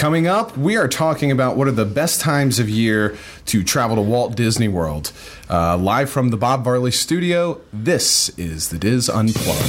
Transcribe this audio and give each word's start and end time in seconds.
Coming 0.00 0.26
up, 0.26 0.56
we 0.56 0.78
are 0.78 0.88
talking 0.88 1.30
about 1.30 1.58
what 1.58 1.68
are 1.68 1.72
the 1.72 1.84
best 1.84 2.22
times 2.22 2.58
of 2.58 2.70
year 2.70 3.18
to 3.44 3.62
travel 3.62 3.96
to 3.96 4.02
Walt 4.02 4.34
Disney 4.34 4.66
World. 4.66 5.12
Uh, 5.50 5.76
live 5.76 6.08
from 6.08 6.30
the 6.30 6.38
Bob 6.38 6.64
Varley 6.64 6.90
studio, 6.90 7.60
this 7.70 8.30
is 8.38 8.70
the 8.70 8.78
DIS 8.78 9.10
Unplugged. 9.10 9.60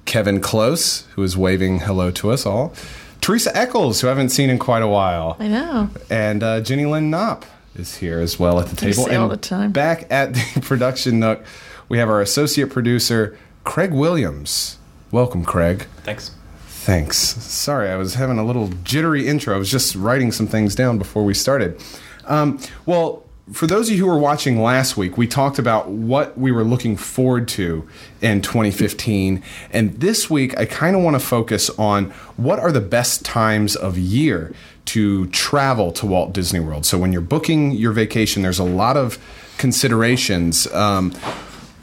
Kevin 0.06 0.40
Close, 0.40 1.02
who 1.16 1.24
is 1.24 1.36
waving 1.36 1.80
hello 1.80 2.10
to 2.12 2.32
us 2.32 2.46
all, 2.46 2.74
Teresa 3.20 3.56
Eccles, 3.58 4.00
who 4.00 4.08
I 4.08 4.12
haven't 4.12 4.30
seen 4.30 4.50
in 4.50 4.58
quite 4.58 4.82
a 4.82 4.88
while, 4.88 5.36
I 5.40 5.48
know. 5.50 5.90
and 6.10 6.42
uh, 6.42 6.62
Jenny 6.62 6.86
Lynn 6.86 7.10
Knopp 7.10 7.44
is 7.76 7.98
here 7.98 8.20
as 8.22 8.40
well 8.40 8.60
at 8.62 8.68
the 8.68 8.76
table. 8.78 9.08
and 9.08 9.18
all 9.18 9.28
the 9.28 9.36
time. 9.36 9.72
back 9.74 10.10
at 10.10 10.34
the 10.34 10.62
production 10.64 11.20
nook, 11.20 11.44
we 11.90 11.98
have 11.98 12.08
our 12.10 12.22
associate 12.22 12.70
producer 12.70 13.38
Craig 13.66 13.92
Williams. 13.92 14.78
Welcome, 15.12 15.44
Craig. 15.44 15.88
Thanks. 16.04 16.32
Thanks. 16.68 17.18
Sorry, 17.18 17.90
I 17.90 17.98
was 17.98 18.14
having 18.14 18.38
a 18.38 18.46
little 18.46 18.70
jittery 18.86 19.28
intro. 19.28 19.54
I 19.56 19.58
was 19.58 19.72
just 19.72 19.96
writing 19.96 20.32
some 20.32 20.48
things 20.48 20.76
down 20.76 20.98
before 20.98 21.26
we 21.26 21.34
started. 21.34 21.82
Um, 22.26 22.60
well, 22.86 23.25
for 23.52 23.68
those 23.68 23.90
of 23.90 23.96
you 23.96 24.06
who 24.06 24.10
were 24.10 24.18
watching 24.18 24.62
last 24.62 24.98
week, 24.98 25.18
we 25.18 25.28
talked 25.28 25.60
about 25.60 25.90
what 25.90 26.38
we 26.38 26.52
were 26.52 26.64
looking 26.64 26.98
forward 26.98 27.48
to 27.50 27.88
in 28.22 28.42
2015. 28.42 29.44
And 29.72 29.94
this 30.00 30.30
week, 30.30 30.58
I 30.58 30.66
kind 30.66 30.96
of 30.96 31.04
want 31.04 31.16
to 31.16 31.20
focus 31.20 31.70
on 31.72 32.06
what 32.38 32.58
are 32.58 32.72
the 32.72 32.82
best 32.82 33.24
times 33.24 33.76
of 33.76 34.00
year 34.00 34.54
to 34.86 35.28
travel 35.28 35.92
to 35.92 36.08
Walt 36.08 36.34
Disney 36.34 36.60
World. 36.60 36.86
So 36.86 36.98
when 36.98 37.12
you're 37.12 37.22
booking 37.22 37.72
your 37.72 37.92
vacation, 37.92 38.42
there's 38.42 38.60
a 38.60 38.64
lot 38.64 38.98
of 38.98 39.20
considerations. 39.58 40.66
Um, 40.74 41.14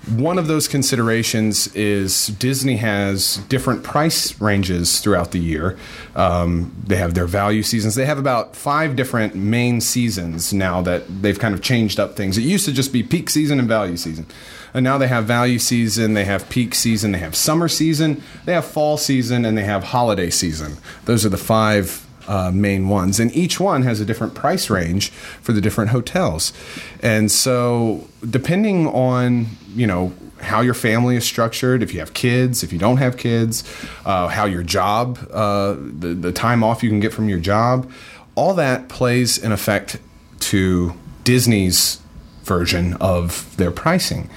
one 0.08 0.36
of 0.36 0.48
those 0.48 0.66
considerations 0.66 1.72
is 1.76 2.26
Disney 2.26 2.76
has 2.76 3.36
different 3.48 3.84
price 3.84 4.40
ranges 4.40 4.98
throughout 5.00 5.30
the 5.30 5.38
year. 5.38 5.78
Um, 6.16 6.74
they 6.84 6.96
have 6.96 7.14
their 7.14 7.26
value 7.26 7.62
seasons. 7.62 7.94
They 7.94 8.06
have 8.06 8.18
about 8.18 8.56
five 8.56 8.96
different 8.96 9.36
main 9.36 9.80
seasons 9.80 10.52
now 10.52 10.82
that 10.82 11.22
they've 11.22 11.38
kind 11.38 11.54
of 11.54 11.62
changed 11.62 12.00
up 12.00 12.16
things. 12.16 12.36
It 12.36 12.42
used 12.42 12.64
to 12.64 12.72
just 12.72 12.92
be 12.92 13.04
peak 13.04 13.30
season 13.30 13.60
and 13.60 13.68
value 13.68 13.96
season. 13.96 14.26
And 14.74 14.82
now 14.82 14.98
they 14.98 15.08
have 15.08 15.24
value 15.24 15.58
season, 15.58 16.14
they 16.14 16.24
have 16.24 16.48
peak 16.48 16.74
season, 16.74 17.12
they 17.12 17.18
have 17.18 17.36
summer 17.36 17.68
season, 17.68 18.22
they 18.44 18.54
have 18.54 18.64
fall 18.64 18.96
season, 18.96 19.44
and 19.44 19.56
they 19.56 19.64
have 19.64 19.84
holiday 19.84 20.30
season. 20.30 20.78
Those 21.04 21.24
are 21.24 21.28
the 21.28 21.36
five 21.36 22.06
uh, 22.28 22.50
main 22.52 22.88
ones, 22.88 23.20
and 23.20 23.34
each 23.34 23.58
one 23.60 23.82
has 23.82 24.00
a 24.00 24.04
different 24.04 24.34
price 24.34 24.70
range 24.70 25.10
for 25.10 25.52
the 25.52 25.60
different 25.60 25.90
hotels. 25.90 26.52
And 27.00 27.30
so, 27.30 28.08
depending 28.28 28.86
on 28.88 29.46
you 29.74 29.86
know 29.86 30.12
how 30.40 30.60
your 30.60 30.74
family 30.74 31.16
is 31.16 31.24
structured, 31.24 31.82
if 31.82 31.94
you 31.94 32.00
have 32.00 32.14
kids, 32.14 32.62
if 32.62 32.72
you 32.72 32.78
don't 32.78 32.96
have 32.96 33.16
kids, 33.16 33.64
uh, 34.04 34.28
how 34.28 34.44
your 34.44 34.62
job, 34.62 35.18
uh, 35.32 35.74
the 35.74 36.14
the 36.14 36.32
time 36.32 36.62
off 36.64 36.82
you 36.82 36.90
can 36.90 37.00
get 37.00 37.12
from 37.12 37.28
your 37.28 37.40
job, 37.40 37.90
all 38.34 38.54
that 38.54 38.88
plays 38.88 39.42
an 39.42 39.52
effect 39.52 39.98
to 40.40 40.94
Disney's 41.24 42.00
version 42.44 42.94
of 42.94 43.56
their 43.56 43.70
pricing. 43.70 44.28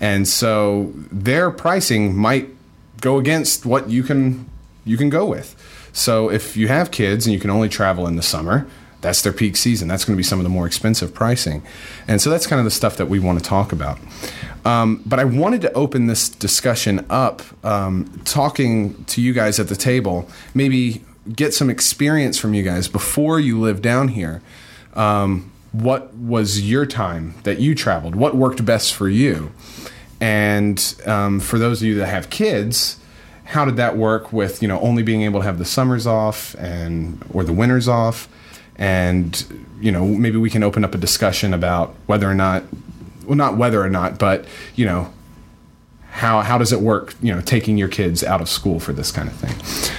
And 0.00 0.28
so 0.28 0.92
their 1.10 1.50
pricing 1.50 2.16
might 2.16 2.48
go 3.00 3.18
against 3.18 3.66
what 3.66 3.88
you 3.90 4.02
can 4.02 4.48
you 4.84 4.96
can 4.96 5.10
go 5.10 5.26
with. 5.26 5.54
So 5.98 6.30
if 6.30 6.56
you 6.56 6.68
have 6.68 6.90
kids 6.90 7.26
and 7.26 7.34
you 7.34 7.40
can 7.40 7.50
only 7.50 7.68
travel 7.68 8.06
in 8.06 8.14
the 8.14 8.22
summer, 8.22 8.66
that's 9.00 9.22
their 9.22 9.32
peak 9.32 9.56
season. 9.56 9.88
That's 9.88 10.04
going 10.04 10.14
to 10.14 10.16
be 10.16 10.22
some 10.22 10.38
of 10.38 10.44
the 10.44 10.48
more 10.48 10.66
expensive 10.66 11.12
pricing. 11.12 11.62
And 12.06 12.20
so 12.20 12.30
that's 12.30 12.46
kind 12.46 12.60
of 12.60 12.64
the 12.64 12.70
stuff 12.70 12.96
that 12.96 13.06
we 13.06 13.18
want 13.18 13.38
to 13.38 13.44
talk 13.44 13.72
about. 13.72 13.98
Um, 14.64 15.02
but 15.04 15.18
I 15.18 15.24
wanted 15.24 15.60
to 15.62 15.72
open 15.72 16.06
this 16.06 16.28
discussion 16.28 17.04
up, 17.10 17.42
um, 17.64 18.20
talking 18.24 19.04
to 19.06 19.20
you 19.20 19.32
guys 19.32 19.58
at 19.58 19.68
the 19.68 19.76
table, 19.76 20.28
maybe 20.54 21.02
get 21.34 21.52
some 21.52 21.68
experience 21.68 22.38
from 22.38 22.54
you 22.54 22.62
guys 22.62 22.88
before 22.88 23.40
you 23.40 23.60
live 23.60 23.82
down 23.82 24.08
here. 24.08 24.40
Um, 24.94 25.52
what 25.72 26.14
was 26.14 26.60
your 26.60 26.86
time 26.86 27.34
that 27.42 27.58
you 27.58 27.74
traveled? 27.74 28.14
What 28.14 28.36
worked 28.36 28.64
best 28.64 28.94
for 28.94 29.08
you? 29.08 29.52
And 30.20 30.94
um, 31.06 31.40
for 31.40 31.58
those 31.58 31.82
of 31.82 31.88
you 31.88 31.96
that 31.96 32.06
have 32.06 32.30
kids, 32.30 32.98
how 33.48 33.64
did 33.64 33.76
that 33.76 33.96
work 33.96 34.30
with 34.30 34.60
you 34.62 34.68
know 34.68 34.78
only 34.80 35.02
being 35.02 35.22
able 35.22 35.40
to 35.40 35.44
have 35.44 35.58
the 35.58 35.64
summers 35.64 36.06
off 36.06 36.54
and 36.56 37.24
or 37.32 37.44
the 37.44 37.52
winters 37.52 37.88
off? 37.88 38.28
And 38.76 39.44
you 39.80 39.90
know 39.90 40.04
maybe 40.04 40.36
we 40.36 40.50
can 40.50 40.62
open 40.62 40.84
up 40.84 40.94
a 40.94 40.98
discussion 40.98 41.54
about 41.54 41.94
whether 42.06 42.30
or 42.30 42.34
not, 42.34 42.62
well, 43.24 43.36
not 43.36 43.56
whether 43.56 43.82
or 43.82 43.88
not, 43.88 44.18
but 44.18 44.44
you 44.76 44.84
know 44.84 45.12
how 46.10 46.40
how 46.42 46.58
does 46.58 46.72
it 46.72 46.80
work? 46.80 47.14
You 47.22 47.34
know, 47.34 47.40
taking 47.40 47.78
your 47.78 47.88
kids 47.88 48.22
out 48.22 48.40
of 48.42 48.48
school 48.50 48.80
for 48.80 48.92
this 48.92 49.10
kind 49.10 49.28
of 49.28 49.34
thing. 49.34 49.54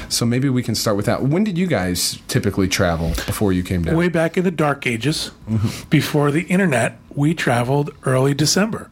So 0.09 0.25
maybe 0.25 0.49
we 0.49 0.61
can 0.61 0.75
start 0.75 0.95
with 0.95 1.05
that. 1.07 1.23
When 1.23 1.43
did 1.43 1.57
you 1.57 1.65
guys 1.65 2.19
typically 2.27 2.67
travel 2.67 3.09
before 3.09 3.51
you 3.51 3.63
came 3.63 3.83
down? 3.83 3.95
way 3.95 4.09
back 4.09 4.37
in 4.37 4.43
the 4.43 4.51
dark 4.51 4.85
ages, 4.85 5.31
mm-hmm. 5.49 5.89
before 5.89 6.29
the 6.29 6.43
internet, 6.43 6.99
we 7.15 7.33
traveled 7.33 7.91
early 8.03 8.33
December. 8.33 8.91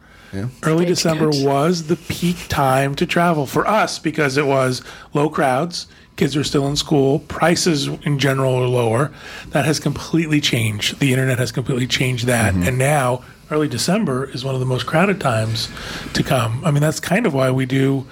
Early 0.62 0.84
Big 0.84 0.88
December 0.88 1.30
good. 1.30 1.46
was 1.46 1.86
the 1.86 1.96
peak 1.96 2.36
time 2.48 2.94
to 2.96 3.06
travel 3.06 3.46
for 3.46 3.66
us 3.66 3.98
because 3.98 4.36
it 4.36 4.46
was 4.46 4.82
low 5.14 5.28
crowds, 5.30 5.86
kids 6.16 6.36
are 6.36 6.44
still 6.44 6.66
in 6.66 6.76
school, 6.76 7.20
prices 7.20 7.86
in 8.04 8.18
general 8.18 8.54
are 8.54 8.66
lower. 8.68 9.12
That 9.50 9.64
has 9.64 9.78
completely 9.80 10.40
changed. 10.40 10.98
The 11.00 11.12
internet 11.12 11.38
has 11.38 11.52
completely 11.52 11.86
changed 11.86 12.26
that. 12.26 12.52
Mm-hmm. 12.54 12.62
And 12.64 12.78
now, 12.78 13.22
early 13.50 13.68
December 13.68 14.28
is 14.28 14.44
one 14.44 14.54
of 14.54 14.60
the 14.60 14.66
most 14.66 14.84
crowded 14.86 15.20
times 15.20 15.68
to 16.14 16.22
come. 16.22 16.62
I 16.64 16.70
mean, 16.70 16.82
that's 16.82 17.00
kind 17.00 17.24
of 17.26 17.32
why 17.34 17.50
we 17.50 17.64
do 17.66 18.06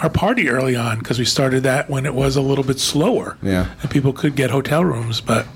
our 0.00 0.08
party 0.10 0.48
early 0.48 0.74
on 0.74 0.98
because 0.98 1.18
we 1.18 1.26
started 1.26 1.62
that 1.62 1.90
when 1.90 2.06
it 2.06 2.14
was 2.14 2.34
a 2.34 2.40
little 2.40 2.64
bit 2.64 2.80
slower 2.80 3.36
Yeah. 3.42 3.66
and 3.82 3.90
people 3.90 4.14
could 4.14 4.34
get 4.34 4.50
hotel 4.50 4.82
rooms, 4.82 5.20
but 5.20 5.46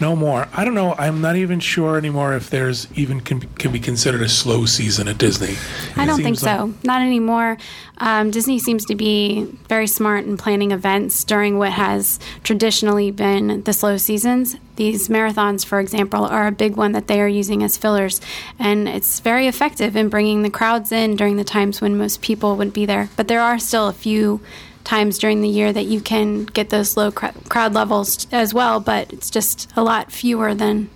no 0.00 0.14
more. 0.16 0.48
I 0.52 0.64
don't 0.64 0.74
know. 0.74 0.94
I'm 0.98 1.20
not 1.20 1.36
even 1.36 1.60
sure 1.60 1.96
anymore 1.96 2.34
if 2.34 2.50
there's 2.50 2.86
even 2.94 3.20
can, 3.20 3.40
can 3.40 3.72
be 3.72 3.80
considered 3.80 4.22
a 4.22 4.28
slow 4.28 4.64
season 4.66 5.08
at 5.08 5.18
Disney. 5.18 5.56
I 5.96 6.04
It 6.04 6.06
don't 6.06 6.16
think 6.16 6.38
seems 6.38 6.42
like- 6.44 6.56
so. 6.58 6.74
Not 6.84 7.02
anymore. 7.02 7.58
Um, 7.98 8.30
Disney 8.30 8.58
seems 8.60 8.84
to 8.86 8.94
be 8.94 9.46
very 9.68 9.86
smart 9.88 10.24
in 10.24 10.36
planning 10.36 10.70
events 10.70 11.24
during 11.24 11.58
what 11.58 11.72
has 11.72 12.20
traditionally 12.44 13.10
been 13.10 13.62
the 13.64 13.72
slow 13.72 13.96
seasons. 13.96 14.56
These 14.76 15.08
marathons, 15.08 15.64
for 15.64 15.80
example, 15.80 16.24
are 16.24 16.46
a 16.46 16.52
big 16.52 16.76
one 16.76 16.92
that 16.92 17.08
they 17.08 17.20
are 17.20 17.26
using 17.26 17.64
as 17.64 17.76
fillers, 17.76 18.20
and 18.60 18.88
it's 18.88 19.18
very 19.18 19.48
effective 19.48 19.96
in 19.96 20.08
bringing 20.08 20.42
the 20.42 20.50
crowds 20.50 20.92
in 20.92 21.16
during 21.16 21.34
the 21.36 21.42
times 21.42 21.80
when 21.80 21.98
most 21.98 22.22
people 22.22 22.54
would 22.56 22.72
be 22.72 22.86
there. 22.86 23.08
But 23.16 23.26
there 23.26 23.40
are 23.40 23.58
still 23.58 23.88
a 23.88 23.92
few 23.92 24.40
times 24.88 25.18
during 25.18 25.42
the 25.42 25.48
year 25.48 25.70
that 25.72 25.84
you 25.84 26.00
can 26.00 26.44
get 26.46 26.70
those 26.70 26.96
low 26.96 27.12
cr- 27.12 27.26
crowd 27.48 27.74
levels 27.74 28.26
as 28.32 28.54
well, 28.54 28.80
but 28.80 29.12
it's 29.12 29.28
just 29.30 29.70
a 29.76 29.82
lot 29.82 30.10
fewer 30.10 30.54
than 30.54 30.88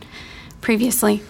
previously. 0.63 1.23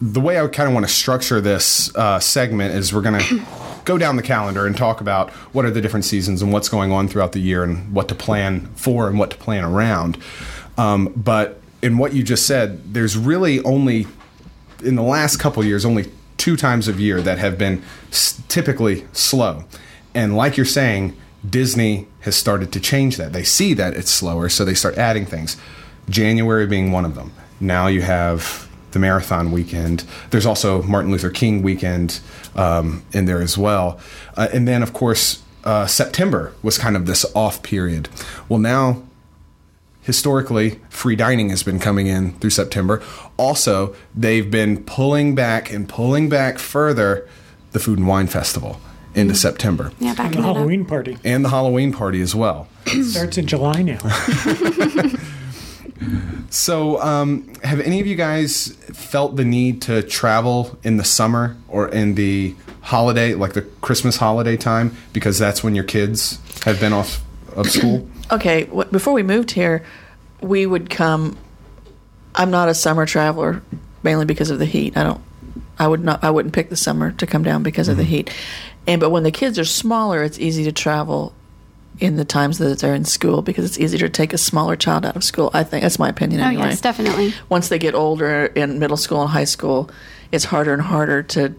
the 0.00 0.20
way 0.20 0.40
I 0.40 0.46
kind 0.48 0.66
of 0.66 0.74
want 0.74 0.86
to 0.86 0.92
structure 0.92 1.40
this 1.40 1.94
uh, 1.94 2.18
segment 2.20 2.74
is 2.74 2.92
we're 2.92 3.02
going 3.02 3.20
to 3.20 3.42
go 3.84 3.98
down 3.98 4.16
the 4.16 4.22
calendar 4.22 4.66
and 4.66 4.74
talk 4.76 5.00
about 5.02 5.30
what 5.52 5.64
are 5.66 5.70
the 5.70 5.82
different 5.82 6.06
seasons 6.06 6.40
and 6.40 6.52
what's 6.52 6.70
going 6.70 6.90
on 6.90 7.06
throughout 7.06 7.32
the 7.32 7.40
year 7.40 7.62
and 7.62 7.92
what 7.92 8.08
to 8.08 8.14
plan 8.14 8.66
for 8.76 9.08
and 9.08 9.18
what 9.18 9.30
to 9.30 9.36
plan 9.36 9.62
around. 9.62 10.16
Um, 10.78 11.12
but 11.14 11.60
in 11.82 11.98
what 11.98 12.14
you 12.14 12.22
just 12.22 12.46
said, 12.46 12.94
there's 12.94 13.16
really 13.16 13.62
only 13.62 14.06
in 14.82 14.94
the 14.96 15.02
last 15.02 15.36
couple 15.38 15.62
years 15.64 15.84
only 15.84 16.10
two 16.38 16.56
times 16.56 16.88
of 16.88 16.98
year 16.98 17.20
that 17.20 17.38
have 17.38 17.58
been 17.58 17.82
s- 18.10 18.42
typically 18.48 19.06
slow. 19.12 19.64
And 20.14 20.34
like 20.36 20.56
you're 20.56 20.66
saying, 20.66 21.14
Disney 21.48 22.06
has 22.20 22.36
started 22.36 22.72
to 22.72 22.80
change 22.80 23.16
that. 23.16 23.32
They 23.32 23.44
see 23.44 23.74
that 23.74 23.94
it's 23.94 24.10
slower, 24.10 24.48
so 24.48 24.64
they 24.64 24.74
start 24.74 24.96
adding 24.96 25.26
things. 25.26 25.56
January 26.08 26.66
being 26.66 26.90
one 26.92 27.04
of 27.04 27.14
them. 27.14 27.32
Now 27.60 27.86
you 27.86 28.02
have 28.02 28.68
the 28.92 28.98
marathon 28.98 29.50
weekend. 29.50 30.04
There's 30.30 30.46
also 30.46 30.82
Martin 30.82 31.10
Luther 31.10 31.30
King 31.30 31.62
weekend 31.62 32.20
um, 32.54 33.04
in 33.12 33.26
there 33.26 33.42
as 33.42 33.58
well. 33.58 33.98
Uh, 34.36 34.48
and 34.52 34.66
then, 34.66 34.82
of 34.82 34.92
course, 34.92 35.42
uh, 35.64 35.86
September 35.86 36.52
was 36.62 36.78
kind 36.78 36.96
of 36.96 37.06
this 37.06 37.24
off 37.34 37.62
period. 37.62 38.08
Well, 38.48 38.58
now 38.58 39.02
historically, 40.02 40.80
free 40.90 41.16
dining 41.16 41.48
has 41.48 41.62
been 41.62 41.78
coming 41.78 42.06
in 42.06 42.32
through 42.34 42.50
September. 42.50 43.02
Also, 43.36 43.94
they've 44.14 44.50
been 44.50 44.84
pulling 44.84 45.34
back 45.34 45.72
and 45.72 45.88
pulling 45.88 46.28
back 46.28 46.58
further 46.58 47.26
the 47.72 47.80
Food 47.80 47.98
and 47.98 48.06
Wine 48.06 48.26
Festival 48.26 48.80
into 49.14 49.34
September 49.34 49.92
Yeah, 50.00 50.08
And 50.08 50.16
backing 50.16 50.40
the 50.42 50.46
it 50.46 50.50
up. 50.50 50.56
Halloween 50.56 50.84
party 50.84 51.16
and 51.24 51.44
the 51.44 51.48
Halloween 51.50 51.92
party 51.92 52.20
as 52.20 52.34
well. 52.34 52.68
It 52.86 53.04
starts 53.04 53.38
in 53.38 53.46
July 53.46 53.82
now. 53.82 53.98
So, 56.50 57.00
um, 57.02 57.52
have 57.64 57.80
any 57.80 58.00
of 58.00 58.06
you 58.06 58.14
guys 58.14 58.68
felt 58.92 59.34
the 59.34 59.44
need 59.44 59.82
to 59.82 60.02
travel 60.02 60.78
in 60.84 60.98
the 60.98 61.04
summer 61.04 61.56
or 61.66 61.88
in 61.88 62.14
the 62.14 62.54
holiday, 62.80 63.34
like 63.34 63.54
the 63.54 63.62
Christmas 63.62 64.16
holiday 64.16 64.56
time, 64.56 64.96
because 65.12 65.36
that's 65.36 65.64
when 65.64 65.74
your 65.74 65.82
kids 65.84 66.38
have 66.64 66.78
been 66.78 66.92
off 66.92 67.22
of 67.56 67.70
school? 67.70 68.08
Okay, 68.32 68.64
w- 68.64 68.88
before 68.90 69.12
we 69.12 69.22
moved 69.22 69.50
here, 69.50 69.84
we 70.40 70.64
would 70.64 70.88
come. 70.88 71.36
I'm 72.34 72.50
not 72.50 72.70
a 72.70 72.74
summer 72.74 73.04
traveler, 73.04 73.60
mainly 74.02 74.24
because 74.24 74.48
of 74.48 74.58
the 74.58 74.64
heat. 74.64 74.96
I 74.96 75.02
don't. 75.02 75.20
I 75.78 75.86
would 75.86 76.02
not. 76.02 76.24
I 76.24 76.30
wouldn't 76.30 76.54
pick 76.54 76.70
the 76.70 76.76
summer 76.76 77.12
to 77.12 77.26
come 77.26 77.42
down 77.42 77.62
because 77.62 77.86
of 77.88 77.98
the 77.98 78.02
heat. 78.04 78.32
And 78.86 79.00
but 79.00 79.10
when 79.10 79.22
the 79.22 79.30
kids 79.30 79.58
are 79.58 79.64
smaller, 79.64 80.22
it's 80.22 80.38
easy 80.38 80.64
to 80.64 80.72
travel 80.72 81.32
in 82.00 82.16
the 82.16 82.24
times 82.24 82.58
that 82.58 82.78
they're 82.80 82.94
in 82.94 83.04
school 83.04 83.40
because 83.40 83.64
it's 83.64 83.78
easier 83.78 84.00
to 84.00 84.08
take 84.08 84.32
a 84.32 84.38
smaller 84.38 84.74
child 84.76 85.06
out 85.06 85.14
of 85.16 85.22
school. 85.22 85.50
I 85.54 85.62
think 85.62 85.82
that's 85.82 85.98
my 85.98 86.08
opinion. 86.08 86.40
Oh, 86.40 86.46
anyway. 86.46 86.64
yes, 86.70 86.80
definitely. 86.80 87.32
Once 87.48 87.68
they 87.68 87.78
get 87.78 87.94
older 87.94 88.46
in 88.46 88.78
middle 88.80 88.96
school 88.96 89.22
and 89.22 89.30
high 89.30 89.44
school, 89.44 89.88
it's 90.32 90.44
harder 90.44 90.72
and 90.72 90.82
harder 90.82 91.22
to 91.22 91.54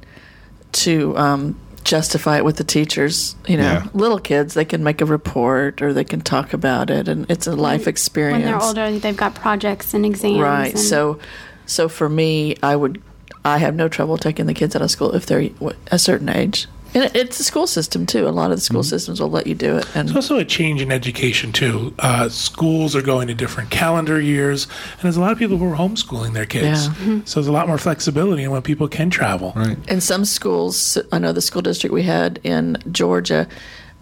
to 0.73 1.17
um, 1.17 1.57
justify 1.85 2.37
it 2.37 2.45
with 2.45 2.57
the 2.57 2.63
teachers. 2.65 3.35
You 3.47 3.57
know, 3.57 3.63
Yeah. 3.63 3.87
little 3.93 4.19
kids 4.19 4.53
they 4.55 4.65
can 4.65 4.83
make 4.83 4.99
a 5.01 5.05
report 5.05 5.81
or 5.81 5.93
they 5.93 6.03
can 6.03 6.19
talk 6.21 6.53
about 6.53 6.89
it, 6.89 7.07
and 7.07 7.25
it's 7.29 7.47
a 7.47 7.55
life 7.55 7.87
experience. 7.87 8.43
When 8.43 8.51
they're 8.51 8.61
older, 8.61 8.99
they've 8.99 9.15
got 9.17 9.35
projects 9.35 9.93
and 9.93 10.05
exams. 10.05 10.39
right? 10.39 10.71
and- 10.71 10.79
So, 10.79 11.19
so 11.65 11.87
for 11.87 12.09
me, 12.09 12.57
I 12.61 12.75
would, 12.75 13.01
I 13.45 13.59
have 13.59 13.73
no 13.75 13.87
trouble 13.87 14.17
taking 14.17 14.47
the 14.47 14.53
kids 14.53 14.75
out 14.75 14.81
of 14.81 14.91
school 14.91 15.15
if 15.15 15.25
they're 15.27 15.49
a 15.91 15.97
certain 15.97 16.27
age. 16.29 16.67
And 16.95 17.13
it's 17.13 17.37
the 17.37 17.43
school 17.43 17.67
system 17.67 18.05
too. 18.05 18.27
A 18.27 18.29
lot 18.29 18.51
of 18.51 18.57
the 18.57 18.61
school 18.61 18.81
systems 18.83 19.19
will 19.19 19.29
let 19.29 19.45
you 19.47 19.53
do 19.53 19.75
it. 19.77 19.85
And 19.95 20.07
It's 20.07 20.15
also 20.15 20.37
a 20.37 20.45
change 20.45 20.81
in 20.81 20.91
education 20.91 21.51
too. 21.51 21.93
Uh, 21.99 22.29
schools 22.29 22.95
are 22.95 23.01
going 23.01 23.27
to 23.27 23.33
different 23.33 23.69
calendar 23.69 24.19
years, 24.19 24.63
and 24.93 25.01
there's 25.01 25.17
a 25.17 25.21
lot 25.21 25.33
of 25.33 25.37
people 25.37 25.57
who 25.57 25.71
are 25.71 25.75
homeschooling 25.75 26.33
their 26.33 26.45
kids. 26.45 26.87
Yeah. 26.87 27.19
So 27.25 27.39
there's 27.39 27.47
a 27.47 27.51
lot 27.51 27.67
more 27.67 27.77
flexibility 27.77 28.43
in 28.43 28.51
when 28.51 28.61
people 28.61 28.87
can 28.87 29.09
travel. 29.09 29.51
Right. 29.55 29.77
in 29.89 29.99
some 29.99 30.23
schools, 30.23 30.97
I 31.11 31.19
know 31.19 31.33
the 31.33 31.41
school 31.41 31.61
district 31.61 31.93
we 31.93 32.03
had 32.03 32.39
in 32.43 32.77
Georgia, 32.91 33.47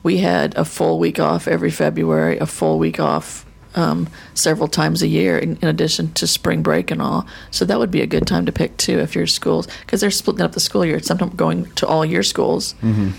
we 0.04 0.18
had 0.18 0.56
a 0.56 0.66
full 0.66 1.00
week 1.00 1.20
off 1.20 1.48
every 1.48 1.72
February, 1.72 2.38
a 2.38 2.46
full 2.46 2.78
week 2.78 3.00
off 3.00 3.46
um, 3.76 4.08
several 4.34 4.68
times 4.68 5.02
a 5.02 5.08
year, 5.08 5.38
in, 5.38 5.58
in 5.62 5.68
addition 5.68 6.12
to 6.14 6.28
spring 6.28 6.62
break 6.64 6.92
and 6.92 7.02
all. 7.02 7.26
So 7.52 7.66
that 7.66 7.80
would 7.80 7.92
be 7.92 8.02
a 8.02 8.08
good 8.08 8.28
time 8.28 8.46
to 8.46 8.52
pick 8.52 8.78
too 8.78 9.00
if 9.00 9.16
your 9.16 9.28
schools, 9.28 9.68
because 9.82 10.02
they're 10.02 10.12
splitting 10.12 10.42
up 10.42 10.54
the 10.54 10.60
school 10.60 10.86
year. 10.86 11.00
Sometimes 11.00 11.34
going 11.36 11.66
to 11.76 11.88
all 11.88 12.06
year 12.06 12.24
schools, 12.24 12.76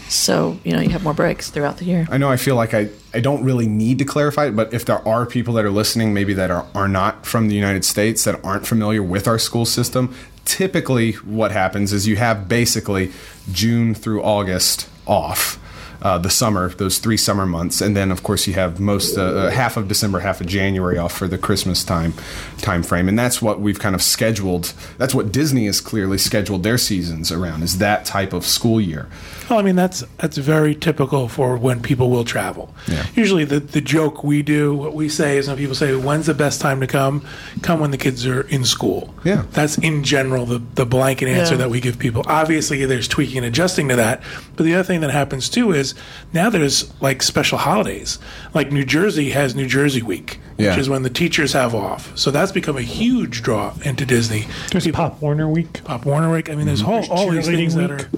so 0.08 0.58
you 0.64 0.72
know 0.72 0.80
you 0.80 0.90
have 0.90 1.02
more 1.04 1.14
breaks 1.14 1.50
throughout 1.50 1.78
the 1.78 1.84
year. 1.84 2.06
I 2.10 2.18
know 2.18 2.30
I 2.30 2.36
feel 2.36 2.56
like 2.56 2.74
I, 2.74 2.88
I 3.12 3.20
don't 3.20 3.44
really 3.44 3.66
need 3.66 3.98
to 3.98 4.04
clarify 4.04 4.46
it, 4.46 4.56
but 4.56 4.72
if 4.72 4.84
there 4.84 5.06
are 5.06 5.26
people 5.26 5.54
that 5.54 5.64
are 5.64 5.70
listening, 5.70 6.14
maybe 6.14 6.34
that 6.34 6.50
are, 6.50 6.66
are 6.74 6.88
not 6.88 7.26
from 7.26 7.48
the 7.48 7.54
United 7.54 7.84
States, 7.84 8.24
that 8.24 8.42
aren't 8.44 8.66
familiar 8.66 9.02
with 9.02 9.28
our 9.28 9.38
school 9.38 9.64
system, 9.66 10.14
typically 10.44 11.12
what 11.12 11.52
happens 11.52 11.92
is 11.92 12.06
you 12.06 12.16
have 12.16 12.48
basically 12.48 13.12
June 13.52 13.94
through 13.94 14.22
August 14.22 14.88
off. 15.06 15.58
Uh, 16.04 16.18
the 16.18 16.28
summer, 16.28 16.68
those 16.68 16.98
three 16.98 17.16
summer 17.16 17.46
months, 17.46 17.80
and 17.80 17.96
then 17.96 18.10
of 18.10 18.22
course 18.22 18.46
you 18.46 18.52
have 18.52 18.78
most 18.78 19.16
uh, 19.16 19.22
uh, 19.22 19.50
half 19.50 19.78
of 19.78 19.88
December, 19.88 20.20
half 20.20 20.38
of 20.38 20.46
January 20.46 20.98
off 20.98 21.16
for 21.16 21.26
the 21.26 21.38
Christmas 21.38 21.82
time 21.82 22.12
time 22.58 22.82
frame, 22.82 23.08
and 23.08 23.18
that's 23.18 23.40
what 23.40 23.58
we've 23.58 23.78
kind 23.78 23.94
of 23.94 24.02
scheduled. 24.02 24.74
That's 24.98 25.14
what 25.14 25.32
Disney 25.32 25.64
has 25.64 25.80
clearly 25.80 26.18
scheduled 26.18 26.62
their 26.62 26.76
seasons 26.76 27.32
around 27.32 27.62
is 27.62 27.78
that 27.78 28.04
type 28.04 28.34
of 28.34 28.44
school 28.44 28.82
year. 28.82 29.08
Well, 29.49 29.58
I 29.58 29.62
mean 29.62 29.76
that's 29.76 30.02
that's 30.19 30.37
very 30.38 30.75
typical 30.75 31.29
for 31.29 31.56
when 31.56 31.81
people 31.82 32.11
will 32.11 32.25
travel. 32.25 32.75
Yeah. 32.88 33.06
Usually, 33.14 33.44
the 33.44 33.61
the 33.61 33.81
joke 33.81 34.25
we 34.25 34.43
do, 34.43 34.75
what 34.75 34.94
we 34.94 35.08
say 35.08 35.38
is 35.38 35.49
when 35.49 35.56
people 35.56 35.75
say, 35.75 35.94
"When's 35.94 36.26
the 36.26 36.35
best 36.35 36.61
time 36.61 36.81
to 36.81 36.87
come?" 36.87 37.26
Come 37.62 37.81
when 37.81 37.91
the 37.91 37.99
kids 37.99 38.26
are 38.26 38.43
in 38.43 38.64
school. 38.64 39.14
Yeah. 39.25 39.44
that's 39.52 39.79
in 39.79 40.05
general 40.05 40.46
the 40.46 40.62
the 40.75 40.87
blanket 40.87 41.29
answer 41.29 41.55
Yeah. 41.55 41.58
that 41.58 41.70
we 41.70 41.81
give 41.81 41.99
people. 41.99 42.23
Obviously, 42.26 42.85
there's 42.85 43.08
tweaking 43.08 43.38
and 43.38 43.46
adjusting 43.46 43.88
to 43.88 43.96
that, 43.96 44.23
but 44.56 44.64
the 44.64 44.75
other 44.75 44.85
thing 44.85 45.00
that 45.00 45.11
happens 45.11 45.49
too 45.49 45.73
is 45.73 45.94
now 46.32 46.50
there's 46.50 46.93
like 47.00 47.23
special 47.23 47.58
holidays. 47.58 48.19
Like 48.55 48.73
New 48.73 48.85
Jersey 48.85 49.31
has 49.31 49.55
New 49.55 49.67
Jersey 49.67 50.02
Week, 50.02 50.38
Yeah. 50.58 50.70
which 50.70 50.79
is 50.79 50.88
when 50.88 51.02
the 51.02 51.11
teachers 51.11 51.52
have 51.52 51.75
off. 51.75 52.17
So 52.17 52.31
that's 52.31 52.52
become 52.52 52.76
a 52.76 52.82
huge 52.82 53.43
draw 53.43 53.75
into 53.85 54.05
Disney. 54.06 54.47
There's 54.70 54.87
Pop 54.88 55.20
Warner 55.20 55.49
Week. 55.49 55.82
Pop 55.85 56.05
Warner 56.06 56.31
Week. 56.31 56.50
I 56.50 56.55
mean, 56.55 56.67
there's 56.67 56.82
mm-hmm. 56.82 57.12
all, 57.12 57.26
all 57.26 57.31
these 57.31 57.47
cheerleading 57.49 57.56
things 57.56 57.75
that 57.75 57.90
are 57.90 58.08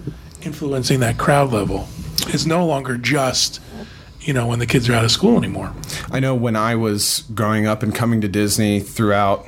influencing 0.46 1.00
that 1.00 1.19
crowd 1.19 1.52
level. 1.52 1.88
It's 2.28 2.46
no 2.46 2.64
longer 2.64 2.96
just, 2.96 3.60
you 4.20 4.32
know, 4.32 4.46
when 4.46 4.58
the 4.58 4.66
kids 4.66 4.88
are 4.88 4.94
out 4.94 5.04
of 5.04 5.10
school 5.10 5.37
anymore. 5.37 5.75
I 6.10 6.20
know 6.20 6.34
when 6.34 6.56
I 6.56 6.76
was 6.76 7.25
growing 7.34 7.66
up 7.66 7.82
and 7.82 7.94
coming 7.94 8.20
to 8.22 8.28
Disney 8.28 8.81
throughout 8.81 9.46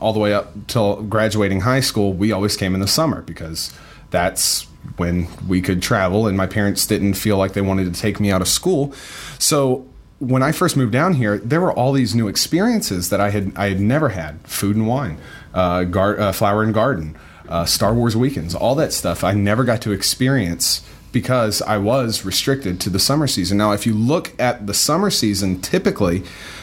all 0.00 0.12
the 0.12 0.20
way 0.20 0.32
up 0.32 0.66
till 0.68 1.02
graduating 1.02 1.60
high 1.60 1.80
school, 1.80 2.12
we 2.12 2.32
always 2.32 2.56
came 2.56 2.74
in 2.74 2.80
the 2.80 2.86
summer 2.88 3.22
because 3.22 3.72
that's 4.10 4.66
when 4.96 5.26
we 5.46 5.60
could 5.60 5.82
travel 5.82 6.26
and 6.26 6.36
my 6.36 6.46
parents 6.46 6.86
didn't 6.86 7.14
feel 7.14 7.36
like 7.36 7.52
they 7.52 7.60
wanted 7.60 7.92
to 7.92 8.00
take 8.00 8.20
me 8.20 8.30
out 8.30 8.40
of 8.40 8.48
school. 8.48 8.94
So 9.38 9.86
when 10.20 10.42
I 10.42 10.52
first 10.52 10.76
moved 10.76 10.92
down 10.92 11.14
here, 11.14 11.38
there 11.38 11.60
were 11.60 11.72
all 11.72 11.92
these 11.92 12.14
new 12.14 12.28
experiences 12.28 13.10
that 13.10 13.20
I 13.20 13.30
had 13.30 13.52
I 13.56 13.68
had 13.68 13.80
never 13.80 14.08
had: 14.08 14.40
food 14.46 14.74
and 14.76 14.86
wine, 14.86 15.18
uh, 15.54 15.84
gar- 15.84 16.18
uh, 16.18 16.32
flower 16.32 16.62
and 16.62 16.74
garden, 16.74 17.16
uh, 17.48 17.64
Star 17.64 17.94
Wars 17.94 18.16
weekends, 18.16 18.54
all 18.54 18.74
that 18.76 18.92
stuff. 18.92 19.24
I 19.24 19.32
never 19.32 19.64
got 19.64 19.82
to 19.82 19.92
experience 19.92 20.86
because 21.10 21.62
I 21.62 21.78
was 21.78 22.24
restricted 22.24 22.80
to 22.80 22.90
the 22.90 22.98
summer 22.98 23.26
season. 23.26 23.58
Now, 23.58 23.72
if 23.72 23.86
you 23.86 23.94
look 23.94 24.38
at 24.38 24.66
the 24.66 24.74
summer 24.74 25.10
season, 25.10 25.60
typically, 25.60 26.22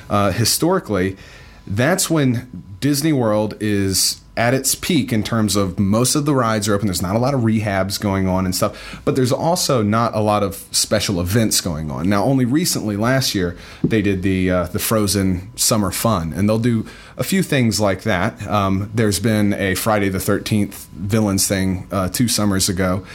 uh, 0.10 0.32
historically, 0.32 1.18
that's 1.68 2.10
when 2.10 2.64
Disney 2.80 3.14
World 3.14 3.56
is 3.60 4.22
at 4.38 4.54
its 4.54 4.76
peak 4.76 5.14
in 5.14 5.24
terms 5.24 5.56
of 5.56 5.80
most 5.80 6.14
of 6.14 6.26
the 6.26 6.36
rides 6.36 6.68
are 6.68 6.74
open. 6.74 6.88
There's 6.88 7.02
not 7.02 7.16
a 7.16 7.20
lot 7.20 7.34
of 7.34 7.42
rehabs 7.42 8.00
going 8.00 8.28
on 8.28 8.46
and 8.46 8.54
stuff, 8.54 9.02
but 9.06 9.16
there's 9.16 9.32
also 9.32 9.82
not 9.82 10.14
a 10.14 10.20
lot 10.20 10.44
of 10.44 10.56
special 10.72 11.22
events 11.22 11.62
going 11.62 11.90
on. 11.90 12.10
Now, 12.10 12.24
only 12.26 12.46
recently, 12.46 12.98
last 12.98 13.34
year, 13.34 13.58
they 13.84 14.02
did 14.02 14.24
the 14.24 14.50
uh, 14.50 14.64
the 14.66 14.80
Frozen 14.80 15.56
Summer 15.56 15.92
Fun, 15.92 16.34
and 16.34 16.50
they'll 16.50 16.60
do 16.60 16.86
a 17.18 17.24
few 17.24 17.44
things 17.44 17.80
like 17.80 18.04
that. 18.04 18.46
Um, 18.48 18.92
there's 18.94 19.20
been 19.20 19.54
a 19.54 19.76
Friday 19.76 20.10
the 20.10 20.18
13th 20.18 20.88
villains 20.88 21.48
thing 21.48 21.88
uh, 21.92 22.10
two 22.10 22.28
summers 22.28 22.68
ago. 22.68 23.06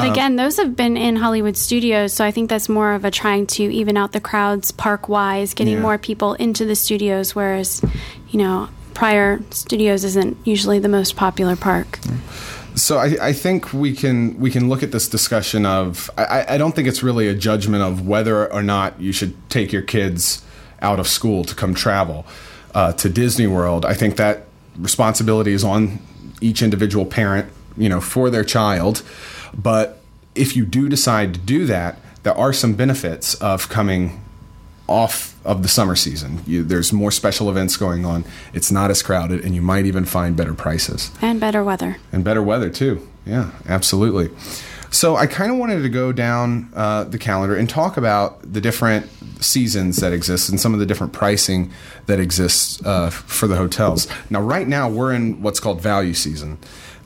But 0.00 0.10
again, 0.10 0.36
those 0.36 0.56
have 0.56 0.74
been 0.76 0.96
in 0.96 1.16
Hollywood 1.16 1.56
studios, 1.56 2.12
so 2.12 2.24
I 2.24 2.30
think 2.30 2.50
that's 2.50 2.68
more 2.68 2.92
of 2.92 3.04
a 3.04 3.10
trying 3.10 3.46
to 3.48 3.62
even 3.62 3.96
out 3.96 4.12
the 4.12 4.20
crowds 4.20 4.70
park 4.70 5.08
wise, 5.08 5.54
getting 5.54 5.74
Yeah. 5.74 5.80
more 5.80 5.98
people 5.98 6.34
into 6.34 6.64
the 6.64 6.74
studios, 6.74 7.34
whereas, 7.34 7.82
you 8.30 8.38
know, 8.38 8.68
prior 8.94 9.40
studios 9.50 10.04
isn't 10.04 10.36
usually 10.44 10.78
the 10.78 10.88
most 10.88 11.16
popular 11.16 11.56
park. 11.56 11.98
So 12.74 12.98
I, 12.98 13.16
I 13.20 13.32
think 13.32 13.72
we 13.72 13.92
can 13.94 14.38
we 14.38 14.50
can 14.50 14.68
look 14.68 14.82
at 14.82 14.92
this 14.92 15.08
discussion 15.08 15.66
of 15.66 16.10
I, 16.16 16.44
I 16.54 16.58
don't 16.58 16.74
think 16.74 16.86
it's 16.88 17.02
really 17.02 17.26
a 17.28 17.34
judgment 17.34 17.82
of 17.82 18.06
whether 18.06 18.50
or 18.52 18.62
not 18.62 19.00
you 19.00 19.12
should 19.12 19.34
take 19.50 19.72
your 19.72 19.82
kids 19.82 20.42
out 20.80 21.00
of 21.00 21.08
school 21.08 21.44
to 21.44 21.54
come 21.54 21.74
travel 21.74 22.24
uh, 22.74 22.92
to 22.94 23.08
Disney 23.08 23.46
World. 23.46 23.84
I 23.84 23.94
think 23.94 24.16
that 24.16 24.46
responsibility 24.78 25.52
is 25.52 25.64
on 25.64 25.98
each 26.40 26.62
individual 26.62 27.04
parent, 27.04 27.50
you 27.76 27.88
know, 27.88 28.00
for 28.00 28.30
their 28.30 28.44
child. 28.44 29.02
But 29.54 30.00
if 30.34 30.56
you 30.56 30.64
do 30.64 30.88
decide 30.88 31.34
to 31.34 31.40
do 31.40 31.66
that, 31.66 31.98
there 32.22 32.34
are 32.36 32.52
some 32.52 32.74
benefits 32.74 33.34
of 33.34 33.68
coming 33.68 34.22
off 34.86 35.34
of 35.46 35.62
the 35.62 35.68
summer 35.68 35.94
season. 35.96 36.40
You, 36.46 36.64
there's 36.64 36.92
more 36.92 37.10
special 37.10 37.48
events 37.48 37.76
going 37.76 38.04
on. 38.04 38.24
It's 38.52 38.70
not 38.72 38.90
as 38.90 39.02
crowded, 39.02 39.44
and 39.44 39.54
you 39.54 39.62
might 39.62 39.86
even 39.86 40.04
find 40.04 40.36
better 40.36 40.52
prices 40.54 41.10
And 41.22 41.38
better 41.40 41.62
weather. 41.62 41.96
and 42.12 42.24
better 42.24 42.42
weather 42.42 42.70
too. 42.70 43.06
Yeah, 43.24 43.50
absolutely. 43.68 44.30
So 44.90 45.14
I 45.14 45.26
kind 45.28 45.52
of 45.52 45.58
wanted 45.58 45.82
to 45.82 45.88
go 45.88 46.10
down 46.10 46.70
uh, 46.74 47.04
the 47.04 47.18
calendar 47.18 47.54
and 47.54 47.70
talk 47.70 47.96
about 47.96 48.40
the 48.52 48.60
different 48.60 49.08
seasons 49.40 49.96
that 49.98 50.12
exist 50.12 50.48
and 50.50 50.58
some 50.58 50.74
of 50.74 50.80
the 50.80 50.86
different 50.86 51.12
pricing 51.12 51.70
that 52.06 52.18
exists 52.18 52.84
uh, 52.84 53.08
for 53.10 53.46
the 53.46 53.56
hotels. 53.56 54.08
Now, 54.28 54.40
right 54.40 54.66
now 54.66 54.88
we're 54.90 55.12
in 55.14 55.40
what's 55.42 55.60
called 55.60 55.80
value 55.80 56.12
season. 56.14 56.58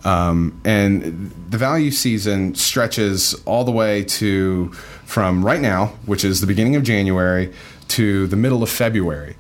Um, 0.05 0.61
and 0.65 1.31
the 1.49 1.59
value 1.59 1.91
season 1.91 2.55
stretches 2.55 3.35
all 3.47 3.65
the 3.65 3.73
way 3.73 4.05
to 4.05 4.69
from 5.07 5.45
right 5.45 5.61
now, 5.61 5.87
which 6.07 6.25
is 6.25 6.41
the 6.41 6.47
beginning 6.47 6.77
of 6.77 6.83
January, 6.83 7.53
to 7.89 8.27
the 8.27 8.37
middle 8.37 8.63
of 8.63 8.71
February. 8.71 9.37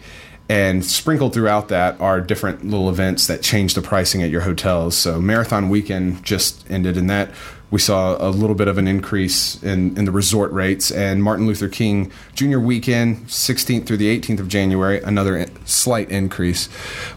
And 0.48 0.84
sprinkled 0.84 1.32
throughout 1.32 1.68
that 1.68 1.98
are 2.00 2.20
different 2.20 2.64
little 2.66 2.90
events 2.90 3.26
that 3.28 3.42
change 3.42 3.74
the 3.74 3.80
pricing 3.80 4.22
at 4.22 4.30
your 4.30 4.42
hotels. 4.42 4.94
So 4.96 5.20
Marathon 5.20 5.70
Weekend 5.70 6.22
just 6.22 6.70
ended, 6.70 6.98
and 6.98 7.08
that 7.08 7.30
we 7.74 7.80
saw 7.80 8.16
a 8.24 8.30
little 8.30 8.54
bit 8.54 8.68
of 8.68 8.78
an 8.78 8.86
increase 8.86 9.60
in, 9.60 9.98
in 9.98 10.04
the 10.04 10.12
resort 10.12 10.52
rates. 10.52 10.92
And 10.92 11.20
Martin 11.20 11.48
Luther 11.48 11.68
King 11.68 12.12
Jr. 12.32 12.60
weekend, 12.60 13.26
16th 13.26 13.84
through 13.84 13.96
the 13.96 14.16
18th 14.16 14.38
of 14.38 14.46
January, 14.46 15.02
another 15.02 15.44
slight 15.64 16.08
increase. 16.08 16.68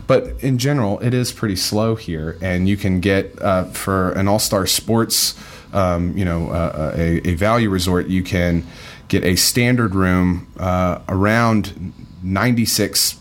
But 0.07 0.33
in 0.43 0.57
general, 0.57 0.99
it 1.01 1.13
is 1.13 1.31
pretty 1.31 1.57
slow 1.57 1.93
here. 1.93 2.39
And 2.41 2.67
you 2.67 2.75
can 2.75 3.01
get 3.01 3.39
uh, 3.39 3.65
for 3.65 4.13
an 4.13 4.27
all 4.27 4.39
star 4.39 4.65
sports, 4.65 5.39
um, 5.73 6.17
you 6.17 6.25
know, 6.25 6.49
uh, 6.49 6.91
a, 6.97 7.17
a 7.29 7.35
value 7.35 7.69
resort, 7.69 8.07
you 8.07 8.23
can 8.23 8.65
get 9.09 9.23
a 9.23 9.35
standard 9.35 9.93
room 9.93 10.47
uh, 10.57 11.01
around 11.07 11.93
96 12.23 13.19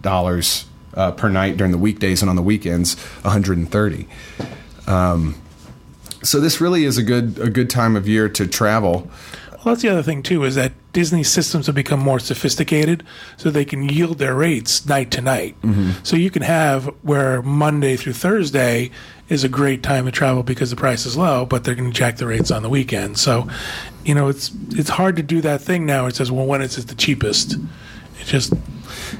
dollars 0.00 0.64
uh, 0.94 1.12
per 1.12 1.28
night 1.28 1.58
during 1.58 1.72
the 1.72 1.78
weekdays 1.78 2.22
and 2.22 2.30
on 2.30 2.36
the 2.36 2.42
weekends 2.42 2.94
130 3.22 4.08
um, 4.86 5.34
so 6.24 6.40
this 6.40 6.60
really 6.60 6.84
is 6.84 6.98
a 6.98 7.02
good 7.02 7.38
a 7.38 7.50
good 7.50 7.70
time 7.70 7.96
of 7.96 8.08
year 8.08 8.28
to 8.28 8.46
travel 8.46 9.10
Well, 9.64 9.74
that's 9.74 9.82
the 9.82 9.88
other 9.88 10.02
thing 10.02 10.22
too 10.22 10.44
is 10.44 10.56
that 10.56 10.72
Disney 10.92 11.24
systems 11.24 11.66
have 11.66 11.74
become 11.74 12.00
more 12.00 12.18
sophisticated, 12.18 13.02
so 13.38 13.50
they 13.50 13.64
can 13.64 13.88
yield 13.88 14.18
their 14.18 14.34
rates 14.34 14.86
night 14.86 15.10
to 15.12 15.22
night. 15.22 15.60
Mm-hmm. 15.62 16.04
So 16.04 16.16
you 16.16 16.30
can 16.30 16.42
have 16.42 16.86
where 17.02 17.40
Monday 17.42 17.96
through 17.96 18.12
Thursday 18.12 18.90
is 19.30 19.42
a 19.42 19.48
great 19.48 19.82
time 19.82 20.04
to 20.04 20.12
travel 20.12 20.42
because 20.42 20.68
the 20.68 20.76
price 20.76 21.06
is 21.06 21.16
low, 21.16 21.46
but 21.46 21.64
they're 21.64 21.74
going 21.74 21.90
to 21.90 21.96
jack 21.96 22.18
the 22.18 22.26
rates 22.26 22.50
on 22.50 22.62
the 22.62 22.68
weekend. 22.68 23.18
So, 23.18 23.48
you 24.04 24.14
know, 24.14 24.28
it's 24.28 24.52
it's 24.70 24.90
hard 24.90 25.16
to 25.16 25.22
do 25.22 25.40
that 25.40 25.62
thing 25.62 25.86
now. 25.86 26.06
It 26.06 26.16
says, 26.16 26.30
well, 26.30 26.46
when 26.46 26.60
is 26.60 26.76
it 26.76 26.88
the 26.88 26.94
cheapest? 26.94 27.54
It 28.20 28.26
just 28.26 28.52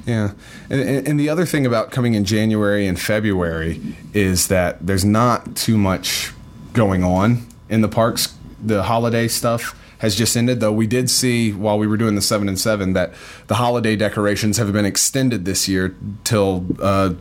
Yeah, 0.07 0.33
and 0.69 1.09
and 1.09 1.19
the 1.19 1.31
other 1.31 1.47
thing 1.47 1.65
about 1.65 1.91
coming 1.91 2.13
in 2.13 2.27
January 2.27 2.87
and 2.87 3.01
February 3.01 3.81
is 4.13 4.49
that 4.49 4.87
there's 4.87 5.07
not 5.07 5.57
too 5.57 5.79
much 5.79 6.34
going 6.75 7.02
on 7.02 7.47
in 7.71 7.81
the 7.81 7.88
parks. 7.88 8.37
The 8.62 8.83
holiday 8.83 9.28
stuff 9.28 9.78
has 9.99 10.14
just 10.14 10.37
ended, 10.37 10.61
though. 10.61 10.73
We 10.73 10.87
did 10.87 11.09
see 11.09 11.52
while 11.52 11.78
we 11.78 11.87
were 11.87 11.97
doing 11.97 12.14
the 12.14 12.23
seven 12.23 12.49
and 12.49 12.59
seven 12.59 12.93
that 12.93 13.14
the 13.47 13.54
holiday 13.54 13.97
decorations 13.97 14.59
have 14.59 14.71
been 14.73 14.85
extended 14.85 15.47
this 15.47 15.66
year 15.66 15.97
till 16.25 16.66
uh, 16.81 17.14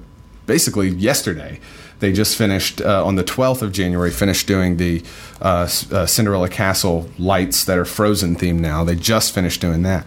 basically 0.46 0.90
yesterday. 0.90 1.60
They 2.00 2.12
just 2.12 2.38
finished 2.38 2.82
uh, 2.82 3.06
on 3.06 3.16
the 3.16 3.24
12th 3.24 3.62
of 3.62 3.72
January. 3.72 4.12
Finished 4.12 4.46
doing 4.46 4.76
the 4.76 5.02
uh, 5.42 5.70
uh, 5.92 6.06
Cinderella 6.06 6.50
Castle 6.50 7.10
lights 7.18 7.64
that 7.64 7.78
are 7.78 7.86
Frozen 7.86 8.36
themed 8.36 8.60
now. 8.60 8.84
They 8.84 8.96
just 8.96 9.34
finished 9.34 9.62
doing 9.62 9.84
that, 9.84 10.06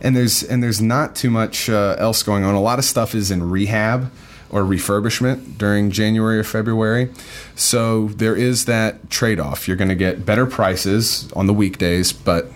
and 0.00 0.16
there's 0.16 0.42
and 0.42 0.62
there's 0.62 0.80
not 0.80 1.14
too 1.14 1.28
much 1.28 1.68
uh, 1.68 1.96
else 1.98 2.22
going 2.22 2.44
on. 2.44 2.54
A 2.54 2.62
lot 2.62 2.78
of 2.78 2.86
stuff 2.86 3.14
is 3.14 3.30
in 3.30 3.50
rehab 3.50 4.10
or 4.54 4.62
refurbishment 4.62 5.58
during 5.58 5.90
January 5.90 6.38
or 6.38 6.44
February. 6.44 7.10
So 7.56 8.06
there 8.08 8.36
is 8.36 8.66
that 8.66 9.10
trade 9.10 9.40
off. 9.40 9.66
You're 9.66 9.76
going 9.76 9.88
to 9.88 9.96
get 9.96 10.24
better 10.24 10.46
prices 10.46 11.30
on 11.32 11.48
the 11.48 11.52
weekdays, 11.52 12.12
but 12.12 12.46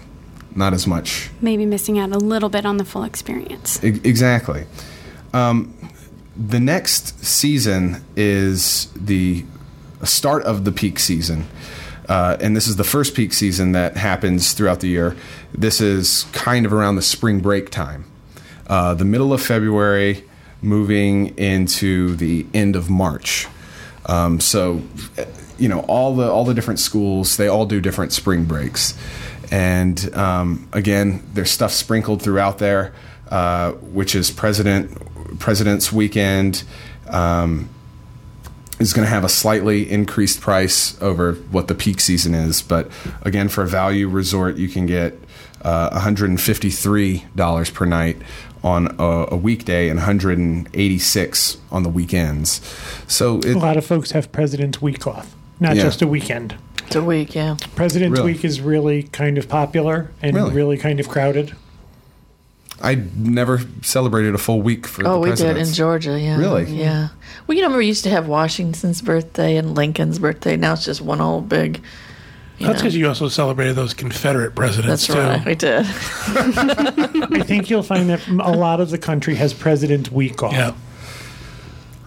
not 0.55 0.73
as 0.73 0.87
much. 0.87 1.28
Maybe 1.40 1.67
missing 1.67 1.99
out 1.99 2.12
a 2.12 2.19
little 2.19 2.49
bit 2.49 2.64
on 2.64 2.76
the 2.76 2.85
full 2.85 3.02
experience. 3.02 3.83
E- 3.83 4.00
exactly. 4.05 4.64
Um, 5.35 5.75
the 6.37 6.61
next 6.61 7.25
season 7.25 8.05
is 8.14 8.93
the 8.95 9.45
start 10.05 10.45
of 10.45 10.64
the 10.64 10.71
peak 10.71 11.00
season. 11.00 11.49
Uh, 12.09 12.37
and 12.40 12.55
this 12.55 12.69
is 12.69 12.76
the 12.76 12.85
first 12.85 13.17
peak 13.17 13.33
season 13.33 13.73
that 13.73 13.97
happens 13.97 14.52
throughout 14.52 14.78
the 14.78 14.88
year. 14.88 15.17
This 15.52 15.81
is 15.81 16.26
kind 16.33 16.64
of 16.64 16.73
around 16.73 16.95
the 16.95 17.02
spring 17.02 17.40
break 17.40 17.71
time. 17.71 18.05
Uh, 18.69 18.95
the 18.95 19.05
middle 19.05 19.33
of 19.33 19.43
February, 19.43 20.27
moving 20.62 21.37
into 21.38 22.17
the 22.17 22.47
end 22.53 22.77
of 22.77 22.91
March. 22.91 23.47
Um, 24.07 24.41
so, 24.41 24.83
you 25.59 25.69
know, 25.69 25.81
all 25.81 26.15
the 26.15 26.31
all 26.31 26.45
the 26.45 26.55
different 26.55 26.81
schools 26.81 27.37
they 27.37 27.49
all 27.49 27.67
do 27.67 27.81
different 27.81 28.12
spring 28.12 28.45
breaks, 28.45 28.95
and 29.50 30.15
um, 30.15 30.69
again, 30.73 31.23
there's 31.35 31.50
stuff 31.50 31.73
sprinkled 31.73 32.23
throughout 32.23 32.59
there, 32.59 32.95
uh, 33.31 33.73
which 33.73 34.15
is 34.15 34.31
President 34.31 35.38
President's 35.38 35.93
Weekend. 35.93 36.65
Um, 37.09 37.69
is 38.79 38.93
going 38.93 39.05
to 39.05 39.11
have 39.11 39.25
a 39.25 39.29
slightly 39.29 39.91
increased 39.91 40.41
price 40.41 41.00
over 41.03 41.33
what 41.33 41.67
the 41.67 41.75
peak 41.75 42.00
season 42.00 42.35
is. 42.35 42.62
But 42.62 42.88
again, 43.23 43.49
for 43.49 43.65
a 43.65 43.67
value 43.67 44.09
resort, 44.09 44.57
you 44.57 44.69
can 44.69 44.87
get 44.87 45.19
uh, 45.62 45.99
$153 46.00 47.75
per 47.75 47.85
night 47.85 48.17
on 48.65 48.95
a, 48.99 49.29
a 49.33 49.37
weekday 49.37 49.88
and 49.88 49.99
186 49.99 51.59
on 51.71 51.83
the 51.83 51.88
weekends. 51.88 52.61
So 53.07 53.38
it, 53.38 53.55
A 53.55 53.59
lot 53.59 53.77
of 53.77 53.85
folks 53.87 54.11
have 54.12 54.31
President's 54.33 54.83
Week 54.83 55.07
off, 55.07 55.35
not 55.61 55.77
Yeah. 55.77 55.83
just 55.85 56.03
a 56.03 56.07
weekend. 56.07 56.57
It's 56.87 56.97
a 56.97 57.03
week, 57.05 57.35
yeah. 57.35 57.57
President's 57.77 58.19
Really? 58.19 58.33
Week 58.33 58.45
is 58.45 58.61
really 58.61 59.03
kind 59.05 59.37
of 59.38 59.49
popular 59.49 60.11
and 60.23 60.35
Really? 60.35 60.55
really, 60.55 60.77
kind 60.79 60.99
of 61.00 61.09
crowded. 61.09 61.55
I 62.81 62.95
never 63.17 63.61
celebrated 63.83 64.35
a 64.35 64.38
full 64.38 64.62
week 64.62 64.87
for 64.87 65.07
Oh, 65.07 65.15
the 65.15 65.31
we 65.31 65.37
did 65.37 65.57
in. 65.57 65.67
Georgia, 65.73 66.19
yeah. 66.19 66.38
Really? 66.38 66.65
Yeah. 66.67 67.09
Well, 67.47 67.57
you 67.57 67.62
know, 67.69 67.77
we 67.77 67.87
used 67.87 68.05
to 68.05 68.11
have 68.11 68.29
Washington's 68.29 69.03
birthday 69.03 69.57
and 69.57 69.75
Lincoln's 69.77 70.19
birthday. 70.21 70.57
Now 70.57 70.75
it's 70.75 70.85
just 70.85 71.00
one 71.00 71.19
whole 71.19 71.41
big. 71.41 71.81
You 72.59 72.67
that's 72.67 72.81
because 72.81 72.97
you 72.97 73.07
also 73.07 73.29
celebrated 73.29 73.77
those 73.77 73.95
Confederate 73.95 74.57
presidents 74.57 75.07
That's 75.07 75.07
too. 75.07 75.21
right. 75.21 75.45
We 75.47 75.55
did. 75.55 75.87
I 75.87 77.43
think 77.45 77.71
you'll 77.71 77.85
find 77.85 78.11
that 78.11 78.27
a 78.27 78.50
lot 78.53 78.81
of 78.81 78.91
the 78.91 78.99
country 78.99 79.37
has 79.37 79.55
President's 79.55 80.11
Week 80.11 80.43
off. 80.43 80.53
Yeah. 80.53 80.75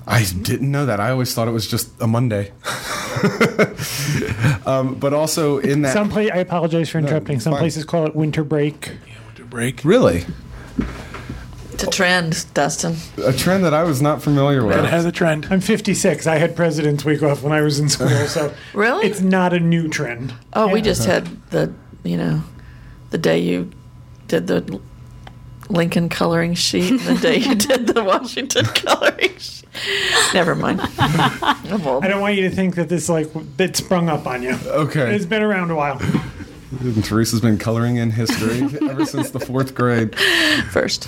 I 0.05 0.25
didn't 0.25 0.69
know 0.69 0.87
that. 0.87 0.99
I 0.99 1.11
always 1.11 1.33
thought 1.33 1.47
it 1.47 1.51
was 1.51 1.67
just 1.67 1.89
a 2.01 2.07
Monday. 2.07 2.51
um, 4.65 4.95
but 4.95 5.13
also 5.13 5.59
in 5.59 5.83
that 5.83 5.93
Some 5.93 6.09
pla- 6.09 6.23
I 6.23 6.37
apologize 6.37 6.89
for 6.89 6.97
interrupting. 6.99 7.35
it's 7.35 7.43
Some 7.45 7.53
fine. 7.53 7.61
places 7.61 7.85
call 7.85 8.05
it 8.07 8.15
winter 8.15 8.43
break. 8.43 8.91
Winter 9.27 9.45
break. 9.45 9.85
really 9.85 10.25
It's 11.83 11.87
a 11.87 11.97
trend, 11.97 12.45
Dustin. 12.53 12.95
a 13.25 13.33
trend 13.33 13.63
that 13.63 13.73
I 13.73 13.83
was 13.83 14.01
not 14.03 14.21
familiar 14.21 14.63
with. 14.63 14.77
It 14.77 14.85
has 14.85 15.03
a 15.05 15.11
trend. 15.11 15.47
I'm 15.49 15.61
56. 15.61 16.27
I 16.27 16.37
had 16.37 16.55
President's 16.55 17.03
Week 17.03 17.23
off 17.23 17.41
when 17.41 17.53
I 17.53 17.61
was 17.61 17.79
in 17.79 17.89
school, 17.89 18.07
so 18.27 18.53
Really? 18.73 19.07
it's 19.07 19.21
not 19.21 19.51
a 19.53 19.59
new 19.59 19.87
trend. 19.87 20.33
Oh, 20.53 20.67
we 20.67 20.81
just 20.81 21.05
had 21.05 21.25
the, 21.49 21.73
you 22.03 22.17
know, 22.17 22.43
the 23.09 23.17
day 23.17 23.39
you 23.39 23.71
did 24.27 24.45
the 24.45 24.79
Lincoln 25.69 26.07
coloring 26.07 26.53
sheet 26.53 26.91
and 26.91 26.99
the 26.99 27.15
day 27.15 27.37
you 27.37 27.55
did 27.69 27.87
the 27.87 28.03
Washington 28.03 28.65
coloring 28.75 29.35
sheet. 29.39 29.65
Never 30.35 30.53
mind. 30.53 30.81
I'm. 30.81 30.91
I 30.99 32.07
don't 32.07 32.21
want 32.21 32.35
you 32.35 32.47
to 32.47 32.55
think 32.55 32.75
that 32.75 32.89
this 32.89 33.09
like 33.09 33.27
it 33.57 33.75
sprung 33.75 34.07
up 34.07 34.27
on 34.27 34.43
you. 34.43 34.55
Okay. 34.67 35.15
It's 35.15 35.25
been 35.25 35.41
around 35.41 35.71
a 35.71 35.75
while. 35.75 35.99
And 36.79 37.03
Teresa's 37.03 37.41
been 37.41 37.57
coloring 37.57 37.95
in 37.97 38.11
history 38.11 38.61
ever 38.87 39.05
since 39.05 39.31
the 39.31 39.39
fourth 39.39 39.73
grade. 39.73 40.15
First. 40.71 41.07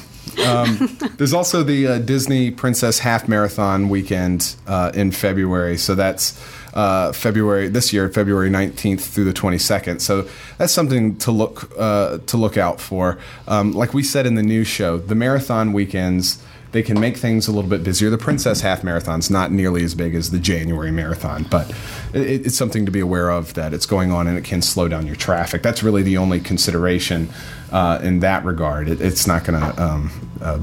There's 1.17 1.33
also 1.33 1.63
the 1.63 1.87
uh, 1.87 1.99
Disney 1.99 2.51
Princess 2.51 2.99
Half 2.99 3.27
Marathon 3.27 3.89
weekend 3.89 4.55
uh, 4.67 4.91
in 4.93 5.11
February. 5.11 5.77
So 5.77 5.95
that's 5.95 6.39
uh, 6.73 7.11
February 7.11 7.67
this 7.67 7.93
year, 7.93 8.09
February 8.09 8.49
19th 8.49 9.01
through 9.01 9.25
the 9.25 9.33
22nd. 9.33 10.01
So 10.01 10.27
that's 10.57 10.73
something 10.73 11.17
to 11.19 11.31
look 11.31 11.71
uh, 11.77 12.19
to 12.25 12.37
look 12.37 12.57
out 12.57 12.79
for. 12.79 13.19
Um, 13.47 13.73
like 13.73 13.93
we 13.93 14.03
said 14.03 14.25
in 14.25 14.35
the 14.35 14.43
news 14.43 14.67
show, 14.67 14.97
the 14.97 15.15
marathon 15.15 15.73
weekends. 15.73 16.43
They 16.73 16.83
can 16.83 16.99
make 16.99 17.17
things 17.17 17.47
a 17.47 17.51
little 17.51 17.69
bit 17.69 17.83
busier. 17.83 18.09
The 18.09 18.17
Princess 18.17 18.61
Half 18.61 18.83
Marathon's 18.83 19.29
not 19.29 19.51
nearly 19.51 19.83
as 19.83 19.93
big 19.93 20.15
as 20.15 20.31
the 20.31 20.39
January 20.39 20.91
Marathon, 20.91 21.43
but 21.43 21.69
it, 22.13 22.47
it's 22.47 22.57
something 22.57 22.85
to 22.85 22.91
be 22.91 22.99
aware 22.99 23.29
of 23.29 23.53
that 23.53 23.73
it's 23.73 23.85
going 23.85 24.11
on 24.11 24.27
and 24.27 24.37
it 24.37 24.43
can 24.43 24.61
slow 24.61 24.87
down 24.87 25.05
your 25.05 25.15
traffic. 25.15 25.61
That's 25.61 25.83
really 25.83 26.01
the 26.01 26.17
only 26.17 26.39
consideration 26.39 27.29
uh, 27.71 27.99
in 28.01 28.21
that 28.21 28.43
regard. 28.43 28.89
It, 28.89 29.01
it's 29.01 29.27
not 29.27 29.45
going 29.45 29.61
to 29.61 29.83
um, 29.83 30.31
uh, 30.41 30.59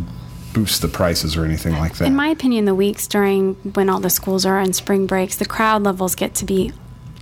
boost 0.52 0.82
the 0.82 0.88
prices 0.88 1.36
or 1.36 1.44
anything 1.44 1.74
like 1.74 1.94
that. 1.98 2.06
In 2.06 2.16
my 2.16 2.28
opinion, 2.28 2.64
the 2.64 2.74
weeks 2.74 3.06
during 3.06 3.54
when 3.74 3.88
all 3.88 4.00
the 4.00 4.10
schools 4.10 4.44
are 4.44 4.58
on 4.58 4.72
spring 4.72 5.06
breaks, 5.06 5.36
the 5.36 5.46
crowd 5.46 5.84
levels 5.84 6.14
get 6.16 6.34
to 6.34 6.44
be 6.44 6.72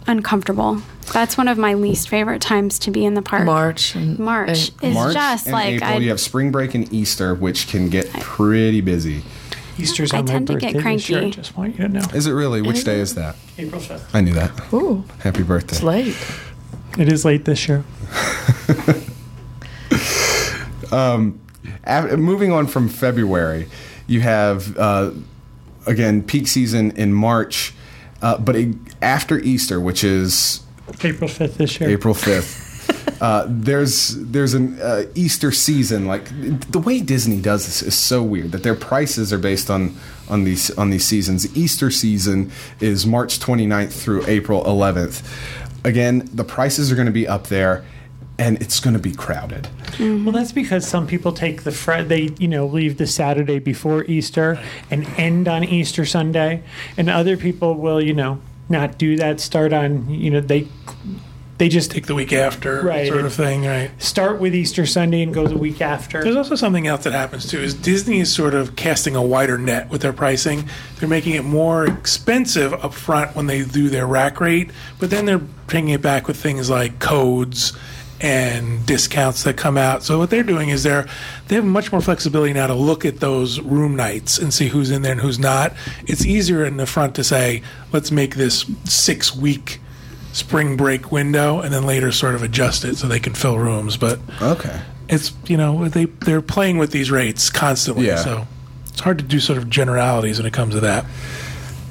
uncomfortable. 0.09 0.81
That's 1.13 1.39
one 1.39 1.49
of 1.49 1.57
my 1.59 1.75
least 1.75 2.09
favorite 2.09 2.43
times 2.43 2.79
to 2.81 2.91
be 2.91 3.05
in 3.05 3.15
the 3.15 3.23
park. 3.23 3.45
March. 3.45 3.95
And, 3.95 4.19
March 4.19 4.49
and- 4.81 4.85
is 4.91 4.95
March 4.95 5.15
just 5.15 5.47
and 5.47 5.53
like 5.53 5.67
April, 5.75 5.91
I, 5.91 5.97
you 5.99 6.09
have 6.11 6.21
spring 6.21 6.51
break 6.51 6.75
and 6.75 6.93
Easter, 6.93 7.35
which 7.35 7.69
can 7.69 7.89
get 7.89 8.11
pretty 8.21 8.81
busy. 8.81 9.23
Easter's 9.79 10.13
I 10.13 10.19
on 10.19 10.25
my 10.25 10.33
tend 10.33 10.47
to 10.49 10.53
birthday 10.55 10.73
get 10.73 10.83
this 10.83 11.09
year. 11.09 11.21
cranky. 11.21 11.37
Just 11.37 11.57
want 11.57 11.79
you 11.79 11.87
to 11.87 11.89
know. 11.89 12.05
Is 12.13 12.27
it 12.27 12.33
really? 12.33 12.61
Which 12.63 12.83
day 12.85 12.99
is 13.01 13.15
that? 13.15 13.37
April 13.59 13.81
5th. 13.81 14.03
I 14.13 14.21
knew 14.21 14.35
that. 14.35 14.51
Ooh, 14.73 15.05
Happy 15.21 15.45
birthday. 15.45 15.77
it's 15.77 15.83
late. 15.85 16.17
It 16.99 17.13
is 17.13 17.25
late 17.25 17.45
this 17.45 17.69
year. 17.69 17.85
Af- 21.85 22.19
moving 22.19 22.53
on 22.53 22.67
from 22.67 22.89
February, 22.89 23.69
you 24.07 24.21
have 24.21 24.77
uh, 24.77 25.13
again 25.87 26.23
peak 26.23 26.47
season 26.49 26.91
in 26.93 27.13
March, 27.13 27.73
uh, 28.23 28.39
but 28.39 28.57
it, 28.57 28.75
after 29.01 29.39
Easter, 29.39 29.81
which 29.81 30.03
is 30.05 30.63
April 31.05 31.29
5th 31.29 31.57
this 31.57 31.81
year. 31.81 31.91
April 31.91 32.15
fifth. 32.15 32.67
Uh, 33.21 33.45
there's 33.49 34.15
there's 34.31 34.55
an 34.55 34.81
uh, 34.81 35.03
Easter 35.17 35.51
season 35.51 36.07
like 36.07 36.29
the 36.71 36.79
way 36.79 37.01
Disney 37.01 37.41
does 37.41 37.67
this 37.67 37.83
is 37.83 37.95
so 37.97 38.23
weird 38.23 38.53
that 38.53 38.63
their 38.63 38.77
prices 38.77 39.33
are 39.33 39.39
based 39.39 39.69
on 39.71 39.97
on 40.29 40.45
these 40.45 40.71
on 40.79 40.91
these 40.91 41.05
seasons. 41.05 41.57
Easter 41.57 41.91
season 41.91 42.53
is 42.79 43.07
March 43.07 43.41
29th 43.41 43.93
through 43.93 44.25
April 44.27 44.63
11th. 44.65 45.25
again, 45.85 46.29
the 46.33 46.45
prices 46.45 46.93
are 46.93 46.95
going 46.95 47.07
to 47.07 47.13
be 47.13 47.27
up 47.27 47.49
there, 47.49 47.85
and 48.39 48.61
it's 48.63 48.79
going 48.81 48.95
to 48.95 49.01
be 49.03 49.13
crowded. 49.13 49.65
Mm-hmm. 49.97 50.25
Well, 50.25 50.33
that's 50.33 50.53
because 50.53 50.87
some 50.87 51.07
people 51.07 51.33
take 51.33 51.65
the 51.65 51.73
Fri 51.73 52.03
they 52.03 52.31
you 52.39 52.49
know 52.49 52.67
leave 52.67 52.99
the 52.99 53.07
Saturday 53.07 53.59
before 53.59 54.05
Easter 54.05 54.61
and 54.91 55.07
end 55.19 55.49
on 55.49 55.65
Easter 55.65 56.05
Sunday, 56.05 56.63
and 56.97 57.11
other 57.11 57.37
people 57.37 57.75
will 57.75 58.01
you 58.01 58.15
know 58.15 58.41
not 58.69 58.99
do 58.99 59.17
that. 59.17 59.41
Start 59.41 59.73
on 59.73 60.09
you 60.09 60.31
know 60.31 60.41
they 60.41 60.69
they 61.59 61.69
just 61.69 61.91
Take 61.91 62.07
the 62.07 62.15
week 62.15 62.33
after, 62.33 62.83
Right. 62.83 63.09
sort 63.09 63.25
of 63.25 63.35
thing, 63.35 63.65
right? 63.65 63.91
start 64.01 64.39
with 64.39 64.55
Easter 64.55 64.87
Sunday 64.87 65.23
and 65.23 65.35
go 65.35 65.49
the 65.49 65.59
week 65.59 65.81
after. 65.83 66.23
There's 66.23 66.37
also 66.37 66.55
something 66.55 66.87
else 66.87 67.03
that 67.03 67.13
happens 67.13 67.49
too. 67.49 67.59
Is 67.59 67.75
Disney 67.75 68.21
is 68.21 68.33
sort 68.33 68.55
of 68.55 68.77
casting 68.77 69.17
a 69.17 69.23
wider 69.23 69.59
net 69.59 69.91
with 69.91 70.03
their 70.03 70.13
pricing. 70.13 70.69
They're 71.01 71.09
making 71.09 71.35
it 71.35 71.45
more 71.45 71.85
expensive 71.85 72.73
up 72.73 72.95
front 72.95 73.35
when 73.35 73.49
they 73.49 73.65
do 73.65 73.89
their 73.89 74.07
rack 74.07 74.41
rate, 74.41 74.71
but 75.01 75.11
then 75.11 75.25
they're 75.27 75.39
bringing 75.41 75.95
it 75.95 76.01
back 76.03 76.29
with 76.29 76.37
things 76.37 76.71
like 76.71 77.01
codes 77.01 77.73
and 78.21 78.85
discounts 78.87 79.45
that 79.45 79.57
come 79.57 79.77
out. 79.79 80.03
So 80.03 80.19
what 80.19 80.31
they're 80.31 80.43
doing 80.43 80.69
is 80.71 80.83
they're 80.83 81.07
they 81.49 81.55
have 81.57 81.65
much 81.65 81.93
more 81.93 82.01
flexibility 82.01 82.53
now 82.53 82.67
to 82.67 82.75
look 82.75 83.05
at 83.05 83.21
those 83.21 83.61
room 83.61 83.95
nights 83.97 84.39
and 84.39 84.53
see 84.53 84.69
who's 84.69 84.91
in 84.91 85.03
there 85.03 85.13
and 85.13 85.21
who's 85.21 85.39
not. 85.39 85.73
It's 86.07 86.25
easier 86.27 86.65
in 86.65 86.77
the 86.79 86.87
front 86.87 87.15
to 87.17 87.25
say, 87.25 87.63
let's 87.93 88.11
make 88.11 88.35
this 88.35 88.65
six 88.85 89.35
week 89.37 89.81
spring 90.33 90.77
break 90.77 91.11
window 91.11 91.61
and 91.61 91.73
then 91.73 91.85
later 91.87 92.13
sort 92.13 92.35
of 92.35 92.43
adjust 92.43 92.85
it 92.85 92.97
so 92.97 93.07
they 93.09 93.21
can 93.21 93.35
fill 93.35 93.59
rooms. 93.59 93.97
But 93.97 94.19
Okay. 94.43 94.81
it's 95.09 95.33
you 95.47 95.57
know 95.57 95.89
they 95.89 96.05
they're 96.07 96.43
playing 96.43 96.79
with 96.79 96.91
these 96.91 97.11
rates 97.11 97.51
constantly 97.51 98.07
Yeah. 98.07 98.17
so 98.17 98.47
it's 98.89 99.01
hard 99.01 99.19
to 99.19 99.25
do 99.25 99.39
sort 99.41 99.59
of 99.59 99.71
generalities 99.71 100.39
when 100.39 100.47
it 100.47 100.53
comes 100.53 100.75
to 100.75 100.81
that 100.81 101.07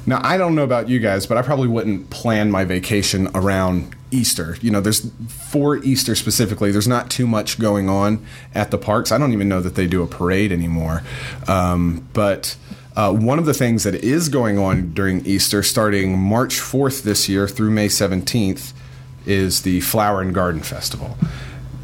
Now, 0.06 0.20
I 0.22 0.36
don't 0.38 0.54
know 0.54 0.62
about 0.62 0.88
you 0.88 1.00
guys, 1.00 1.26
but 1.26 1.36
I 1.36 1.42
probably 1.42 1.68
wouldn't 1.68 2.08
plan 2.10 2.50
my 2.50 2.64
vacation 2.64 3.28
around 3.34 3.94
Easter. 4.10 4.56
You 4.60 4.70
know, 4.70 4.80
there's 4.80 5.10
for 5.28 5.76
Easter 5.78 6.14
specifically, 6.14 6.70
there's 6.72 6.88
not 6.88 7.10
too 7.10 7.26
much 7.26 7.58
going 7.58 7.88
on 7.88 8.24
at 8.54 8.70
the 8.70 8.78
parks. 8.78 9.12
I 9.12 9.18
don't 9.18 9.32
even 9.32 9.48
know 9.48 9.60
that 9.60 9.74
they 9.74 9.86
do 9.86 10.02
a 10.02 10.06
parade 10.06 10.50
anymore. 10.52 11.02
Um, 11.46 12.08
but 12.12 12.56
uh, 12.96 13.12
one 13.12 13.38
of 13.38 13.46
the 13.46 13.54
things 13.54 13.84
that 13.84 13.94
is 13.96 14.28
going 14.28 14.58
on 14.58 14.92
during 14.94 15.24
Easter, 15.26 15.62
starting 15.62 16.18
March 16.18 16.54
4th 16.58 17.02
this 17.02 17.28
year 17.28 17.46
through 17.46 17.70
May 17.70 17.88
17th, 17.88 18.72
is 19.26 19.62
the 19.62 19.80
Flower 19.82 20.20
and 20.22 20.34
Garden 20.34 20.62
Festival. 20.62 21.16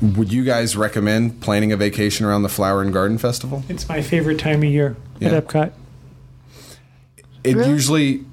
Would 0.00 0.32
you 0.32 0.44
guys 0.44 0.76
recommend 0.76 1.40
planning 1.40 1.72
a 1.72 1.76
vacation 1.76 2.26
around 2.26 2.42
the 2.42 2.48
Flower 2.48 2.82
and 2.82 2.92
Garden 2.92 3.16
Festival? 3.18 3.62
it's 3.68 3.88
my 3.88 4.02
favorite 4.02 4.38
time 4.38 4.58
of 4.62 4.64
year 4.70 4.96
Yeah. 5.20 5.28
at 5.30 5.46
Epcot. 5.46 5.72
It 7.44 7.56
Really? 7.56 7.70
usually 7.70 8.24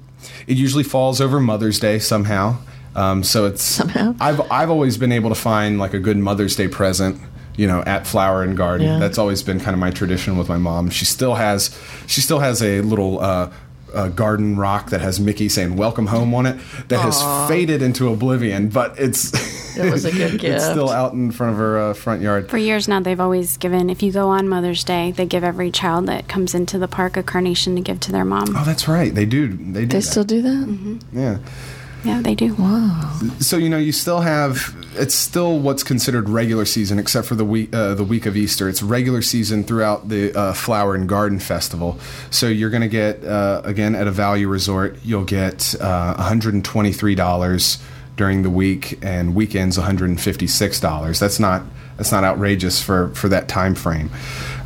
it 0.46 0.56
usually 0.56 0.84
falls 0.84 1.20
over 1.20 1.40
Mother's 1.40 1.78
Day 1.80 1.98
somehow. 1.98 2.56
Um, 2.94 3.22
so 3.22 3.46
it's 3.46 3.62
Somehow? 3.62 4.14
I've 4.20 4.40
I've 4.50 4.70
always 4.70 4.96
been 4.98 5.12
able 5.12 5.30
to 5.30 5.34
find 5.34 5.78
like 5.78 5.94
a 5.94 5.98
good 5.98 6.16
Mother's 6.18 6.54
Day 6.56 6.68
present, 6.68 7.20
you 7.56 7.66
know, 7.66 7.82
at 7.86 8.06
Flower 8.06 8.42
and 8.42 8.56
Garden. 8.56 8.86
Yeah. 8.86 8.98
That's 8.98 9.18
always 9.18 9.42
been 9.42 9.58
kind 9.60 9.72
of 9.74 9.78
my 9.78 9.90
tradition 9.90 10.36
with 10.36 10.48
my 10.48 10.58
mom. 10.58 10.90
She 10.90 11.04
still 11.04 11.34
has 11.36 11.76
she 12.06 12.20
still 12.20 12.40
has 12.40 12.62
a 12.62 12.80
little 12.82 13.20
uh, 13.20 13.50
uh, 13.94 14.08
garden 14.08 14.56
rock 14.56 14.90
that 14.90 15.00
has 15.00 15.18
Mickey 15.20 15.48
saying 15.48 15.76
"Welcome 15.76 16.06
Home" 16.08 16.34
on 16.34 16.46
it 16.46 16.58
that 16.88 17.00
has 17.00 17.22
faded 17.48 17.80
into 17.82 18.08
oblivion, 18.12 18.68
but 18.68 18.98
it's 18.98 19.32
It 19.74 19.90
was 19.90 20.04
a 20.04 20.12
good 20.12 20.34
it's 20.34 20.42
gift. 20.42 20.60
still 20.62 20.90
out 20.90 21.14
in 21.14 21.30
front 21.30 21.52
of 21.54 21.58
her 21.58 21.78
uh, 21.78 21.94
front 21.94 22.20
yard. 22.20 22.50
For 22.50 22.58
years 22.58 22.88
now, 22.88 23.00
they've 23.00 23.18
always 23.18 23.56
given, 23.56 23.88
if 23.88 24.02
you 24.02 24.12
go 24.12 24.28
on 24.28 24.46
Mother's 24.46 24.84
Day, 24.84 25.12
they 25.12 25.24
give 25.24 25.42
every 25.42 25.70
child 25.70 26.04
that 26.08 26.28
comes 26.28 26.54
into 26.54 26.78
the 26.78 26.88
park 26.88 27.16
a 27.16 27.22
carnation 27.22 27.74
to 27.76 27.80
give 27.80 27.98
to 28.00 28.12
their 28.12 28.24
mom. 28.26 28.54
Oh, 28.54 28.64
that's 28.64 28.86
right. 28.86 29.14
They 29.14 29.24
do. 29.24 29.48
They 29.48 29.54
do. 29.54 29.86
They 29.86 29.86
that. 29.86 30.02
still 30.02 30.24
do 30.24 30.42
that? 30.42 30.66
Mm-hmm. 30.68 31.18
Yeah. 31.18 31.38
Yeah, 32.04 32.20
they 32.20 32.34
do. 32.34 32.56
So 33.38 33.56
you 33.56 33.68
know, 33.68 33.78
you 33.78 33.92
still 33.92 34.20
have 34.20 34.74
it's 34.94 35.14
still 35.14 35.58
what's 35.58 35.82
considered 35.82 36.28
regular 36.28 36.64
season, 36.64 36.98
except 36.98 37.26
for 37.26 37.34
the 37.34 37.44
week 37.44 37.74
uh, 37.74 37.94
the 37.94 38.04
week 38.04 38.26
of 38.26 38.36
Easter. 38.36 38.68
It's 38.68 38.82
regular 38.82 39.22
season 39.22 39.64
throughout 39.64 40.08
the 40.08 40.36
uh, 40.36 40.52
Flower 40.52 40.94
and 40.94 41.08
Garden 41.08 41.38
Festival. 41.38 41.98
So 42.30 42.48
you're 42.48 42.70
going 42.70 42.82
to 42.82 42.88
get 42.88 43.24
uh, 43.24 43.62
again 43.64 43.94
at 43.94 44.06
a 44.06 44.10
value 44.10 44.48
resort, 44.48 44.98
you'll 45.04 45.24
get 45.24 45.74
uh, 45.80 46.14
123 46.16 47.14
dollars 47.14 47.82
during 48.16 48.42
the 48.42 48.50
week, 48.50 48.98
and 49.02 49.34
weekends 49.34 49.78
156 49.78 50.80
dollars. 50.80 51.18
That's 51.20 51.38
not 51.40 51.62
that's 51.96 52.12
not 52.12 52.24
outrageous 52.24 52.82
for 52.82 53.08
for 53.14 53.28
that 53.28 53.48
time 53.48 53.74
frame. 53.74 54.10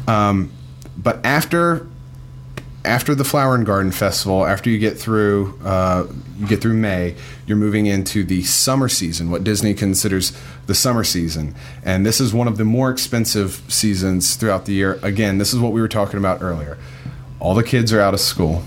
Um, 0.09 0.51
but 0.97 1.25
after 1.25 1.87
after 2.87 3.15
the 3.15 3.25
Flower 3.25 3.55
and 3.55 3.67
Garden 3.67 3.93
Festival, 3.93 4.47
after 4.47 4.71
you 4.71 4.79
get 4.79 4.99
through 4.99 5.59
uh, 5.65 6.07
you 6.39 6.47
get 6.47 6.61
through 6.61 6.75
May, 6.75 7.17
you're 7.47 7.57
moving 7.57 7.87
into 7.87 8.25
the 8.25 8.43
summer 8.45 8.89
season, 8.89 9.31
what 9.31 9.45
Disney 9.45 9.75
considers 9.75 10.33
the 10.67 10.75
summer 10.75 11.05
season, 11.05 11.55
and 11.85 12.07
this 12.07 12.21
is 12.21 12.33
one 12.33 12.49
of 12.49 12.57
the 12.57 12.65
more 12.65 12.91
expensive 12.91 13.63
seasons 13.69 14.37
throughout 14.37 14.67
the 14.67 14.73
year. 14.73 14.99
Again, 15.03 15.39
this 15.39 15.53
is 15.53 15.61
what 15.61 15.73
we 15.73 15.81
were 15.81 15.89
talking 15.89 16.19
about 16.19 16.43
earlier. 16.43 16.79
All 17.41 17.55
the 17.55 17.65
kids 17.65 17.93
are 17.93 18.01
out 18.01 18.15
of 18.15 18.21
school. 18.21 18.63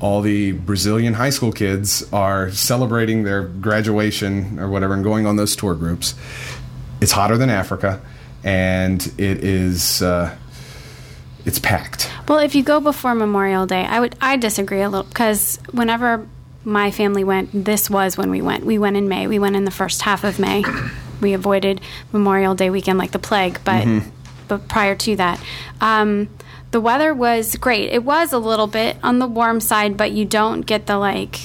All 0.00 0.20
the 0.20 0.52
Brazilian 0.52 1.14
high 1.14 1.30
school 1.30 1.52
kids 1.52 2.12
are 2.12 2.50
celebrating 2.50 3.22
their 3.22 3.44
graduation 3.44 4.58
or 4.58 4.68
whatever 4.68 4.94
and 4.94 5.04
going 5.04 5.26
on 5.26 5.36
those 5.36 5.54
tour 5.54 5.74
groups. 5.74 6.14
It's 7.00 7.12
hotter 7.12 7.38
than 7.38 7.50
Africa, 7.50 8.02
and 8.42 9.00
it 9.16 9.44
is 9.44 10.02
uh, 10.02 10.36
it's 11.44 11.58
packed. 11.58 12.10
Well, 12.28 12.38
if 12.38 12.54
you 12.54 12.62
go 12.62 12.80
before 12.80 13.14
Memorial 13.14 13.66
Day, 13.66 13.84
I 13.84 14.00
would 14.00 14.16
I 14.20 14.36
disagree 14.36 14.82
a 14.82 14.88
little 14.88 15.04
because 15.08 15.58
whenever 15.72 16.26
my 16.64 16.90
family 16.90 17.24
went, 17.24 17.50
this 17.64 17.90
was 17.90 18.16
when 18.16 18.30
we 18.30 18.40
went. 18.40 18.64
We 18.64 18.78
went 18.78 18.96
in 18.96 19.08
May. 19.08 19.26
We 19.26 19.38
went 19.38 19.56
in 19.56 19.64
the 19.64 19.70
first 19.70 20.02
half 20.02 20.24
of 20.24 20.38
May. 20.38 20.64
We 21.20 21.32
avoided 21.34 21.80
Memorial 22.12 22.54
Day 22.54 22.70
weekend 22.70 22.98
like 22.98 23.12
the 23.12 23.18
plague, 23.18 23.60
but 23.64 23.86
but 24.48 24.68
prior 24.68 24.94
to 24.96 25.16
that, 25.16 25.40
um, 25.80 26.28
the 26.72 26.80
weather 26.80 27.14
was 27.14 27.56
great. 27.56 27.90
It 27.90 28.04
was 28.04 28.32
a 28.32 28.38
little 28.38 28.66
bit 28.66 28.96
on 29.02 29.18
the 29.18 29.26
warm 29.26 29.60
side, 29.60 29.96
but 29.96 30.12
you 30.12 30.24
don't 30.24 30.62
get 30.62 30.86
the 30.86 30.98
like 30.98 31.40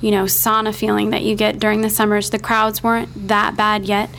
you 0.00 0.10
know 0.10 0.24
sauna 0.24 0.74
feeling 0.74 1.10
that 1.10 1.22
you 1.22 1.34
get 1.34 1.58
during 1.58 1.80
the 1.82 1.90
summers. 1.90 2.30
The 2.30 2.38
crowds 2.38 2.82
weren't 2.82 3.28
that 3.28 3.56
bad 3.56 3.84
yet, 3.84 4.10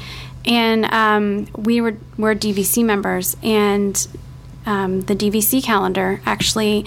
and 0.45 0.85
um, 0.85 1.47
we 1.55 1.81
were 1.81 1.97
were 2.17 2.35
DVC 2.35 2.83
members 2.83 3.35
and 3.43 4.07
um, 4.67 5.01
the 5.01 5.15
DVC 5.15 5.63
calendar 5.63 6.21
actually 6.25 6.85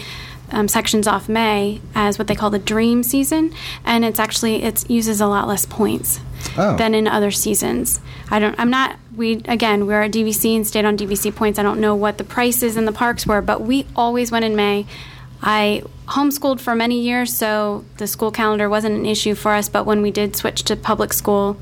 um, 0.52 0.68
sections 0.68 1.06
off 1.06 1.28
May 1.28 1.80
as 1.94 2.18
what 2.18 2.26
they 2.28 2.34
call 2.34 2.50
the 2.50 2.58
dream 2.58 3.02
season, 3.02 3.52
and 3.84 4.04
it's 4.04 4.18
actually 4.20 4.62
it 4.62 4.88
uses 4.88 5.20
a 5.20 5.26
lot 5.26 5.48
less 5.48 5.64
points 5.66 6.20
Oh. 6.56 6.74
than 6.76 6.94
in 6.94 7.06
other 7.06 7.30
seasons. 7.30 8.00
I 8.30 8.38
don't. 8.38 8.58
I'm 8.58 8.70
not. 8.70 8.96
We 9.16 9.42
again 9.44 9.86
we're 9.86 10.02
at 10.02 10.10
DVC 10.12 10.56
and 10.56 10.66
stayed 10.66 10.84
on 10.84 10.96
DVC 10.96 11.34
points. 11.34 11.58
I 11.58 11.62
don't 11.62 11.80
know 11.80 11.94
what 11.94 12.16
the 12.18 12.24
prices 12.24 12.76
in 12.76 12.84
the 12.86 12.92
parks 12.92 13.26
were, 13.26 13.42
but 13.42 13.60
we 13.60 13.86
always 13.94 14.30
went 14.32 14.44
in 14.44 14.56
May. 14.56 14.86
I 15.42 15.82
homeschooled 16.06 16.60
for 16.60 16.74
many 16.74 17.00
years, 17.00 17.34
so 17.34 17.84
the 17.98 18.06
school 18.06 18.30
calendar 18.30 18.68
wasn't 18.68 18.96
an 18.96 19.06
issue 19.06 19.34
for 19.34 19.52
us. 19.52 19.68
But 19.68 19.86
when 19.86 20.02
we 20.02 20.10
did 20.10 20.34
switch 20.36 20.62
to 20.64 20.76
public 20.76 21.12
school, 21.12 21.56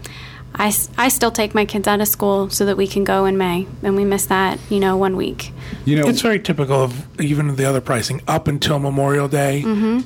I, 0.54 0.68
s- 0.68 0.88
I 0.98 1.08
still 1.08 1.30
take 1.30 1.54
my 1.54 1.64
kids 1.64 1.87
out 1.87 2.00
of 2.00 2.08
school 2.08 2.50
so 2.50 2.64
that 2.66 2.76
we 2.76 2.87
can 2.88 3.04
go 3.04 3.26
in 3.26 3.38
May, 3.38 3.66
and 3.82 3.94
we 3.94 4.04
miss 4.04 4.26
that, 4.26 4.58
you 4.70 4.80
know, 4.80 4.96
one 4.96 5.14
week. 5.16 5.52
You 5.84 5.96
know, 5.96 6.08
it's 6.08 6.20
very 6.20 6.40
typical 6.40 6.82
of 6.82 7.20
even 7.20 7.54
the 7.54 7.64
other 7.64 7.80
pricing 7.80 8.22
up 8.26 8.48
until 8.48 8.78
memorial 8.78 9.28
day 9.28 9.62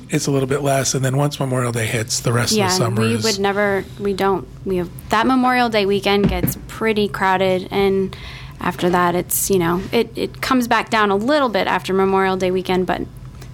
it's 0.09 0.27
a 0.27 0.31
little 0.31 0.47
bit 0.47 0.61
less 0.61 0.93
and 0.93 1.03
then 1.03 1.17
once 1.17 1.39
memorial 1.39 1.71
day 1.71 1.85
hits 1.87 2.19
the 2.21 2.31
rest 2.31 2.53
Mm-hmm. 2.53 2.59
Yeah, 2.59 2.65
of 2.73 2.77
the 2.79 2.85
and 2.85 2.95
summer 2.95 3.07
we 3.07 3.13
is 3.15 3.23
would 3.23 3.39
never, 3.39 3.83
we 3.99 4.13
don't, 4.13 4.47
we 4.65 4.77
have 4.77 4.89
that 5.09 5.25
Memorial 5.27 5.69
Day 5.69 5.85
weekend 5.85 6.29
gets 6.29 6.57
pretty 6.67 7.07
crowded, 7.07 7.67
and 7.71 8.15
after 8.59 8.89
that, 8.91 9.15
it's 9.15 9.49
you 9.49 9.59
know, 9.59 9.81
it 9.91 10.15
it 10.15 10.41
comes 10.41 10.67
back 10.67 10.89
down 10.89 11.09
a 11.09 11.15
little 11.15 11.49
bit 11.49 11.67
after 11.67 11.93
Memorial 11.93 12.37
Day 12.37 12.51
weekend, 12.51 12.85
but 12.85 13.01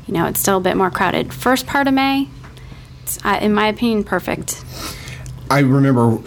you 0.08 0.14
know, 0.14 0.26
it's 0.26 0.40
still 0.40 0.58
a 0.58 0.62
bit 0.62 0.76
more 0.76 0.90
crowded. 0.92 1.34
First 1.34 1.66
part 1.66 1.88
of 1.88 1.94
May, 1.94 2.28
it's, 3.04 3.24
uh, 3.26 3.40
in 3.42 3.54
my 3.54 3.68
opinion, 3.68 4.04
perfect. 4.04 4.64
I 5.50 5.60
remember 5.60 6.18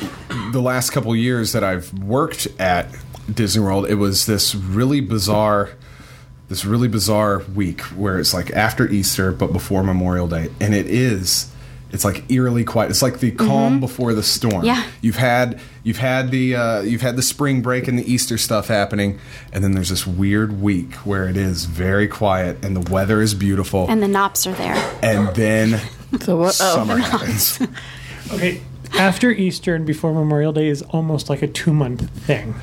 the 0.52 0.60
last 0.60 0.90
couple 0.90 1.14
years 1.14 1.52
that 1.52 1.62
I've 1.62 1.92
worked 1.94 2.48
at 2.58 2.88
Disney 3.32 3.62
World, 3.62 3.86
it 3.88 3.94
was 3.94 4.26
this 4.26 4.54
really 4.54 5.00
bizarre 5.00 5.70
this 6.48 6.66
really 6.66 6.88
bizarre 6.88 7.38
week 7.54 7.80
where 7.80 8.18
it's 8.18 8.34
like 8.34 8.50
after 8.50 8.86
Easter 8.86 9.32
but 9.32 9.54
before 9.54 9.82
Memorial 9.82 10.28
Day 10.28 10.50
and 10.60 10.74
it 10.74 10.86
is 10.86 11.50
it's 11.92 12.04
like 12.06 12.30
eerily 12.30 12.64
quiet. 12.64 12.90
It's 12.90 13.02
like 13.02 13.20
the 13.20 13.30
calm 13.30 13.78
before 13.78 14.14
the 14.14 14.22
storm. 14.22 14.54
Mm-hmm. 14.54 14.64
Yeah. 14.66 14.82
You've 15.02 15.16
had 15.16 15.60
you've 15.82 15.98
had 15.98 16.30
the 16.30 16.56
uh, 16.56 16.80
you've 16.80 17.02
had 17.02 17.16
the 17.16 17.22
spring 17.22 17.60
break 17.60 17.86
and 17.86 17.98
the 17.98 18.10
Easter 18.10 18.38
stuff 18.38 18.68
happening, 18.68 19.18
and 19.52 19.62
then 19.62 19.72
there's 19.72 19.90
this 19.90 20.06
weird 20.06 20.62
week 20.62 20.94
where 21.04 21.28
it 21.28 21.36
is 21.36 21.66
very 21.66 22.08
quiet 22.08 22.64
and 22.64 22.74
the 22.74 22.90
weather 22.90 23.20
is 23.20 23.34
beautiful, 23.34 23.82
and, 23.82 24.02
And 24.02 24.02
the 24.02 24.18
Knopps 24.18 24.46
are 24.46 24.54
there. 24.54 24.74
And 25.02 25.34
then 25.36 25.80
So 26.20 26.38
what? 26.38 26.58
Oh, 26.60 26.74
summer 26.74 26.96
happens. 26.96 27.60
Okay, 28.32 28.62
after 28.94 29.30
Easter 29.30 29.74
and 29.74 29.86
before 29.86 30.12
Memorial 30.12 30.52
Day 30.52 30.68
is 30.68 30.82
almost 30.82 31.28
like 31.30 31.42
a 31.42 31.46
two 31.46 31.72
month 31.72 32.08
thing. 32.10 32.54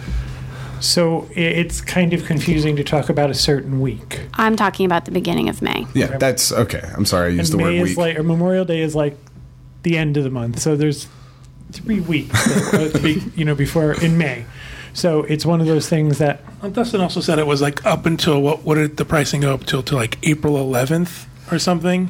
So 0.79 1.27
it's 1.35 1.81
kind 1.81 2.13
of 2.13 2.25
confusing 2.25 2.77
to 2.77 2.83
talk 2.85 3.09
about 3.09 3.29
a 3.29 3.33
certain 3.33 3.81
week. 3.81 4.21
I'm 4.35 4.55
talking 4.55 4.85
about 4.85 5.03
the 5.05 5.11
beginning 5.11 5.49
of 5.49 5.61
May. 5.61 5.85
Yeah, 5.93 6.17
that's 6.17 6.53
okay. 6.53 6.81
I'm 6.95 7.05
sorry 7.05 7.31
I 7.31 7.35
used 7.35 7.51
And 7.53 7.59
the 7.59 7.65
May 7.65 7.79
word 7.79 7.83
is 7.83 7.89
week. 7.89 7.97
like, 7.97 8.17
or 8.19 8.23
Memorial 8.23 8.63
Day 8.63 8.79
is 8.81 8.95
like 8.95 9.17
the 9.83 9.97
end 9.97 10.15
of 10.15 10.23
the 10.23 10.29
month. 10.29 10.59
So 10.59 10.77
there's 10.77 11.07
three 11.73 11.99
weeks, 11.99 12.73
uh, 12.73 12.89
to 12.93 12.99
be, 12.99 13.21
you 13.35 13.43
know, 13.43 13.55
before 13.55 13.91
in 14.01 14.17
May. 14.17 14.45
So 14.93 15.23
it's 15.23 15.45
one 15.45 15.59
of 15.59 15.67
those 15.67 15.87
things 15.89 16.17
that 16.19 16.41
Well, 16.61 16.71
Dustin 16.71 17.01
also 17.01 17.19
said 17.19 17.39
it 17.39 17.45
was 17.47 17.61
like 17.61 17.85
up 17.85 18.05
until 18.05 18.41
what? 18.41 18.63
What 18.63 18.75
did 18.75 18.95
the 18.97 19.05
pricing 19.05 19.41
go 19.41 19.53
up 19.53 19.65
till? 19.65 19.83
To 19.83 19.95
like 19.95 20.17
April 20.23 20.55
11th 20.55 21.25
or 21.51 21.59
something? 21.59 22.09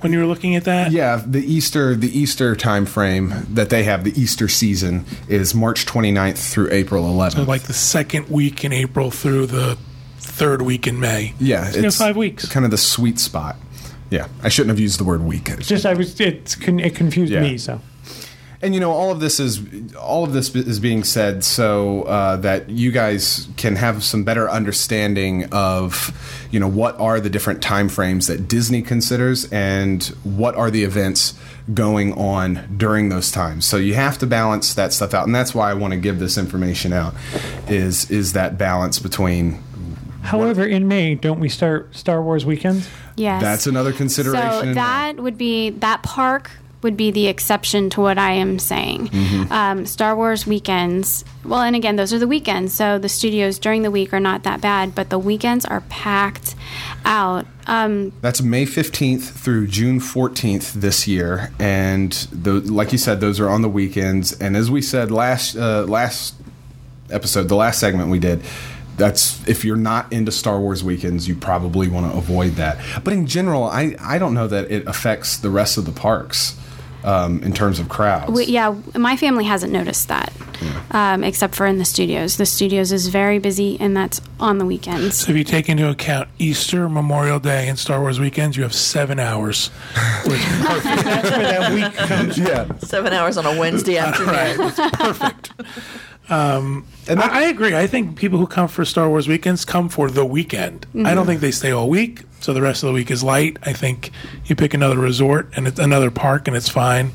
When 0.00 0.12
you 0.12 0.20
were 0.20 0.26
looking 0.26 0.54
at 0.56 0.64
that? 0.64 0.92
Yeah, 0.92 1.22
the 1.26 1.40
Easter 1.40 1.94
the 1.96 2.16
Easter 2.16 2.54
time 2.54 2.86
frame 2.86 3.34
that 3.50 3.68
they 3.70 3.82
have, 3.84 4.04
the 4.04 4.18
Easter 4.20 4.46
season 4.48 5.04
is 5.28 5.54
March 5.54 5.86
29th 5.86 6.38
through 6.52 6.68
April 6.70 7.04
11th. 7.04 7.32
So 7.34 7.42
like 7.42 7.62
the 7.62 7.72
second 7.72 8.28
week 8.28 8.64
in 8.64 8.72
April 8.72 9.10
through 9.10 9.46
the 9.46 9.76
third 10.18 10.62
week 10.62 10.86
in 10.86 11.00
May. 11.00 11.34
yeah, 11.40 11.64
So 11.70 11.78
you 11.78 11.84
have 11.84 11.94
five 11.94 12.16
weeks. 12.16 12.48
Kind 12.48 12.64
of 12.64 12.70
the 12.70 12.78
sweet 12.78 13.18
spot. 13.18 13.56
Yeah, 14.10 14.28
I 14.42 14.48
shouldn't 14.48 14.70
have 14.70 14.78
used 14.80 14.98
the 15.00 15.04
word 15.04 15.22
week. 15.22 15.50
just 15.60 15.84
I 15.84 15.94
was 15.94 16.18
it's 16.20 16.54
con- 16.54 16.80
it 16.80 16.94
confused 16.94 17.32
Yeah. 17.32 17.40
me. 17.42 17.58
So 17.58 17.80
And 18.60 18.74
you 18.74 18.80
know, 18.80 18.90
all 18.90 19.12
of 19.12 19.20
this 19.20 19.38
is 19.38 19.60
all 19.94 20.24
of 20.24 20.32
this 20.32 20.52
is 20.54 20.80
being 20.80 21.04
said 21.04 21.44
so 21.44 22.02
uh, 22.02 22.36
that 22.38 22.68
you 22.68 22.90
guys 22.90 23.48
can 23.56 23.76
have 23.76 24.02
some 24.02 24.24
better 24.24 24.50
understanding 24.50 25.44
of, 25.52 26.12
you 26.50 26.58
know, 26.58 26.66
what 26.66 26.98
are 26.98 27.20
the 27.20 27.30
different 27.30 27.62
time 27.62 27.88
frames 27.88 28.26
that 28.26 28.48
Disney 28.48 28.82
considers 28.82 29.50
and 29.52 30.04
what 30.24 30.56
are 30.56 30.72
the 30.72 30.82
events 30.82 31.34
going 31.72 32.12
on 32.14 32.68
during 32.76 33.10
those 33.10 33.30
times. 33.30 33.64
So 33.64 33.76
you 33.76 33.94
have 33.94 34.18
to 34.18 34.26
balance 34.26 34.74
that 34.74 34.92
stuff 34.92 35.14
out, 35.14 35.26
and 35.26 35.34
that's 35.34 35.54
why 35.54 35.70
I 35.70 35.74
want 35.74 35.92
to 35.92 36.00
give 36.00 36.18
this 36.18 36.36
information 36.36 36.92
out. 36.92 37.14
Is 37.68 38.10
is 38.10 38.32
that 38.32 38.58
balance 38.58 38.98
between 38.98 39.62
However, 40.22 40.66
in 40.66 40.88
May, 40.88 41.14
don't 41.14 41.40
we 41.40 41.48
start 41.48 41.94
Star 41.94 42.20
Wars 42.20 42.44
weekends? 42.44 42.88
Yes. 43.16 43.40
That's 43.40 43.66
another 43.66 43.92
consideration 43.92 44.68
So 44.68 44.74
that 44.74 45.16
would 45.16 45.38
be 45.38 45.70
that 45.70 46.02
park 46.02 46.50
would 46.82 46.96
be 46.96 47.10
the 47.10 47.26
exception 47.26 47.90
to 47.90 48.00
what 48.00 48.18
I 48.18 48.32
am 48.32 48.58
saying. 48.58 49.08
Mm-hmm. 49.08 49.52
Um, 49.52 49.86
Star 49.86 50.14
Wars 50.14 50.46
weekends. 50.46 51.24
Well, 51.44 51.60
and 51.60 51.74
again, 51.74 51.96
those 51.96 52.12
are 52.12 52.18
the 52.18 52.28
weekends, 52.28 52.72
so 52.72 52.98
the 52.98 53.08
studios 53.08 53.58
during 53.58 53.82
the 53.82 53.90
week 53.90 54.12
are 54.12 54.20
not 54.20 54.44
that 54.44 54.60
bad, 54.60 54.94
but 54.94 55.10
the 55.10 55.18
weekends 55.18 55.64
are 55.64 55.80
packed 55.88 56.54
out. 57.04 57.46
Um, 57.66 58.12
That's 58.20 58.40
May 58.42 58.64
15th 58.64 59.30
through 59.30 59.66
June 59.66 59.98
14th 59.98 60.72
this 60.74 61.08
year, 61.08 61.52
and 61.58 62.12
tho- 62.32 62.62
like 62.64 62.92
you 62.92 62.98
said, 62.98 63.20
those 63.20 63.40
are 63.40 63.48
on 63.48 63.62
the 63.62 63.68
weekends. 63.68 64.38
And 64.40 64.56
as 64.56 64.70
we 64.70 64.82
said 64.82 65.10
last 65.10 65.56
uh, 65.56 65.84
last 65.84 66.34
episode, 67.10 67.48
the 67.48 67.56
last 67.56 67.80
segment 67.80 68.10
we 68.10 68.18
did, 68.18 68.42
that's 68.96 69.46
if 69.48 69.64
you're 69.64 69.76
not 69.76 70.12
into 70.12 70.30
Star 70.30 70.60
Wars 70.60 70.84
weekends, 70.84 71.26
you 71.26 71.34
probably 71.34 71.88
want 71.88 72.10
to 72.10 72.18
avoid 72.18 72.52
that. 72.52 72.78
But 73.02 73.14
in 73.14 73.26
general, 73.26 73.64
I 73.64 73.96
I 74.00 74.18
don't 74.18 74.34
know 74.34 74.46
that 74.48 74.70
it 74.70 74.86
affects 74.86 75.38
the 75.38 75.50
rest 75.50 75.78
of 75.78 75.86
the 75.86 75.92
parks 75.92 76.58
um, 77.08 77.42
in 77.42 77.52
terms 77.52 77.78
of 77.80 77.88
crowds. 77.88 78.30
we, 78.30 78.44
yeah, 78.44 78.74
my 78.94 79.16
family 79.16 79.44
hasn't 79.44 79.72
noticed 79.72 80.08
that, 80.08 80.32
um, 80.90 81.24
except 81.24 81.54
for 81.54 81.64
in 81.66 81.78
the 81.78 81.84
studios. 81.84 82.36
The 82.36 82.44
studios 82.46 82.92
is 82.92 83.08
very 83.08 83.38
busy, 83.38 83.78
and 83.80 83.96
that's 83.96 84.20
on 84.38 84.58
the 84.58 84.66
weekends. 84.66 85.16
So 85.18 85.30
if 85.32 85.36
you 85.38 85.44
take 85.44 85.68
into 85.68 85.88
account 85.88 86.28
Easter, 86.38 86.88
Memorial 86.88 87.38
Day, 87.40 87.68
and 87.68 87.78
Star 87.78 88.00
Wars 88.00 88.20
weekends, 88.20 88.56
you 88.56 88.62
have 88.62 88.74
seven 88.74 89.18
hours. 89.18 89.68
Which 90.26 90.40
That's 90.42 91.30
where 91.30 91.42
that 91.42 91.72
week 91.72 91.94
comes. 92.08 92.38
yeah, 92.38 92.76
Seven 92.78 93.12
hours 93.12 93.36
on 93.38 93.46
a 93.46 93.58
Wednesday 93.58 93.96
afternoon. 93.96 94.34
right, 94.34 94.56
it's 94.60 94.96
perfect. 94.96 95.52
Um, 96.30 96.84
and 97.08 97.20
I, 97.20 97.38
I 97.38 97.42
agree. 97.44 97.74
I 97.74 97.86
think 97.86 98.18
people 98.18 98.38
who 98.38 98.46
come 98.46 98.68
for 98.68 98.84
Star 98.84 99.08
Wars 99.08 99.26
weekends 99.28 99.64
come 99.64 99.88
for 99.88 100.10
the 100.10 100.26
weekend. 100.26 100.84
I 101.04 101.14
don't 101.14 101.24
think 101.26 101.40
they 101.40 101.50
stay 101.52 101.70
all 101.70 101.88
week, 101.88 102.24
so 102.40 102.52
the 102.52 102.62
rest 102.62 102.82
of 102.82 102.88
the 102.88 102.92
week 102.92 103.10
is 103.10 103.22
light. 103.22 103.56
I 103.62 103.72
think 103.72 104.10
you 104.44 104.56
pick 104.56 104.74
another 104.74 104.98
resort 104.98 105.48
and 105.56 105.66
it's 105.66 105.78
another 105.78 106.10
park, 106.10 106.48
and 106.48 106.56
it's 106.56 106.68
fine. 106.68 107.12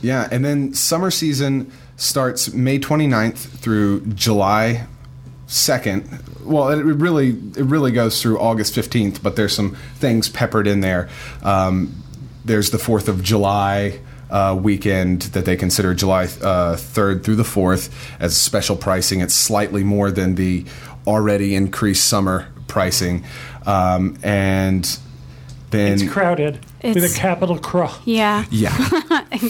Yeah, 0.00 0.28
and 0.30 0.44
then 0.44 0.74
summer 0.74 1.10
season 1.10 1.72
starts 1.96 2.52
May 2.52 2.78
29th 2.78 3.36
through 3.36 4.06
July 4.06 4.86
2nd. 5.46 6.44
Well, 6.44 6.70
it 6.70 6.82
really 6.82 7.30
it 7.30 7.64
really 7.64 7.92
goes 7.92 8.20
through 8.20 8.40
August 8.40 8.74
15th, 8.74 9.22
but 9.22 9.36
there's 9.36 9.54
some 9.54 9.76
things 9.96 10.28
peppered 10.28 10.66
in 10.66 10.80
there. 10.80 11.08
Um, 11.42 12.02
there's 12.44 12.70
the 12.70 12.78
4th 12.78 13.06
of 13.06 13.22
July 13.22 14.00
uh, 14.30 14.58
weekend 14.60 15.22
that 15.22 15.44
they 15.44 15.56
consider 15.56 15.94
July 15.94 16.24
uh, 16.24 16.74
3rd 16.76 17.22
through 17.22 17.36
the 17.36 17.42
4th 17.42 17.92
as 18.18 18.36
special 18.36 18.76
pricing. 18.76 19.20
It's 19.20 19.34
slightly 19.34 19.84
more 19.84 20.10
than 20.10 20.34
the 20.34 20.64
already 21.06 21.54
increased 21.54 22.06
summer 22.06 22.48
pricing. 22.66 23.24
Um, 23.66 24.18
and 24.22 24.98
then 25.70 25.92
It's 25.94 26.08
crowded 26.10 26.58
with 26.82 26.96
It's- 26.98 27.16
a 27.16 27.18
capital 27.18 27.58
cross. 27.58 27.98
Yeah. 28.04 28.44
yeah. 28.50 28.70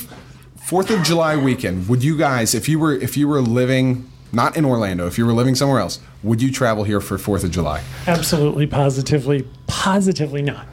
Fourth 0.56 0.90
of 0.90 1.02
July 1.02 1.36
weekend. 1.36 1.88
Would 1.88 2.02
you 2.04 2.16
guys, 2.16 2.54
if 2.54 2.68
you 2.68 2.78
were 2.78 2.94
if 2.94 3.16
you 3.16 3.28
were 3.28 3.42
living 3.42 4.08
not 4.32 4.56
in 4.56 4.64
Orlando, 4.64 5.06
if 5.06 5.18
you 5.18 5.26
were 5.26 5.32
living 5.34 5.54
somewhere 5.54 5.80
else, 5.80 5.98
would 6.22 6.40
you 6.40 6.50
travel 6.50 6.84
here 6.84 7.00
for 7.00 7.18
Fourth 7.18 7.44
of 7.44 7.50
July? 7.50 7.82
Absolutely, 8.06 8.66
positively, 8.66 9.46
positively 9.66 10.40
not. 10.40 10.66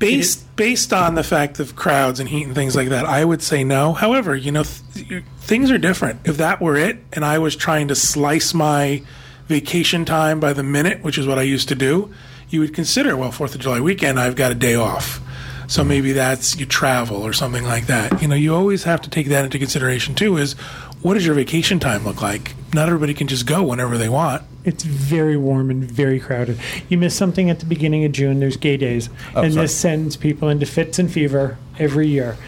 Based 0.00 0.54
based 0.56 0.92
on 0.92 1.14
the 1.14 1.22
fact 1.22 1.60
of 1.60 1.76
crowds 1.76 2.20
and 2.20 2.28
heat 2.28 2.44
and 2.44 2.54
things 2.54 2.74
like 2.76 2.88
that, 2.88 3.06
I 3.06 3.24
would 3.24 3.40
say 3.42 3.64
no. 3.64 3.92
However, 3.94 4.34
you 4.34 4.50
know, 4.52 4.64
th- 4.64 5.22
things 5.38 5.70
are 5.70 5.78
different. 5.78 6.20
If 6.24 6.36
that 6.38 6.60
were 6.60 6.76
it, 6.76 6.98
and 7.12 7.24
I 7.24 7.38
was 7.38 7.54
trying 7.56 7.88
to 7.88 7.94
slice 7.94 8.52
my 8.52 9.02
vacation 9.46 10.04
time 10.04 10.40
by 10.40 10.52
the 10.52 10.62
minute, 10.64 11.02
which 11.02 11.16
is 11.16 11.26
what 11.26 11.38
I 11.38 11.42
used 11.42 11.68
to 11.68 11.74
do, 11.74 12.12
you 12.54 12.60
would 12.60 12.72
consider, 12.72 13.16
well, 13.16 13.32
Fourth 13.32 13.54
of 13.54 13.60
July 13.60 13.80
weekend, 13.80 14.18
I've 14.18 14.36
got 14.36 14.52
a 14.52 14.54
day 14.54 14.76
off. 14.76 15.20
So 15.66 15.80
mm-hmm. 15.80 15.88
maybe 15.88 16.12
that's 16.12 16.56
you 16.58 16.66
travel 16.66 17.22
or 17.22 17.32
something 17.32 17.64
like 17.64 17.86
that. 17.88 18.22
You 18.22 18.28
know, 18.28 18.34
you 18.34 18.54
always 18.54 18.84
have 18.84 19.02
to 19.02 19.10
take 19.10 19.28
that 19.28 19.44
into 19.44 19.58
consideration 19.58 20.14
too. 20.14 20.36
Is 20.36 20.52
what 21.02 21.14
does 21.14 21.26
your 21.26 21.34
vacation 21.34 21.80
time 21.80 22.04
look 22.04 22.22
like? 22.22 22.54
Not 22.72 22.88
everybody 22.88 23.12
can 23.14 23.26
just 23.26 23.46
go 23.46 23.62
whenever 23.62 23.98
they 23.98 24.08
want. 24.08 24.42
It's 24.64 24.84
very 24.84 25.36
warm 25.36 25.70
and 25.70 25.84
very 25.84 26.18
crowded. 26.18 26.58
You 26.88 26.96
miss 26.96 27.14
something 27.14 27.50
at 27.50 27.60
the 27.60 27.66
beginning 27.66 28.04
of 28.04 28.12
June. 28.12 28.40
There's 28.40 28.56
gay 28.56 28.76
days, 28.76 29.10
oh, 29.34 29.42
and 29.42 29.52
sorry. 29.52 29.64
this 29.66 29.76
sends 29.76 30.16
people 30.16 30.48
into 30.48 30.64
fits 30.64 30.98
and 30.98 31.12
fever 31.12 31.58
every 31.78 32.08
year. 32.08 32.38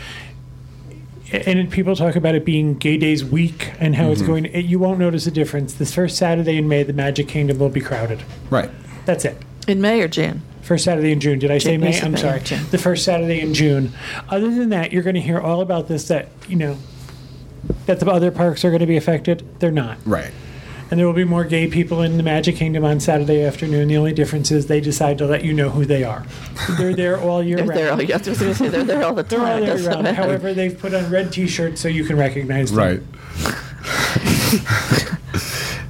And 1.32 1.70
people 1.70 1.96
talk 1.96 2.14
about 2.14 2.36
it 2.36 2.44
being 2.44 2.74
Gay 2.74 2.96
Days 2.96 3.24
week 3.24 3.72
and 3.80 3.96
how 3.96 4.10
it's 4.10 4.22
mm-hmm. 4.22 4.30
going. 4.30 4.44
It, 4.46 4.64
you 4.66 4.78
won't 4.78 5.00
notice 5.00 5.26
a 5.26 5.32
difference. 5.32 5.74
This 5.74 5.92
first 5.92 6.16
Saturday 6.16 6.56
in 6.56 6.68
May, 6.68 6.84
the 6.84 6.92
Magic 6.92 7.26
Kingdom 7.26 7.58
will 7.58 7.68
be 7.68 7.80
crowded. 7.80 8.22
Right. 8.48 8.70
That's 9.06 9.24
it. 9.24 9.36
In 9.66 9.80
May 9.80 10.00
or 10.00 10.08
June? 10.08 10.42
First 10.62 10.84
Saturday 10.84 11.12
in 11.12 11.20
June. 11.20 11.38
Did 11.38 11.50
I 11.50 11.58
say 11.58 11.72
June, 11.72 11.80
May? 11.80 12.00
I'm 12.00 12.12
May, 12.12 12.20
sorry. 12.20 12.40
June. 12.40 12.64
The 12.70 12.78
first 12.78 13.04
Saturday 13.04 13.40
in 13.40 13.54
June. 13.54 13.92
Other 14.28 14.50
than 14.50 14.70
that, 14.70 14.92
you're 14.92 15.02
going 15.02 15.14
to 15.14 15.20
hear 15.20 15.40
all 15.40 15.60
about 15.60 15.88
this. 15.88 16.08
That 16.08 16.28
you 16.48 16.56
know 16.56 16.76
that 17.86 18.00
the 18.00 18.10
other 18.10 18.30
parks 18.30 18.64
are 18.64 18.70
going 18.70 18.80
to 18.80 18.86
be 18.86 18.96
affected. 18.96 19.44
They're 19.60 19.70
not. 19.70 19.98
Right. 20.04 20.32
And 20.88 21.00
there 21.00 21.06
will 21.06 21.14
be 21.14 21.24
more 21.24 21.44
gay 21.44 21.66
people 21.66 22.00
in 22.02 22.16
the 22.16 22.22
Magic 22.22 22.54
Kingdom 22.54 22.84
on 22.84 23.00
Saturday 23.00 23.42
afternoon. 23.42 23.88
The 23.88 23.96
only 23.96 24.12
difference 24.12 24.52
is 24.52 24.66
they 24.66 24.80
decide 24.80 25.18
to 25.18 25.26
let 25.26 25.44
you 25.44 25.52
know 25.52 25.68
who 25.70 25.84
they 25.84 26.04
are. 26.04 26.24
They're 26.78 26.94
there 26.94 27.18
all 27.20 27.42
year 27.42 27.56
They're 27.58 27.66
round. 27.66 27.78
there 27.80 27.90
all, 27.92 28.00
I 28.00 28.16
was 28.28 28.38
going 28.38 28.52
to 28.52 28.54
say, 28.54 28.68
they're 28.68 28.84
there 28.84 29.04
all 29.04 29.12
the 29.14 29.24
They're 29.24 29.40
time. 29.40 29.62
all 29.64 29.68
It 29.68 29.80
year 29.80 29.88
round. 29.90 30.04
matter. 30.04 30.14
However, 30.14 30.54
they've 30.54 30.78
put 30.78 30.94
on 30.94 31.10
red 31.10 31.32
T-shirts 31.32 31.80
so 31.80 31.88
you 31.88 32.04
can 32.04 32.16
recognize 32.16 32.70
them. 32.70 32.78
Right. 32.78 33.02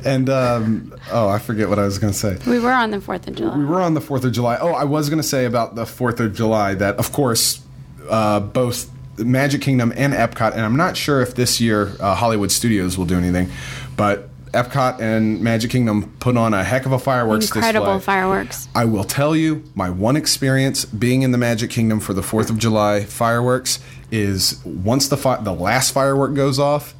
and 0.06 0.30
um, 0.30 0.94
oh, 1.10 1.28
I 1.28 1.38
forget 1.38 1.68
what 1.68 1.78
I 1.78 1.84
was 1.84 1.98
going 1.98 2.12
to 2.12 2.18
say. 2.18 2.38
We 2.46 2.58
were 2.58 2.72
on 2.72 2.90
the 2.90 2.98
4th 2.98 3.26
of 3.26 3.34
July. 3.34 3.56
We 3.58 3.64
were 3.64 3.80
on 3.80 3.94
the 3.94 4.00
Fourth 4.00 4.24
of 4.24 4.32
July. 4.32 4.56
Oh, 4.60 4.72
I 4.72 4.84
was 4.84 5.08
going 5.10 5.20
to 5.20 5.26
say 5.26 5.44
about 5.44 5.74
the 5.74 5.84
Fourth 5.84 6.20
of 6.20 6.34
July 6.34 6.74
that, 6.74 6.96
of 6.96 7.12
course, 7.12 7.60
uh, 8.08 8.40
both 8.40 8.90
Magic 9.18 9.62
Kingdom 9.62 9.92
and 9.96 10.12
Epcot, 10.12 10.52
and 10.52 10.60
I'm 10.60 10.76
not 10.76 10.96
sure 10.96 11.20
if 11.22 11.34
this 11.34 11.60
year 11.60 11.92
uh, 12.00 12.14
Hollywood 12.14 12.52
Studios 12.52 12.96
will 12.96 13.06
do 13.06 13.16
anything, 13.16 13.50
but 13.96 14.28
Epcot 14.52 15.00
and 15.00 15.42
Magic 15.42 15.70
Kingdom 15.70 16.14
put 16.20 16.36
on 16.36 16.54
a 16.54 16.62
heck 16.62 16.86
of 16.86 16.92
a 16.92 16.98
fireworks 16.98 17.46
Incredible 17.46 17.94
display. 17.96 18.14
fireworks. 18.14 18.68
I 18.74 18.84
will 18.84 19.04
tell 19.04 19.34
you, 19.34 19.64
my 19.74 19.90
one 19.90 20.16
experience 20.16 20.84
being 20.84 21.22
in 21.22 21.32
the 21.32 21.38
Magic 21.38 21.70
Kingdom 21.70 22.00
for 22.00 22.14
the 22.14 22.22
Fourth 22.22 22.48
of 22.48 22.58
July 22.58 23.04
fireworks 23.04 23.80
is 24.10 24.62
once 24.64 25.08
the 25.08 25.16
fi- 25.16 25.42
the 25.42 25.52
last 25.52 25.92
firework 25.92 26.34
goes 26.34 26.58
off, 26.58 26.94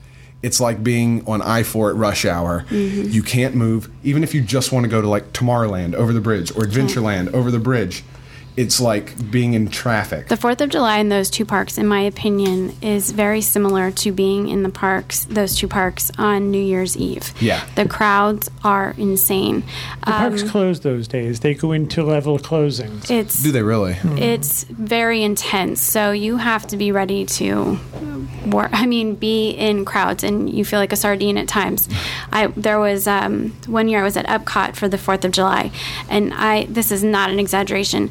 it's 0.47 0.61
like 0.61 0.81
being 0.85 1.27
on 1.27 1.43
I 1.43 1.65
four 1.65 1.91
at 1.91 1.97
rush 1.97 2.25
hour. 2.25 2.65
Mm-hmm. 2.71 3.11
You 3.11 3.23
can't 3.25 3.57
move, 3.57 3.91
even 4.05 4.23
if 4.23 4.33
you 4.33 4.41
just 4.41 4.71
want 4.71 4.85
to 4.85 4.89
go 4.89 5.01
to 5.01 5.09
like 5.09 5.33
Tomorrowland 5.33 5.95
over 5.95 6.13
the 6.13 6.21
bridge 6.21 6.53
or 6.53 6.63
Adventureland 6.63 7.35
over 7.35 7.51
the 7.51 7.59
bridge. 7.59 8.05
It's 8.57 8.81
like 8.81 9.31
being 9.31 9.53
in 9.53 9.69
traffic. 9.69 10.29
The 10.29 10.37
4th 10.37 10.63
of 10.63 10.71
July 10.71 10.97
in 10.97 11.11
those 11.11 11.29
two 11.29 11.45
parks, 11.45 11.77
in 11.77 11.87
my 11.87 12.01
opinion, 12.01 12.75
is 12.81 13.11
very 13.11 13.43
similar 13.43 13.91
to 13.91 14.13
being 14.13 14.49
in 14.49 14.63
the 14.63 14.71
parks, 14.71 15.25
those 15.25 15.57
two 15.57 15.69
parks 15.69 16.11
on 16.17 16.51
New 16.51 16.63
Year's 16.63 16.97
Eve. 16.97 17.35
Yeah. 17.39 17.67
The 17.75 17.87
crowds 17.87 18.49
are 18.65 18.95
insane. 18.97 19.63
The 20.07 20.13
parks 20.13 20.43
close 20.43 20.81
those 20.81 21.07
days. 21.07 21.41
They 21.41 21.53
go 21.53 21.73
into 21.73 22.03
level 22.03 22.39
closings. 22.39 23.11
It's 23.11 23.43
Do 23.43 23.53
they 23.53 23.63
really? 23.63 23.97
it's 24.17 24.63
very 24.65 25.23
intense. 25.23 25.83
So 25.83 26.13
you 26.13 26.39
have 26.39 26.67
to 26.69 26.79
be 26.79 26.93
ready 26.93 27.27
to 27.27 27.79
work. 28.47 28.71
I 28.73 28.87
mean, 28.87 29.15
be 29.15 29.51
in 29.51 29.85
crowds, 29.85 30.23
and 30.25 30.49
you 30.53 30.65
feel 30.65 30.79
like 30.79 30.93
a 30.93 30.97
sardine 30.97 31.39
at 31.39 31.49
times. 31.49 31.89
I 32.33 32.49
there 32.49 32.79
was 32.81 33.07
um, 33.07 33.51
one 33.67 33.89
year 33.89 34.01
I 34.01 34.05
was 34.05 34.17
at 34.17 34.27
Epcot 34.27 34.77
for 34.77 34.89
the 34.89 34.99
Fourth 34.99 35.25
of 35.25 35.33
July, 35.33 35.71
and 36.09 36.33
I 36.35 36.65
this 36.67 36.91
is 36.93 37.03
not 37.05 37.31
an 37.31 37.39
exaggeration. 37.39 38.11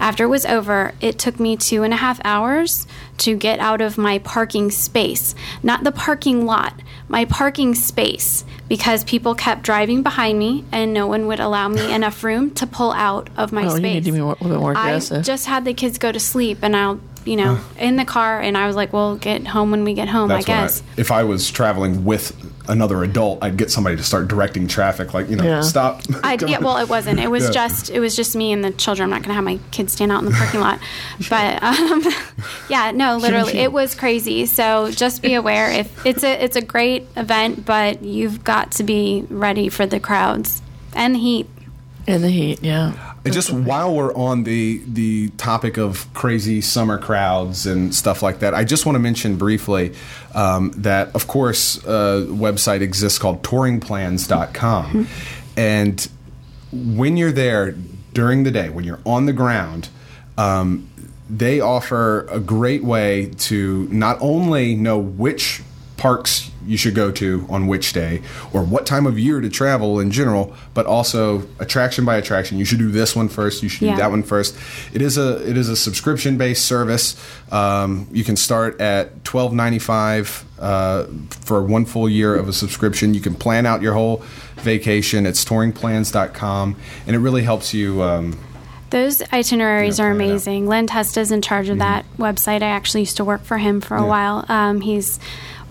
After 0.00 0.24
it 0.24 0.28
was 0.28 0.44
over, 0.46 0.94
it 1.00 1.16
took 1.20 1.38
me 1.38 1.56
two 1.56 1.84
and 1.84 1.94
a 1.94 1.96
half 1.96 2.20
hours 2.24 2.88
to 3.18 3.36
get 3.36 3.60
out 3.60 3.80
of 3.80 3.96
my 3.96 4.18
parking 4.18 4.68
space, 4.72 5.36
not 5.62 5.84
the 5.84 5.92
parking 5.92 6.44
lot, 6.44 6.74
my 7.06 7.24
parking 7.24 7.76
space, 7.76 8.44
because 8.68 9.04
people 9.04 9.36
kept 9.36 9.62
driving 9.62 10.02
behind 10.02 10.40
me 10.40 10.64
and 10.72 10.92
no 10.92 11.06
one 11.06 11.28
would 11.28 11.38
allow 11.38 11.68
me 11.68 11.92
enough 11.94 12.24
room 12.24 12.50
to 12.54 12.66
pull 12.66 12.90
out 12.92 13.30
of 13.36 13.52
my 13.52 13.64
Oh, 13.66 13.68
space. 13.68 13.76
you 13.76 13.82
need 13.82 14.04
to 14.06 14.10
be 14.12 14.20
more, 14.20 14.36
a 14.40 14.44
little 14.44 14.60
more 14.62 14.76
I 14.76 14.98
just 14.98 15.46
had 15.46 15.64
the 15.64 15.74
kids 15.74 15.98
go 15.98 16.10
to 16.10 16.18
sleep 16.18 16.58
and 16.62 16.74
I'll, 16.74 16.98
you 17.26 17.36
know, 17.36 17.58
in 17.78 17.96
the 17.96 18.04
car 18.04 18.40
and 18.40 18.56
I 18.56 18.66
was 18.66 18.76
like, 18.76 18.92
we'll 18.92 19.16
get 19.16 19.46
home 19.46 19.70
when 19.70 19.84
we 19.84 19.94
get 19.94 20.08
home, 20.08 20.28
That's 20.28 20.48
I 20.48 20.52
what 20.52 20.60
guess. 20.64 20.82
if 20.96 21.10
I 21.10 21.24
was 21.24 21.50
traveling 21.50 22.04
with 22.04 22.34
another 22.68 23.02
adult, 23.02 23.42
I'd 23.42 23.56
get 23.56 23.70
somebody 23.70 23.96
to 23.96 24.02
start 24.04 24.28
directing 24.28 24.68
traffic, 24.68 25.12
like 25.14 25.28
you 25.28 25.36
know, 25.36 25.44
Yeah. 25.44 25.60
stop. 25.62 26.02
I, 26.22 26.36
yeah, 26.46 26.58
well, 26.58 26.78
it 26.78 26.88
wasn't. 26.88 27.18
It 27.20 27.30
was 27.30 27.44
Yeah. 27.44 27.50
just 27.50 27.90
it 27.90 28.00
was 28.00 28.14
just 28.16 28.36
me 28.36 28.52
and 28.52 28.64
the 28.64 28.70
children. 28.70 29.04
I'm 29.04 29.10
not 29.10 29.18
going 29.20 29.28
to 29.30 29.34
have 29.34 29.44
my 29.44 29.58
kids 29.72 29.92
stand 29.92 30.12
out 30.12 30.20
in 30.20 30.26
the 30.26 30.30
parking 30.32 30.60
lot, 30.60 30.78
but 31.28 31.62
um, 31.62 32.02
yeah, 32.68 32.90
no, 32.92 33.16
literally, 33.16 33.58
it 33.58 33.72
was 33.72 33.94
crazy. 33.94 34.46
So 34.46 34.90
just 34.90 35.22
be 35.22 35.34
aware 35.34 35.70
if 35.70 36.06
it's 36.06 36.22
a 36.24 36.42
it's 36.44 36.56
a 36.56 36.62
great 36.62 37.06
event, 37.16 37.64
but 37.64 38.02
you've 38.02 38.44
got 38.44 38.72
to 38.72 38.84
be 38.84 39.26
ready 39.28 39.68
for 39.68 39.86
the 39.86 39.98
crowds 40.00 40.62
and 40.94 41.14
the 41.14 41.18
heat. 41.20 41.48
in 42.06 42.22
the 42.22 42.30
heat, 42.30 42.62
yeah. 42.62 43.11
And 43.24 43.32
just 43.32 43.52
while 43.52 43.94
we're 43.94 44.14
on 44.14 44.42
the 44.42 44.82
the 44.86 45.28
topic 45.30 45.76
of 45.76 46.12
crazy 46.12 46.60
summer 46.60 46.98
crowds 46.98 47.66
and 47.66 47.94
stuff 47.94 48.22
like 48.22 48.40
that, 48.40 48.52
I 48.52 48.64
just 48.64 48.84
want 48.84 48.96
to 48.96 49.00
mention 49.00 49.36
briefly 49.36 49.94
um, 50.34 50.72
that, 50.76 51.14
of 51.14 51.28
course, 51.28 51.76
a 51.84 52.26
website 52.28 52.80
exists 52.80 53.18
called 53.18 53.42
touringplans.com. 53.42 55.08
And 55.56 56.08
when 56.72 57.16
you're 57.16 57.32
there 57.32 57.72
during 58.12 58.42
the 58.42 58.50
day, 58.50 58.70
when 58.70 58.84
you're 58.84 59.00
on 59.06 59.26
the 59.26 59.32
ground, 59.32 59.88
um, 60.36 60.88
they 61.30 61.60
offer 61.60 62.26
a 62.30 62.40
great 62.40 62.82
way 62.82 63.30
to 63.38 63.88
not 63.90 64.18
only 64.20 64.74
know 64.74 64.98
which 64.98 65.62
parks 65.96 66.50
you 66.66 66.76
should 66.76 66.94
go 66.94 67.10
to 67.10 67.46
on 67.48 67.66
which 67.66 67.92
day 67.92 68.22
or 68.52 68.62
what 68.62 68.86
time 68.86 69.06
of 69.06 69.18
year 69.18 69.40
to 69.40 69.48
travel 69.48 69.98
in 70.00 70.10
general 70.10 70.54
but 70.74 70.86
also 70.86 71.42
attraction 71.58 72.04
by 72.04 72.16
attraction 72.16 72.58
you 72.58 72.64
should 72.64 72.78
do 72.78 72.90
this 72.90 73.14
one 73.16 73.28
first 73.28 73.62
you 73.62 73.68
should 73.68 73.82
Yeah. 73.82 73.92
do 73.96 74.02
that 74.02 74.10
one 74.10 74.22
first 74.22 74.56
it 74.92 75.02
is 75.02 75.16
a 75.18 75.48
it 75.48 75.56
is 75.56 75.68
a 75.68 75.76
subscription 75.76 76.36
based 76.38 76.64
service 76.64 77.16
um, 77.52 78.06
you 78.12 78.24
can 78.24 78.36
start 78.36 78.80
at 78.80 79.22
12.95 79.24 80.44
uh, 80.60 81.04
for 81.44 81.62
one 81.62 81.84
full 81.84 82.08
year 82.08 82.34
of 82.34 82.48
a 82.48 82.52
subscription 82.52 83.14
you 83.14 83.20
can 83.20 83.34
plan 83.34 83.66
out 83.66 83.82
your 83.82 83.94
whole 83.94 84.22
vacation 84.56 85.26
it's 85.26 85.44
touringplans.com 85.44 86.76
and 87.06 87.16
it 87.16 87.18
really 87.18 87.42
helps 87.42 87.74
you 87.74 88.02
um, 88.02 88.38
Those 88.90 89.22
itineraries 89.32 89.98
Yeah, 89.98 90.04
are 90.06 90.14
plan 90.14 90.20
it 90.20 90.24
out. 90.24 90.30
amazing. 90.32 90.66
Len 90.66 90.86
Testa's 90.86 91.32
in 91.32 91.40
charge 91.42 91.68
of 91.70 91.78
that 91.78 92.04
website. 92.18 92.62
I 92.62 92.66
actually 92.66 93.00
used 93.00 93.16
to 93.16 93.24
work 93.24 93.42
for 93.42 93.56
him 93.58 93.80
for 93.80 93.96
a 93.96 94.00
Yeah. 94.02 94.06
while. 94.06 94.44
Um, 94.50 94.80
he's 94.82 95.18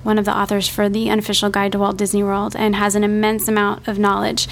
one 0.03 0.17
of 0.17 0.25
the 0.25 0.35
authors 0.35 0.67
for 0.67 0.89
the 0.89 1.09
unofficial 1.09 1.49
guide 1.49 1.71
to 1.73 1.79
Walt 1.79 1.97
Disney 1.97 2.23
World 2.23 2.55
and 2.55 2.75
has 2.75 2.95
an 2.95 3.03
immense 3.03 3.47
amount 3.47 3.87
of 3.87 3.99
knowledge. 3.99 4.47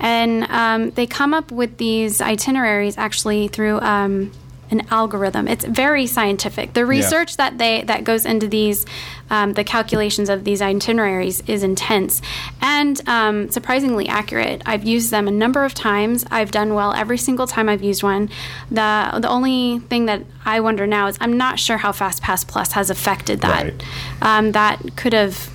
And 0.00 0.44
um, 0.44 0.90
they 0.90 1.06
come 1.06 1.34
up 1.34 1.50
with 1.50 1.78
these 1.78 2.20
itineraries 2.20 2.98
actually 2.98 3.48
through 3.48 3.80
um, 3.80 4.30
an 4.72 4.86
algorithm. 4.90 5.46
It's 5.46 5.64
very 5.64 6.06
scientific. 6.06 6.72
The 6.72 6.84
research 6.86 7.36
that 7.36 7.58
they 7.58 7.82
that 7.82 8.02
goes 8.04 8.26
into 8.26 8.48
these, 8.48 8.84
um, 9.30 9.52
the 9.52 9.62
calculations 9.62 10.28
of 10.28 10.44
these 10.44 10.60
itineraries 10.60 11.42
is 11.46 11.62
intense 11.62 12.20
and 12.60 13.00
um, 13.08 13.50
surprisingly 13.50 14.08
accurate. 14.08 14.62
I've 14.66 14.84
used 14.84 15.10
them 15.10 15.28
a 15.28 15.30
number 15.30 15.64
of 15.64 15.74
times. 15.74 16.24
I've 16.30 16.50
done 16.50 16.74
well 16.74 16.92
every 16.92 17.18
single 17.18 17.46
time 17.46 17.68
I've 17.68 17.82
used 17.82 18.02
one. 18.02 18.30
The 18.70 19.18
the 19.20 19.28
only 19.28 19.78
thing 19.90 20.06
that 20.06 20.22
I 20.44 20.60
wonder 20.60 20.86
now 20.86 21.06
is 21.06 21.16
I'm 21.20 21.36
not 21.36 21.58
sure 21.58 21.76
how 21.76 21.92
FastPass 21.92 22.46
Plus 22.46 22.72
has 22.72 22.90
affected 22.90 23.40
that. 23.42 23.64
Right. 23.64 23.84
Um, 24.20 24.52
that 24.52 24.96
could 24.96 25.12
have. 25.12 25.50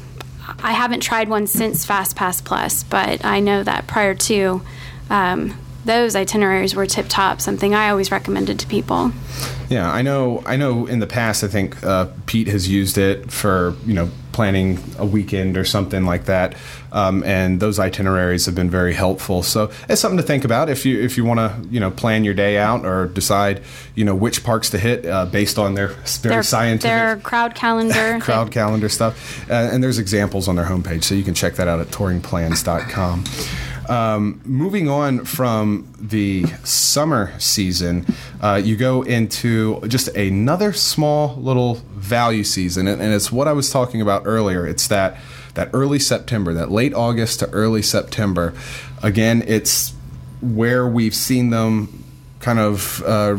I 0.64 0.72
haven't 0.72 1.02
tried 1.02 1.28
one 1.28 1.46
since 1.48 1.86
FastPass 1.86 2.44
Plus, 2.44 2.84
but 2.84 3.26
I 3.26 3.40
know 3.42 3.64
that 3.64 3.88
prior 3.88 4.16
to. 4.16 4.62
Um, 5.10 5.58
those 5.88 6.16
itineraries 6.16 6.76
were 6.76 6.86
tip 6.86 7.08
top, 7.10 7.42
something 7.42 7.74
I 7.74 7.90
always 7.90 8.12
recommended 8.12 8.60
to 8.60 8.68
people. 8.68 9.12
Yeah, 9.70 9.92
I 9.92 10.02
know. 10.02 10.44
I 10.46 10.56
know. 10.56 10.86
In 10.86 11.00
the 11.00 11.08
past, 11.08 11.44
I 11.44 11.48
think 11.48 11.84
uh, 11.84 12.08
Pete 12.26 12.48
has 12.48 12.70
used 12.70 12.98
it 12.98 13.32
for 13.32 13.76
you 13.86 13.94
know 13.94 14.10
planning 14.32 14.78
a 15.00 15.06
weekend 15.06 15.58
or 15.58 15.66
something 15.66 16.06
like 16.06 16.26
that, 16.26 16.56
um, 16.92 17.24
and 17.24 17.60
those 17.60 17.80
itineraries 17.80 18.46
have 18.46 18.56
been 18.56 18.70
very 18.70 18.94
helpful. 18.94 19.44
So 19.44 19.72
it's 19.90 20.00
something 20.00 20.18
to 20.18 20.24
think 20.24 20.46
about 20.46 20.70
if 20.70 20.86
you 20.86 21.02
if 21.02 21.18
you 21.18 21.26
want 21.26 21.40
to 21.40 21.70
you 21.70 21.82
know 21.82 21.92
plan 21.92 22.24
your 22.24 22.34
day 22.34 22.58
out 22.58 22.86
or 22.86 23.08
decide 23.08 23.62
you 23.96 24.06
know 24.06 24.16
which 24.16 24.44
parks 24.44 24.70
to 24.70 24.78
hit 24.78 25.06
uh, 25.06 25.26
based 25.26 25.58
on 25.58 25.74
their 25.74 25.88
very 26.22 26.36
their, 26.36 26.44
scientific 26.44 26.84
their 26.84 27.18
crowd 27.18 27.56
calendar. 27.56 28.20
crowd 28.22 28.52
calendar 28.52 28.88
stuff. 28.88 29.50
Uh, 29.50 29.54
and 29.54 29.84
there's 29.84 30.00
examples 30.00 30.48
on 30.48 30.56
their 30.56 30.66
homepage, 30.66 31.04
so 31.04 31.14
you 31.14 31.24
can 31.24 31.34
check 31.34 31.56
that 31.56 31.68
out 31.68 31.80
at 31.80 31.88
touringplans.com. 31.88 33.26
Um, 33.88 34.42
moving 34.44 34.90
on 34.90 35.24
from 35.24 35.94
the 35.98 36.46
summer 36.64 37.32
season, 37.40 38.06
uh, 38.42 38.62
you 38.62 38.76
go 38.76 39.02
into 39.02 39.80
just 39.88 40.10
another 40.10 40.74
small 40.74 41.36
little 41.38 41.76
value 41.96 42.44
season, 42.44 42.88
and, 42.88 43.02
and 43.02 43.14
it's 43.14 43.32
what 43.32 43.48
I 43.48 43.54
was 43.54 43.72
talking 43.72 44.02
about 44.02 44.24
earlier. 44.26 44.68
It's 44.68 44.88
that 44.88 45.18
that 45.54 45.70
early 45.74 45.98
September, 45.98 46.54
that 46.54 46.70
late 46.70 46.94
August 46.94 47.40
to 47.40 47.50
early 47.50 47.82
September. 47.82 48.54
Again, 49.02 49.44
it's 49.48 49.94
where 50.40 50.88
we've 50.88 51.16
seen 51.16 51.50
them 51.50 52.04
kind 52.40 52.60
of 52.60 53.02
uh, 53.04 53.38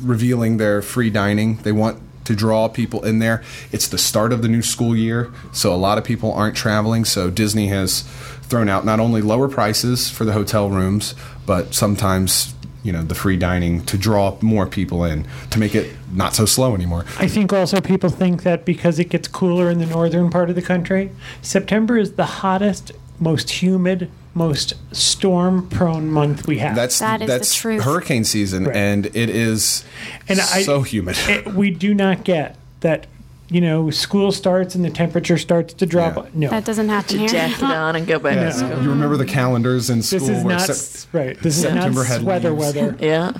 revealing 0.00 0.58
their 0.58 0.80
free 0.80 1.10
dining. 1.10 1.56
They 1.56 1.72
want 1.72 2.00
to 2.24 2.36
draw 2.36 2.68
people 2.68 3.04
in 3.04 3.18
there. 3.18 3.42
It's 3.72 3.88
the 3.88 3.98
start 3.98 4.32
of 4.32 4.42
the 4.42 4.48
new 4.48 4.62
school 4.62 4.96
year, 4.96 5.32
so 5.52 5.72
a 5.72 5.76
lot 5.76 5.98
of 5.98 6.04
people 6.04 6.32
aren't 6.32 6.56
traveling. 6.56 7.04
So 7.04 7.30
Disney 7.30 7.68
has 7.68 8.04
thrown 8.48 8.68
out 8.68 8.84
not 8.84 9.00
only 9.00 9.22
lower 9.22 9.48
prices 9.48 10.08
for 10.10 10.24
the 10.24 10.32
hotel 10.32 10.70
rooms, 10.70 11.14
but 11.46 11.74
sometimes 11.74 12.54
you 12.82 12.92
know 12.92 13.02
the 13.02 13.14
free 13.14 13.36
dining 13.36 13.84
to 13.86 13.98
draw 13.98 14.36
more 14.40 14.66
people 14.66 15.04
in 15.04 15.26
to 15.50 15.58
make 15.58 15.74
it 15.74 15.92
not 16.12 16.34
so 16.34 16.46
slow 16.46 16.74
anymore. 16.74 17.04
I 17.18 17.26
think 17.26 17.52
also 17.52 17.80
people 17.80 18.10
think 18.10 18.44
that 18.44 18.64
because 18.64 18.98
it 18.98 19.08
gets 19.08 19.26
cooler 19.28 19.70
in 19.70 19.78
the 19.78 19.86
northern 19.86 20.30
part 20.30 20.48
of 20.50 20.54
the 20.56 20.62
country, 20.62 21.10
September 21.42 21.98
is 21.98 22.12
the 22.12 22.26
hottest, 22.26 22.92
most 23.18 23.50
humid, 23.50 24.08
most 24.34 24.74
storm 24.94 25.68
prone 25.68 26.08
month 26.10 26.46
we 26.46 26.58
have. 26.58 26.76
That's 26.76 26.98
That 27.00 27.22
is 27.22 27.26
the 27.26 27.32
that's 27.38 27.54
truth. 27.54 27.82
hurricane 27.82 28.22
season, 28.24 28.66
Right. 28.66 28.76
and 28.76 29.06
it 29.06 29.30
is 29.30 29.82
And 30.28 30.38
I- 30.38 30.62
so 30.62 30.82
humid. 30.82 31.16
It- 31.28 31.54
we 31.54 31.70
do 31.72 31.92
not 31.92 32.22
get 32.22 32.54
that, 32.80 33.06
you 33.48 33.60
know, 33.60 33.90
school 33.90 34.32
starts 34.32 34.74
and 34.74 34.84
the 34.84 34.90
temperature 34.90 35.38
starts 35.38 35.72
to 35.74 35.86
drop. 35.86 36.16
Yeah. 36.16 36.30
No. 36.34 36.48
that 36.50 36.64
doesn't 36.64 36.88
happen 36.88 37.18
here. 37.20 37.28
Jacket 37.28 37.62
on 37.62 37.94
and 37.96 38.06
go 38.06 38.18
back 38.18 38.34
Yeah. 38.36 38.44
to 38.46 38.52
school. 38.52 38.82
You 38.82 38.90
remember 38.90 39.16
the 39.16 39.24
calendars 39.26 39.88
in 39.90 40.02
school? 40.02 40.18
this 40.20 40.28
is 40.30 40.44
not 40.44 40.60
Sep- 40.62 41.14
right. 41.14 41.38
This 41.40 41.60
September 41.62 42.00
is 42.02 42.08
had 42.08 42.22
not 42.22 42.26
weather 42.26 42.50
leaves. 42.50 42.74
weather. 42.76 42.96
Yeah. 43.00 43.32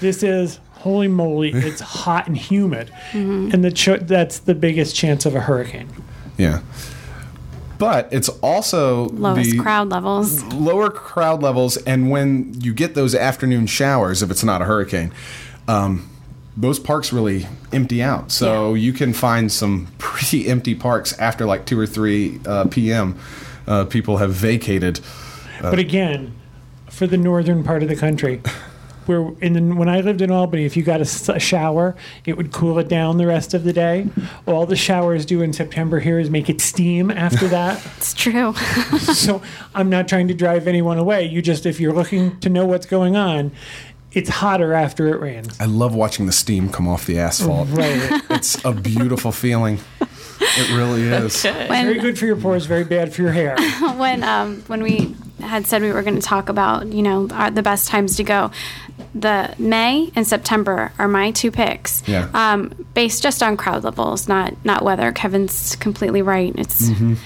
This 0.00 0.22
is 0.22 0.60
holy 0.72 1.08
moly. 1.08 1.50
It's 1.52 1.80
hot 2.02 2.26
and 2.26 2.36
humid, 2.36 2.92
and 3.14 3.64
the 3.64 3.70
ch- 3.72 4.00
that's 4.02 4.40
the 4.40 4.54
biggest 4.54 4.94
chance 4.94 5.24
of 5.24 5.34
a 5.34 5.40
hurricane. 5.40 5.88
yeah. 6.36 6.60
But 7.76 8.08
it's 8.12 8.28
also 8.28 9.06
Lowest 9.08 9.50
the 9.50 9.58
crowd 9.58 9.88
levels. 9.90 10.42
lower 10.44 10.90
crowd 10.90 11.42
levels, 11.42 11.76
and 11.78 12.08
when 12.10 12.54
you 12.60 12.72
get 12.72 12.94
those 12.94 13.14
afternoon 13.16 13.66
showers, 13.66 14.22
if 14.22 14.30
it's 14.30 14.44
not 14.44 14.62
a 14.62 14.64
hurricane, 14.64 15.10
um, 15.66 16.08
those 16.56 16.78
parks 16.78 17.12
really 17.12 17.46
empty 17.72 18.02
out. 18.02 18.30
So 18.30 18.74
you 18.74 18.92
can 18.92 19.12
find 19.12 19.50
some 19.50 19.88
pretty 19.98 20.48
empty 20.48 20.74
parks 20.74 21.18
after 21.18 21.46
like 21.46 21.66
two 21.66 21.78
or 21.78 21.86
three 21.86 22.40
uh, 22.46 22.66
p.m. 22.66 23.18
Uh, 23.66 23.84
people 23.84 24.18
have 24.18 24.32
vacated. 24.32 25.00
But 25.60 25.78
again, 25.78 26.36
for 26.90 27.06
the 27.06 27.16
northern 27.16 27.64
part 27.64 27.82
of 27.82 27.88
the 27.88 27.96
country, 27.96 28.42
where 29.06 29.32
in 29.40 29.52
the, 29.52 29.74
when 29.74 29.88
I 29.88 30.00
lived 30.00 30.22
in 30.22 30.30
Albany, 30.30 30.64
if 30.64 30.76
you 30.76 30.82
got 30.82 31.00
a 31.00 31.04
shower, 31.40 31.96
it 32.24 32.36
would 32.36 32.52
cool 32.52 32.78
it 32.78 32.88
down 32.88 33.18
the 33.18 33.26
rest 33.26 33.54
of 33.54 33.64
the 33.64 33.72
day. 33.72 34.08
All 34.46 34.66
the 34.66 34.76
showers 34.76 35.26
do 35.26 35.42
in 35.42 35.52
September 35.52 36.00
here 36.00 36.18
is 36.18 36.30
make 36.30 36.48
it 36.48 36.60
steam 36.60 37.10
after 37.10 37.48
that. 37.48 37.84
It's 37.96 38.12
true. 38.12 38.54
so 38.98 39.40
I'm 39.74 39.88
not 39.88 40.08
trying 40.08 40.28
to 40.28 40.34
drive 40.34 40.66
anyone 40.66 40.98
away. 40.98 41.24
You 41.24 41.40
just, 41.40 41.64
if 41.64 41.80
you're 41.80 41.92
looking 41.92 42.38
to 42.40 42.50
know 42.50 42.66
what's 42.66 42.84
going 42.84 43.16
on, 43.16 43.50
it's 44.14 44.28
hotter 44.28 44.72
after 44.72 45.08
it 45.08 45.20
rains. 45.20 45.56
I 45.60 45.64
love 45.66 45.94
watching 45.94 46.26
the 46.26 46.32
steam 46.32 46.68
come 46.68 46.88
off 46.88 47.06
the 47.06 47.18
asphalt. 47.18 47.68
Right. 47.74 48.22
It's 48.30 48.64
a 48.64 48.72
beautiful 48.72 49.32
feeling. 49.32 49.78
It 50.40 50.70
really 50.76 51.02
is. 51.08 51.42
very 51.42 51.68
when 51.68 51.98
good 52.00 52.18
for 52.18 52.26
your 52.26 52.36
pores, 52.36 52.66
very 52.66 52.84
bad 52.84 53.12
for 53.12 53.22
your 53.22 53.32
hair. 53.32 53.56
when 53.96 54.22
um, 54.22 54.62
when 54.66 54.82
we 54.82 55.14
had 55.40 55.66
said 55.66 55.82
we 55.82 55.92
were 55.92 56.02
going 56.02 56.14
to 56.14 56.22
talk 56.22 56.48
about 56.48 56.86
you 56.92 57.02
know 57.02 57.28
our, 57.32 57.50
the 57.50 57.62
best 57.62 57.88
times 57.88 58.16
to 58.16 58.24
go, 58.24 58.50
the 59.14 59.54
May 59.58 60.10
and 60.14 60.26
September 60.26 60.92
are 60.98 61.08
my 61.08 61.30
two 61.32 61.50
picks. 61.50 62.06
Yeah. 62.06 62.28
Um, 62.34 62.72
based 62.94 63.22
just 63.22 63.42
on 63.42 63.56
crowd 63.56 63.82
levels, 63.84 64.28
not 64.28 64.54
not 64.64 64.84
weather. 64.84 65.10
Kevin's 65.12 65.76
completely 65.76 66.22
right. 66.22 66.52
It's. 66.56 66.88
You 66.90 67.16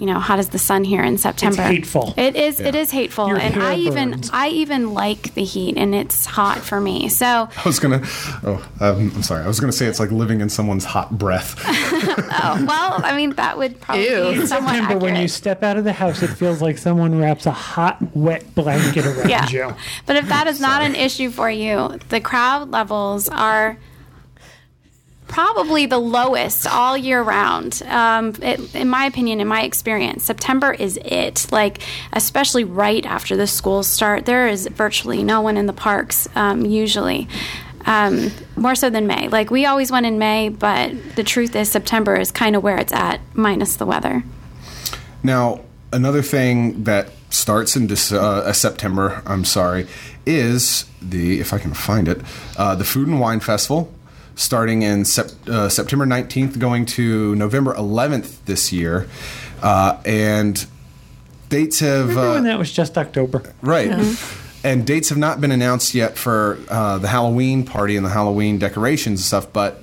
you 0.00 0.06
know, 0.06 0.18
hot 0.18 0.38
as 0.38 0.48
the 0.48 0.58
sun 0.58 0.82
here 0.82 1.02
in 1.02 1.18
September. 1.18 1.60
It's 1.62 1.70
hateful. 1.70 2.14
It 2.16 2.34
is. 2.34 2.58
It 2.58 2.74
is 2.74 2.90
hateful, 2.90 3.28
Your 3.28 3.36
and 3.38 3.54
hair 3.54 3.62
I 3.62 3.74
even. 3.76 4.20
I 4.32 4.48
even 4.48 4.94
like 4.94 5.34
the 5.34 5.44
heat, 5.44 5.76
and 5.76 5.94
it's 5.94 6.24
hot 6.24 6.58
for 6.58 6.80
me. 6.80 7.08
So 7.10 7.26
I 7.26 7.62
was 7.64 7.78
gonna. 7.78 8.00
Oh, 8.42 8.66
um, 8.80 9.12
I'm 9.14 9.22
sorry. 9.22 9.44
I 9.44 9.48
was 9.48 9.60
gonna 9.60 9.72
say 9.72 9.86
it's 9.86 10.00
like 10.00 10.10
living 10.10 10.40
in 10.40 10.48
someone's 10.48 10.84
hot 10.86 11.18
breath. 11.18 11.54
oh, 11.66 12.64
well, 12.66 13.00
I 13.04 13.14
mean 13.14 13.30
that 13.34 13.58
would 13.58 13.80
probably 13.80 14.08
Ew. 14.08 14.40
be 14.40 14.46
somewhat 14.46 14.76
September, 14.76 15.04
when 15.04 15.16
you 15.16 15.28
step 15.28 15.62
out 15.62 15.76
of 15.76 15.84
the 15.84 15.92
house, 15.92 16.22
it 16.22 16.28
feels 16.28 16.62
like 16.62 16.78
someone 16.78 17.18
wraps 17.18 17.44
a 17.46 17.50
hot, 17.52 17.98
wet 18.16 18.54
blanket 18.54 19.04
around 19.04 19.28
Yeah. 19.28 19.48
you. 19.48 19.74
But 20.06 20.16
if 20.16 20.28
that 20.28 20.46
is 20.46 20.60
not 20.60 20.82
an 20.82 20.94
issue 20.94 21.30
for 21.30 21.50
you, 21.50 21.98
the 22.08 22.20
crowd 22.20 22.70
levels 22.70 23.28
are 23.28 23.76
probably 25.30 25.86
the 25.86 25.98
lowest 25.98 26.66
all 26.66 26.96
year 26.96 27.22
round. 27.22 27.82
Um, 27.86 28.34
it, 28.42 28.74
in 28.74 28.88
my 28.88 29.06
opinion, 29.06 29.40
in 29.40 29.46
my 29.46 29.62
experience, 29.62 30.24
September 30.24 30.72
is 30.72 30.98
it. 31.04 31.46
Like, 31.52 31.82
especially 32.12 32.64
right 32.64 33.06
after 33.06 33.36
the 33.36 33.46
schools 33.46 33.86
start, 33.86 34.26
there 34.26 34.48
is 34.48 34.66
virtually 34.66 35.22
no 35.22 35.40
one 35.40 35.56
in 35.56 35.66
the 35.66 35.72
parks 35.72 36.28
um, 36.34 36.66
usually. 36.66 37.28
Um, 37.86 38.30
more 38.56 38.74
so 38.74 38.90
than 38.90 39.06
May. 39.06 39.28
Like, 39.28 39.50
we 39.50 39.64
always 39.64 39.90
went 39.90 40.04
in 40.04 40.18
May, 40.18 40.50
but 40.50 40.92
the 41.14 41.24
truth 41.24 41.56
is, 41.56 41.70
September 41.70 42.16
is 42.16 42.30
kind 42.30 42.54
of 42.54 42.62
where 42.62 42.76
it's 42.76 42.92
at, 42.92 43.20
minus 43.32 43.76
the 43.76 43.86
weather. 43.86 44.22
Now, 45.22 45.60
another 45.92 46.22
thing 46.22 46.84
that 46.84 47.08
starts 47.30 47.76
in 47.76 47.90
uh, 47.90 48.16
uh, 48.16 48.52
September, 48.52 49.22
I'm 49.24 49.44
sorry, 49.44 49.86
is 50.26 50.84
the, 51.00 51.40
if 51.40 51.54
I 51.54 51.58
can 51.58 51.72
find 51.72 52.08
it, 52.08 52.20
uh, 52.58 52.74
the 52.74 52.84
Food 52.84 53.08
and 53.08 53.18
Wine 53.18 53.40
Festival, 53.40 53.92
starting 54.40 54.80
in 54.82 55.04
sep- 55.04 55.30
uh, 55.48 55.68
September 55.68 56.06
19th, 56.06 56.58
going 56.58 56.86
to 56.86 57.34
November 57.36 57.74
11th 57.74 58.42
this 58.46 58.72
year. 58.72 59.06
Uh, 59.62 60.00
and 60.06 60.66
dates 61.50 61.80
have. 61.80 62.08
Remember 62.08 62.30
when 62.32 62.46
Uh, 62.46 62.50
that 62.52 62.58
was 62.58 62.72
just 62.72 62.96
October? 62.96 63.42
right. 63.60 63.90
And 64.62 64.86
dates 64.86 65.08
have 65.08 65.16
not 65.18 65.40
been 65.40 65.52
announced 65.52 65.94
yet 65.94 66.18
for 66.18 66.58
uh, 66.68 66.98
the 66.98 67.08
Halloween 67.08 67.64
party 67.64 67.96
and 67.96 68.04
the 68.04 68.10
Halloween 68.10 68.58
decorations 68.58 69.20
and 69.20 69.24
stuff, 69.26 69.52
but 69.54 69.82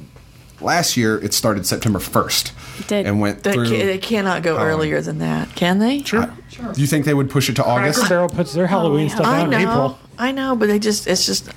last 0.61 0.95
year 0.97 1.17
it 1.23 1.33
started 1.33 1.65
September 1.65 1.97
1st. 1.99 2.51
Did. 2.87 3.05
And 3.07 3.19
went 3.19 3.41
They, 3.43 3.53
through. 3.53 3.69
ca- 3.69 3.85
they 3.85 3.97
cannot 3.97 4.43
go 4.43 4.57
earlier 4.59 5.01
than 5.01 5.17
that, 5.19 5.55
can 5.55 5.79
they? 5.79 6.03
Sure. 6.03 6.31
Do 6.73 6.79
you 6.81 6.85
think 6.85 7.05
they 7.05 7.13
would 7.15 7.29
push 7.31 7.49
it 7.49 7.55
to 7.55 7.63
August? 7.65 7.99
Cracker 7.99 8.09
Barrel 8.13 8.29
puts 8.29 8.53
their 8.53 8.67
Halloween 8.67 9.07
yeah. 9.07 9.15
stuff 9.15 9.25
I 9.27 9.39
out 9.41 9.43
in 9.45 9.49
know. 9.49 9.57
April. 9.59 9.99
I 10.19 10.31
know, 10.31 10.55
but 10.55 10.67
they 10.67 10.77
just, 10.79 11.07
it's 11.07 11.25
just, 11.25 11.49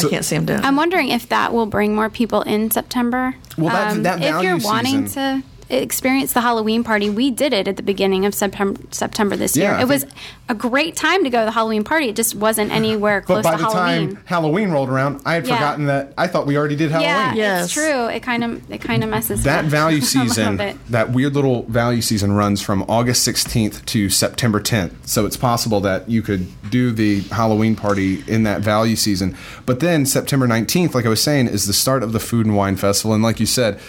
So- 0.00 0.08
I 0.08 0.10
can't 0.10 0.24
see 0.24 0.36
them 0.36 0.46
doing 0.46 0.58
it. 0.60 0.64
I'm 0.64 0.76
wondering 0.76 1.08
if 1.08 1.28
that 1.28 1.52
will 1.52 1.66
bring 1.66 1.94
more 1.94 2.08
people 2.10 2.42
in 2.42 2.70
September. 2.70 3.34
Um, 3.58 3.64
Well, 3.64 3.74
that- 3.74 4.02
that 4.02 4.22
if 4.22 4.42
you're 4.42 4.58
wanting 4.58 5.08
season- 5.08 5.42
to 5.42 5.46
experience 5.68 6.32
the 6.32 6.40
Halloween 6.40 6.84
party, 6.84 7.10
we 7.10 7.30
did 7.30 7.52
it 7.52 7.66
at 7.68 7.76
the 7.76 7.82
beginning 7.82 8.24
of 8.24 8.34
September. 8.34 8.80
September 8.90 9.36
this 9.36 9.56
year. 9.56 9.72
Yeah, 9.72 9.80
it 9.80 9.88
was 9.88 10.06
a 10.48 10.54
great 10.54 10.94
time 10.96 11.24
to 11.24 11.30
go 11.30 11.40
to 11.40 11.44
the 11.46 11.50
Halloween 11.50 11.82
party. 11.84 12.08
It 12.08 12.16
just 12.16 12.34
wasn't 12.34 12.70
anywhere 12.80 13.20
But 13.20 13.26
close 13.26 13.44
by 13.44 13.52
to 13.52 13.62
the 13.62 13.64
Halloween. 13.70 14.14
time 14.16 14.24
Halloween 14.26 14.70
rolled 14.70 14.88
around, 14.88 15.22
I 15.24 15.34
had 15.34 15.46
Yeah. 15.46 15.56
forgotten 15.56 15.86
that 15.86 16.12
I 16.16 16.26
thought 16.28 16.46
we 16.46 16.56
already 16.56 16.76
did 16.76 16.90
yeah, 16.92 17.00
Halloween. 17.00 17.36
Yes. 17.38 17.64
it's 17.64 17.72
true. 17.74 18.06
It 18.06 18.22
kind 18.22 18.44
of 18.44 18.70
it 18.70 18.80
kind 18.80 19.02
of 19.02 19.10
messes 19.10 19.40
up. 19.40 19.44
That 19.56 19.62
with 19.64 19.70
value 19.72 20.00
season, 20.00 20.78
that 20.90 21.10
weird 21.12 21.34
little 21.34 21.62
value 21.64 22.02
season 22.02 22.32
runs 22.32 22.60
from 22.62 22.82
August 22.88 23.26
16th 23.26 23.84
to 23.86 24.08
September 24.10 24.60
10th. 24.60 24.92
So 25.06 25.26
it's 25.26 25.36
possible 25.36 25.80
that 25.80 26.08
you 26.08 26.22
could 26.22 26.46
do 26.70 26.92
the 26.92 27.20
Halloween 27.22 27.74
party 27.76 28.22
in 28.26 28.42
that 28.44 28.60
value 28.60 28.96
season. 28.96 29.36
But 29.66 29.80
then 29.80 30.06
September 30.06 30.46
19th, 30.46 30.94
like 30.94 31.06
I 31.06 31.08
was 31.08 31.22
saying, 31.22 31.48
is 31.48 31.66
the 31.66 31.72
start 31.72 32.02
of 32.02 32.12
the 32.12 32.20
Food 32.20 32.46
and 32.46 32.56
Wine 32.56 32.76
Festival. 32.76 33.14
And 33.14 33.22
like 33.22 33.40
you 33.40 33.46
said, 33.46 33.80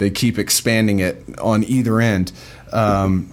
they 0.00 0.10
keep 0.10 0.38
expanding 0.38 0.98
it 0.98 1.22
on 1.38 1.62
either 1.62 2.00
end. 2.00 2.32
Um, 2.72 3.30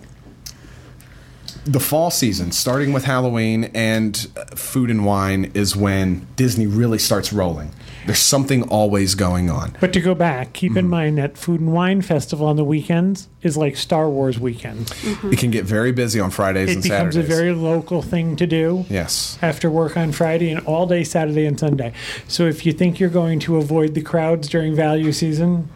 the 1.66 1.80
fall 1.82 2.12
season, 2.12 2.52
starting 2.52 2.94
with 2.94 3.04
Halloween 3.04 3.66
and 3.74 4.16
food 4.56 4.90
and 4.90 5.06
wine, 5.06 5.52
is 5.54 5.76
when 5.76 6.26
Disney 6.38 6.66
really 6.66 6.98
starts 6.98 7.34
rolling. 7.34 7.72
There's 8.06 8.20
something 8.20 8.64
always 8.70 9.16
going 9.16 9.50
on. 9.50 9.76
But 9.82 9.92
to 9.92 10.00
go 10.00 10.16
back, 10.16 10.54
keep 10.54 10.72
Mm-hmm. 10.72 10.78
in 10.80 10.88
mind 10.88 11.18
that 11.18 11.38
Food 11.38 11.60
and 11.60 11.74
Wine 11.74 12.02
Festival 12.02 12.48
on 12.48 12.56
the 12.56 12.64
weekends 12.64 13.28
is 13.42 13.58
like 13.58 13.76
Star 13.76 14.10
Wars 14.10 14.40
weekend. 14.40 14.94
It 15.26 15.40
can 15.40 15.52
get 15.52 15.66
very 15.66 15.92
busy 15.92 16.22
on 16.22 16.32
Fridays 16.32 16.70
It 16.70 16.74
and 16.76 16.84
becomes 16.84 17.18
a 17.18 17.22
very 17.24 17.52
local 17.52 18.02
thing 18.02 18.38
to 18.38 18.48
do. 18.48 18.86
yes. 18.90 19.38
after 19.42 19.70
work 19.70 19.98
on 19.98 20.14
Friday 20.14 20.50
and 20.52 20.66
all 20.66 20.88
day 20.88 21.04
Saturday 21.04 21.46
and 21.46 21.60
Sunday. 21.60 21.92
So 22.30 22.46
if 22.48 22.66
you 22.66 22.72
think 22.72 22.98
you're 23.02 23.10
going 23.10 23.40
to 23.42 23.58
avoid 23.58 23.94
the 23.94 24.02
crowds 24.02 24.48
during 24.48 24.74
value 24.74 25.12
season, 25.12 25.68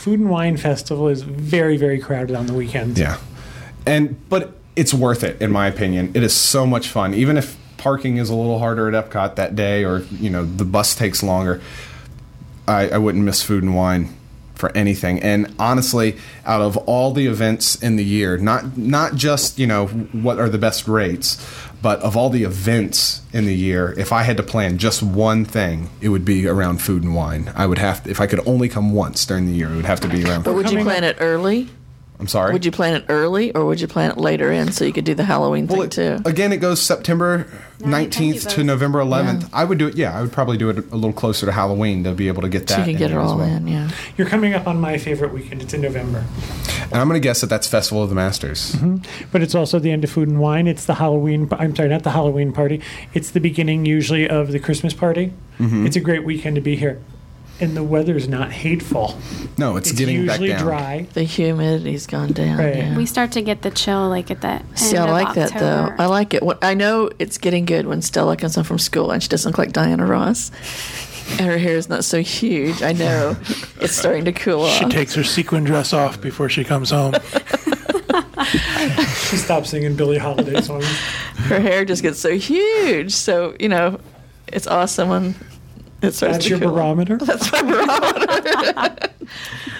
Food 0.00 0.18
and 0.18 0.30
Wine 0.30 0.56
Festival 0.56 1.08
is 1.08 1.20
very, 1.20 1.76
very 1.76 1.98
crowded 1.98 2.34
on 2.34 2.46
the 2.46 2.54
weekends. 2.54 2.98
Yeah. 2.98 3.18
And 3.84 4.16
but 4.30 4.54
it's 4.74 4.94
worth 4.94 5.22
it 5.22 5.40
in 5.42 5.52
my 5.52 5.66
opinion. 5.66 6.12
It 6.14 6.22
is 6.22 6.32
so 6.32 6.64
much 6.64 6.88
fun. 6.88 7.12
Even 7.12 7.36
if 7.36 7.58
parking 7.76 8.16
is 8.16 8.30
a 8.30 8.34
little 8.34 8.58
harder 8.58 8.88
at 8.88 9.10
Epcot 9.10 9.36
that 9.36 9.54
day 9.54 9.84
or 9.84 10.00
you 10.12 10.30
know 10.30 10.46
the 10.46 10.64
bus 10.64 10.94
takes 10.94 11.22
longer, 11.22 11.60
I, 12.66 12.88
I 12.88 12.96
wouldn't 12.96 13.24
miss 13.24 13.42
food 13.42 13.62
and 13.62 13.76
wine 13.76 14.08
for 14.54 14.74
anything. 14.74 15.20
And 15.22 15.54
honestly, 15.58 16.16
out 16.46 16.62
of 16.62 16.78
all 16.78 17.12
the 17.12 17.26
events 17.26 17.74
in 17.82 17.96
the 17.96 18.04
year, 18.04 18.38
not 18.38 18.78
not 18.78 19.16
just, 19.16 19.58
you 19.58 19.66
know, 19.66 19.86
what 19.86 20.38
are 20.38 20.48
the 20.48 20.58
best 20.58 20.88
rates, 20.88 21.44
but 21.82 22.00
of 22.00 22.16
all 22.16 22.30
the 22.30 22.44
events 22.44 23.22
in 23.32 23.44
the 23.46 23.54
year, 23.54 23.94
if 23.98 24.12
I 24.12 24.22
had 24.22 24.36
to 24.36 24.42
plan 24.42 24.78
just 24.78 25.02
one 25.02 25.44
thing, 25.44 25.90
it 26.00 26.08
would 26.10 26.24
be 26.24 26.46
around 26.46 26.82
food 26.82 27.02
and 27.02 27.14
wine. 27.14 27.52
I 27.54 27.66
would 27.66 27.78
have 27.78 28.06
if 28.06 28.20
I 28.20 28.26
could 28.26 28.46
only 28.46 28.68
come 28.68 28.92
once 28.92 29.24
during 29.26 29.46
the 29.46 29.52
year, 29.52 29.70
it 29.70 29.76
would 29.76 29.84
have 29.86 30.00
to 30.00 30.08
be 30.08 30.24
around 30.24 30.44
But 30.44 30.54
would 30.54 30.70
you 30.70 30.82
plan 30.82 31.04
it 31.04 31.16
early? 31.20 31.68
I'm 32.20 32.28
sorry. 32.28 32.52
Would 32.52 32.64
you 32.64 32.70
plan 32.70 32.94
it 32.94 33.06
early 33.08 33.52
or 33.54 33.64
would 33.64 33.80
you 33.80 33.88
plan 33.88 34.10
it 34.10 34.18
later 34.18 34.52
in 34.52 34.72
so 34.72 34.84
you 34.84 34.92
could 34.92 35.04
do 35.06 35.14
the 35.14 35.24
Halloween 35.24 35.66
Well, 35.66 35.78
thing 35.78 35.84
it- 35.86 36.22
too? 36.22 36.28
again, 36.28 36.52
it 36.52 36.58
goes 36.58 36.80
September 36.80 37.46
No, 37.80 37.86
you 37.98 38.08
can't 38.08 38.12
do 38.12 38.18
19th 38.34 38.48
to. 38.50 38.64
November 38.64 38.98
11th. 39.00 39.48
I 39.52 39.64
would 39.64 39.78
do 39.78 39.86
it. 39.88 39.96
Yeah, 39.96 40.16
I 40.16 40.20
would 40.20 40.30
probably 40.32 40.58
do 40.58 40.68
it 40.68 40.76
a 40.92 40.94
little 40.96 41.12
closer 41.14 41.46
to 41.46 41.52
Halloween 41.52 42.04
to 42.04 42.12
be 42.12 42.28
able 42.28 42.42
to 42.42 42.48
get 42.48 42.66
that. 42.66 42.74
So 42.74 42.78
you 42.80 42.84
can 42.84 42.96
get 42.96 43.10
it 43.10 43.16
all 43.16 43.38
well. 43.38 43.48
in. 43.48 43.66
Yeah. 43.66 43.90
You're 44.18 44.28
coming 44.28 44.52
up 44.54 44.66
on 44.66 44.78
my 44.80 44.98
favorite 44.98 45.32
weekend. 45.32 45.62
It's 45.62 45.72
in 45.72 45.80
November. 45.80 46.24
And 46.92 46.94
I'm 47.00 47.08
going 47.08 47.20
to 47.20 47.26
guess 47.26 47.40
that 47.40 47.46
that's 47.48 47.66
Festival 47.68 48.02
of 48.02 48.08
the 48.10 48.14
Masters. 48.16 48.76
But 49.32 49.42
it's 49.42 49.54
also 49.54 49.78
the 49.78 49.90
end 49.92 50.04
of 50.04 50.10
Food 50.10 50.28
and 50.28 50.40
Wine. 50.40 50.66
It's 50.66 50.84
the 50.86 50.94
Halloween, 50.94 51.48
I'm 51.52 51.74
sorry, 51.74 51.88
not 51.88 52.02
the 52.02 52.10
Halloween 52.10 52.52
party. 52.52 52.80
It's 53.14 53.30
the 53.30 53.40
beginning 53.40 53.86
usually 53.86 54.28
of 54.28 54.50
the 54.52 54.58
Christmas 54.58 54.92
party. 54.92 55.32
Mm-hmm. 55.58 55.86
It's 55.86 55.96
a 55.96 56.00
great 56.00 56.24
weekend 56.24 56.56
to 56.56 56.60
be 56.60 56.76
here. 56.76 56.98
And 57.60 57.76
the 57.76 57.82
weather's 57.84 58.26
not 58.28 58.50
hateful. 58.52 59.18
No, 59.58 59.76
it's, 59.76 59.90
It's 59.90 59.98
getting 59.98 60.24
back 60.26 60.40
usually 60.40 60.48
down. 60.56 60.62
dry. 60.62 61.06
The 61.12 61.24
humidity's 61.24 62.06
gone 62.06 62.32
down. 62.32 62.58
Right. 62.58 62.76
Yeah. 62.76 62.96
we 62.96 63.04
start 63.06 63.32
to 63.32 63.42
get 63.42 63.62
the 63.62 63.70
chill 63.70 64.08
like 64.08 64.30
at 64.30 64.40
the 64.40 64.48
end 64.48 64.78
See, 64.78 64.96
I 64.96 65.04
of 65.04 65.10
like 65.10 65.34
that 65.34 65.58
though. 65.58 65.94
I 65.98 66.06
like 66.06 66.32
it. 66.34 66.42
What- 66.42 66.64
I 66.64 66.74
know 66.74 67.10
it's 67.18 67.36
getting 67.38 67.66
good 67.66 67.86
when 67.86 68.00
Stella 68.02 68.36
comes 68.36 68.54
home 68.54 68.64
from 68.64 68.78
school 68.78 69.10
and 69.10 69.22
she 69.22 69.28
doesn't 69.28 69.50
look 69.50 69.58
like 69.58 69.72
Diana 69.72 70.06
Ross, 70.06 70.50
and 71.32 71.40
her 71.42 71.58
hair 71.58 71.76
is 71.76 71.88
not 71.88 72.02
so 72.04 72.22
huge. 72.22 72.82
I 72.82 72.92
know 72.92 73.36
it's 73.80 73.94
starting 73.94 74.24
to 74.24 74.32
cool 74.32 74.62
off. 74.62 74.78
She 74.78 74.86
takes 74.86 75.14
her 75.14 75.22
sequin 75.24 75.64
dress 75.64 75.92
off 75.92 76.20
before 76.20 76.48
she 76.48 76.64
comes 76.64 76.90
home. 76.90 77.14
She 79.28 79.36
stops 79.36 79.70
singing 79.70 79.94
Billie 79.94 80.18
Holiday 80.18 80.60
songs. 80.60 80.84
Her 81.46 81.60
hair 81.60 81.84
just 81.84 82.02
gets 82.02 82.18
so 82.18 82.36
huge. 82.36 83.12
So 83.12 83.54
you 83.60 83.68
know, 83.68 84.00
it's 84.48 84.66
awesome 84.66 85.08
when 85.08 85.34
it 86.02 86.12
starts 86.12 86.36
That's 86.36 86.48
your 86.48 86.58
cool 86.58 86.72
barometer. 86.72 87.16
That's 87.20 87.50
my 87.52 87.62
barometer. 87.62 89.06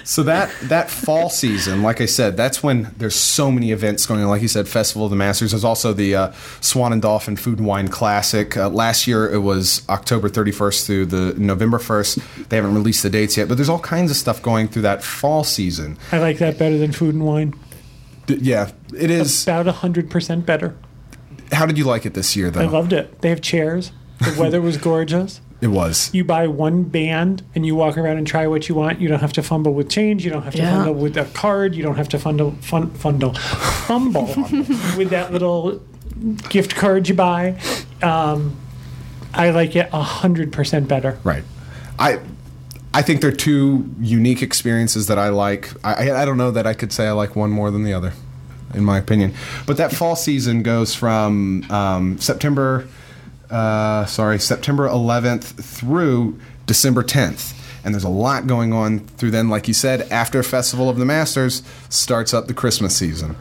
So 0.03 0.23
that 0.23 0.53
that 0.63 0.89
fall 0.89 1.29
season, 1.29 1.83
like 1.83 2.01
I 2.01 2.05
said, 2.05 2.35
that's 2.35 2.63
when 2.63 2.93
there's 2.97 3.15
so 3.15 3.51
many 3.51 3.71
events 3.71 4.05
going 4.05 4.21
on. 4.21 4.29
Like 4.29 4.41
you 4.41 4.47
said, 4.47 4.67
Festival 4.67 5.05
of 5.05 5.09
the 5.11 5.15
Masters. 5.15 5.51
There's 5.51 5.63
also 5.63 5.93
the 5.93 6.15
uh, 6.15 6.31
Swan 6.59 6.91
and 6.91 7.01
Dolphin 7.01 7.35
Food 7.35 7.59
and 7.59 7.67
Wine 7.67 7.87
Classic. 7.87 8.57
Uh, 8.57 8.69
last 8.69 9.07
year 9.07 9.31
it 9.31 9.39
was 9.39 9.87
October 9.89 10.29
31st 10.29 10.85
through 10.85 11.05
the 11.05 11.33
November 11.37 11.77
1st. 11.77 12.47
They 12.49 12.55
haven't 12.55 12.73
released 12.73 13.03
the 13.03 13.09
dates 13.09 13.37
yet, 13.37 13.47
but 13.47 13.55
there's 13.55 13.69
all 13.69 13.79
kinds 13.79 14.09
of 14.09 14.17
stuff 14.17 14.41
going 14.41 14.67
through 14.67 14.83
that 14.83 15.03
fall 15.03 15.43
season. 15.43 15.97
I 16.11 16.17
like 16.17 16.39
that 16.39 16.57
better 16.57 16.77
than 16.77 16.91
Food 16.91 17.13
and 17.15 17.25
Wine. 17.25 17.53
D- 18.25 18.39
yeah, 18.41 18.71
it 18.97 19.11
is. 19.11 19.43
About 19.43 19.67
100% 19.67 20.45
better. 20.45 20.75
How 21.51 21.65
did 21.65 21.77
you 21.77 21.83
like 21.83 22.05
it 22.05 22.13
this 22.13 22.35
year, 22.35 22.49
though? 22.49 22.61
I 22.61 22.65
loved 22.65 22.93
it. 22.93 23.21
They 23.21 23.29
have 23.29 23.41
chairs. 23.41 23.91
The 24.19 24.35
weather 24.39 24.61
was 24.61 24.77
gorgeous. 24.77 25.41
It 25.61 25.67
was. 25.67 26.09
You 26.13 26.23
buy 26.23 26.47
one 26.47 26.83
band 26.83 27.43
and 27.55 27.65
you 27.65 27.75
walk 27.75 27.97
around 27.97 28.17
and 28.17 28.25
try 28.25 28.47
what 28.47 28.67
you 28.67 28.75
want. 28.75 28.99
You 28.99 29.07
don't 29.07 29.19
have 29.21 29.33
to 29.33 29.43
fumble 29.43 29.73
with 29.73 29.89
change. 29.89 30.25
You 30.25 30.31
don't 30.31 30.41
have 30.43 30.53
to 30.55 30.59
Yeah. 30.61 30.83
fumble 30.83 30.95
with 30.95 31.15
a 31.17 31.25
card. 31.25 31.75
You 31.75 31.83
don't 31.83 31.95
have 31.97 32.09
to 32.09 32.17
fundle, 32.17 32.57
fun, 32.63 32.89
fundle, 32.91 33.37
fumble 33.37 34.25
with 34.97 35.09
that 35.11 35.31
little 35.31 35.81
gift 36.49 36.75
card 36.75 37.07
you 37.07 37.15
buy. 37.15 37.59
Um, 38.01 38.57
I 39.33 39.51
like 39.51 39.75
it 39.75 39.89
100% 39.91 40.87
better. 40.87 41.17
Right. 41.23 41.43
I 41.99 42.19
I 42.93 43.01
think 43.01 43.21
they're 43.21 43.31
two 43.31 43.89
unique 44.01 44.41
experiences 44.41 45.07
that 45.07 45.17
I 45.17 45.29
like. 45.29 45.69
I, 45.83 46.09
I 46.09 46.21
I 46.23 46.25
don't 46.25 46.37
know 46.37 46.51
that 46.51 46.67
I 46.67 46.73
could 46.73 46.91
say 46.91 47.07
I 47.07 47.11
like 47.11 47.35
one 47.37 47.49
more 47.49 47.71
than 47.71 47.83
the 47.85 47.93
other, 47.93 48.11
in 48.73 48.83
my 48.83 48.97
opinion. 48.97 49.33
But 49.65 49.77
that 49.77 49.93
fall 49.93 50.15
season 50.17 50.61
goes 50.61 50.93
from 50.93 51.63
um, 51.71 52.17
September, 52.19 52.85
uh, 53.51 54.05
sorry, 54.05 54.39
September 54.39 54.87
11th 54.87 55.63
through 55.63 56.39
December 56.65 57.03
10th. 57.03 57.53
and 57.83 57.93
there's 57.93 58.03
a 58.03 58.09
lot 58.09 58.45
going 58.47 58.73
on 58.73 58.99
through 58.99 59.31
then. 59.31 59.49
Like 59.49 59.67
you 59.67 59.73
said, 59.73 60.01
after 60.11 60.41
Festival 60.43 60.87
of 60.89 60.97
the 60.97 61.05
Masters 61.05 61.63
starts 61.89 62.33
up 62.33 62.47
the 62.47 62.53
Christmas 62.53 62.95
season, 62.95 63.35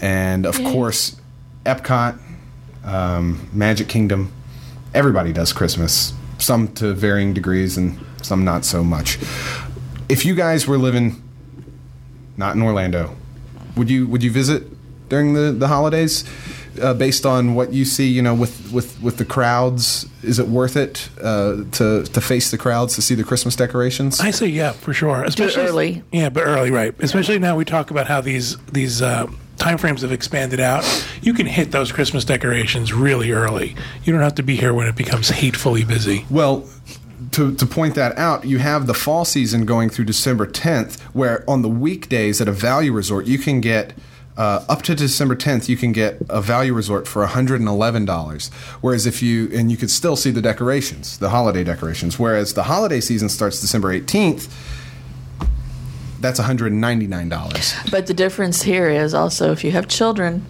and 0.00 0.44
of 0.46 0.56
course, 0.56 1.16
Epcot, 1.64 2.18
um, 2.84 3.48
Magic 3.52 3.88
Kingdom, 3.88 4.32
everybody 4.94 5.32
does 5.32 5.52
Christmas, 5.52 6.12
some 6.38 6.68
to 6.74 6.92
varying 6.92 7.32
degrees 7.34 7.76
and 7.76 7.98
some 8.22 8.44
not 8.44 8.64
so 8.64 8.84
much. 8.84 9.18
If 10.08 10.24
you 10.24 10.34
guys 10.34 10.66
were 10.66 10.78
living 10.78 11.22
not 12.36 12.54
in 12.54 12.62
Orlando, 12.62 13.16
would 13.76 13.90
you 13.90 14.06
would 14.06 14.22
you 14.22 14.30
visit 14.30 14.64
during 15.08 15.32
the 15.32 15.52
the 15.52 15.68
holidays? 15.68 16.24
Uh, 16.80 16.94
based 16.94 17.26
on 17.26 17.54
what 17.54 17.72
you 17.72 17.84
see, 17.84 18.08
you 18.08 18.22
know, 18.22 18.34
with, 18.34 18.72
with, 18.72 19.00
with 19.02 19.16
the 19.16 19.24
crowds, 19.24 20.06
is 20.22 20.38
it 20.38 20.48
worth 20.48 20.76
it 20.76 21.08
uh, 21.22 21.64
to 21.72 22.04
to 22.04 22.20
face 22.20 22.50
the 22.50 22.58
crowds 22.58 22.94
to 22.94 23.02
see 23.02 23.14
the 23.14 23.24
Christmas 23.24 23.56
decorations? 23.56 24.20
I 24.20 24.30
say 24.30 24.46
yeah 24.46 24.72
for 24.72 24.92
sure. 24.92 25.22
Especially 25.24 25.62
early. 25.64 26.02
Yeah, 26.12 26.28
but 26.28 26.44
early, 26.44 26.70
right? 26.70 26.94
Especially 27.00 27.38
now 27.38 27.56
we 27.56 27.64
talk 27.64 27.90
about 27.90 28.06
how 28.06 28.20
these 28.20 28.56
these 28.66 29.02
uh, 29.02 29.26
time 29.56 29.78
frames 29.78 30.02
have 30.02 30.12
expanded 30.12 30.60
out. 30.60 30.84
You 31.22 31.34
can 31.34 31.46
hit 31.46 31.72
those 31.72 31.92
Christmas 31.92 32.24
decorations 32.24 32.92
really 32.92 33.30
early. 33.32 33.76
You 34.04 34.12
don't 34.12 34.22
have 34.22 34.34
to 34.36 34.42
be 34.42 34.56
here 34.56 34.74
when 34.74 34.86
it 34.86 34.96
becomes 34.96 35.28
hatefully 35.42 35.84
busy. 35.84 36.24
Well, 36.30 36.68
to, 37.32 37.54
to 37.54 37.66
point 37.66 37.94
that 37.96 38.16
out, 38.18 38.44
you 38.44 38.58
have 38.58 38.86
the 38.86 38.94
fall 38.94 39.24
season 39.24 39.64
going 39.64 39.90
through 39.90 40.04
December 40.04 40.46
10th, 40.46 41.00
where 41.12 41.48
on 41.48 41.62
the 41.62 41.68
weekdays 41.68 42.40
at 42.40 42.48
a 42.48 42.52
value 42.52 42.92
resort, 42.92 43.26
you 43.26 43.38
can 43.38 43.60
get. 43.60 43.94
Uh, 44.36 44.62
up 44.68 44.82
to 44.82 44.94
December 44.94 45.34
10th, 45.34 45.68
you 45.68 45.76
can 45.76 45.92
get 45.92 46.18
a 46.28 46.42
value 46.42 46.74
resort 46.74 47.08
for 47.08 47.26
$111. 47.26 48.52
Whereas 48.82 49.06
if 49.06 49.22
you, 49.22 49.48
and 49.52 49.70
you 49.70 49.78
could 49.78 49.90
still 49.90 50.14
see 50.14 50.30
the 50.30 50.42
decorations, 50.42 51.18
the 51.18 51.30
holiday 51.30 51.64
decorations. 51.64 52.18
Whereas 52.18 52.52
the 52.52 52.64
holiday 52.64 53.00
season 53.00 53.30
starts 53.30 53.60
December 53.60 53.98
18th, 53.98 54.52
that's 56.20 56.40
$199. 56.40 57.90
But 57.90 58.06
the 58.06 58.14
difference 58.14 58.62
here 58.62 58.90
is 58.90 59.14
also 59.14 59.52
if 59.52 59.64
you 59.64 59.70
have 59.70 59.88
children, 59.88 60.44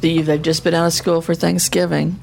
the, 0.00 0.22
they've 0.22 0.40
just 0.40 0.64
been 0.64 0.74
out 0.74 0.86
of 0.86 0.92
school 0.92 1.20
for 1.20 1.34
Thanksgiving. 1.34 2.20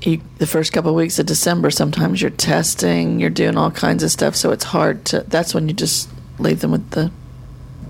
You, 0.00 0.20
the 0.38 0.46
first 0.46 0.72
couple 0.72 0.90
of 0.90 0.96
weeks 0.96 1.18
of 1.18 1.26
December, 1.26 1.70
sometimes 1.70 2.20
you're 2.20 2.30
testing, 2.30 3.20
you're 3.20 3.30
doing 3.30 3.56
all 3.56 3.70
kinds 3.70 4.02
of 4.02 4.10
stuff, 4.10 4.36
so 4.36 4.52
it's 4.52 4.64
hard 4.64 5.04
to. 5.06 5.20
That's 5.22 5.54
when 5.54 5.66
you 5.66 5.74
just 5.74 6.10
leave 6.38 6.60
them 6.60 6.72
with 6.72 6.90
the 6.90 7.10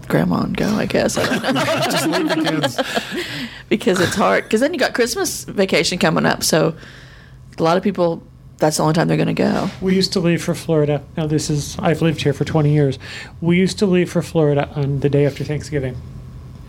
grandma 0.08 0.42
and 0.42 0.56
go, 0.56 0.66
I 0.68 0.86
guess. 0.86 1.16
I 1.18 1.38
don't 1.38 1.54
know. 1.54 1.64
Just 1.84 2.06
leave 2.06 2.28
the 2.28 2.34
kids. 2.36 3.24
because 3.68 4.00
it's 4.00 4.14
hard. 4.14 4.44
Because 4.44 4.60
then 4.60 4.72
you 4.72 4.78
got 4.80 4.94
Christmas 4.94 5.44
vacation 5.44 5.98
coming 5.98 6.26
up, 6.26 6.42
so 6.42 6.74
a 7.58 7.62
lot 7.62 7.76
of 7.76 7.82
people. 7.82 8.22
That's 8.58 8.76
the 8.76 8.84
only 8.84 8.94
time 8.94 9.08
they're 9.08 9.16
going 9.16 9.26
to 9.26 9.34
go. 9.34 9.68
We 9.80 9.96
used 9.96 10.12
to 10.12 10.20
leave 10.20 10.42
for 10.42 10.54
Florida. 10.54 11.02
Now 11.16 11.26
this 11.26 11.50
is 11.50 11.76
I've 11.80 12.02
lived 12.02 12.22
here 12.22 12.32
for 12.32 12.44
20 12.44 12.72
years. 12.72 13.00
We 13.40 13.58
used 13.58 13.80
to 13.80 13.86
leave 13.86 14.10
for 14.10 14.22
Florida 14.22 14.70
on 14.76 15.00
the 15.00 15.08
day 15.10 15.26
after 15.26 15.42
Thanksgiving, 15.42 15.96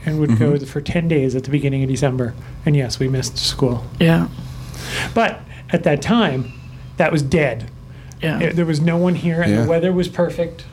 and 0.04 0.20
would 0.20 0.38
go 0.40 0.54
mm-hmm. 0.54 0.66
for 0.66 0.82
10 0.82 1.08
days 1.08 1.36
at 1.36 1.44
the 1.44 1.52
beginning 1.52 1.84
of 1.84 1.90
December. 1.90 2.34
And 2.66 2.76
yes, 2.76 3.00
we 3.00 3.08
missed 3.08 3.38
school. 3.38 3.86
Yeah, 4.00 4.30
But 5.14 5.42
at 5.70 5.84
that 5.84 6.02
time, 6.02 6.52
that 6.98 7.12
was 7.12 7.22
dead. 7.22 7.70
yeah. 8.22 8.40
It- 8.40 8.56
there 8.56 8.66
was 8.66 8.82
no 8.82 8.98
one 8.98 9.16
here, 9.16 9.42
and 9.42 9.52
Yeah. 9.52 9.62
the 9.64 9.70
weather 9.70 9.94
was 9.94 10.08
perfect. 10.08 10.66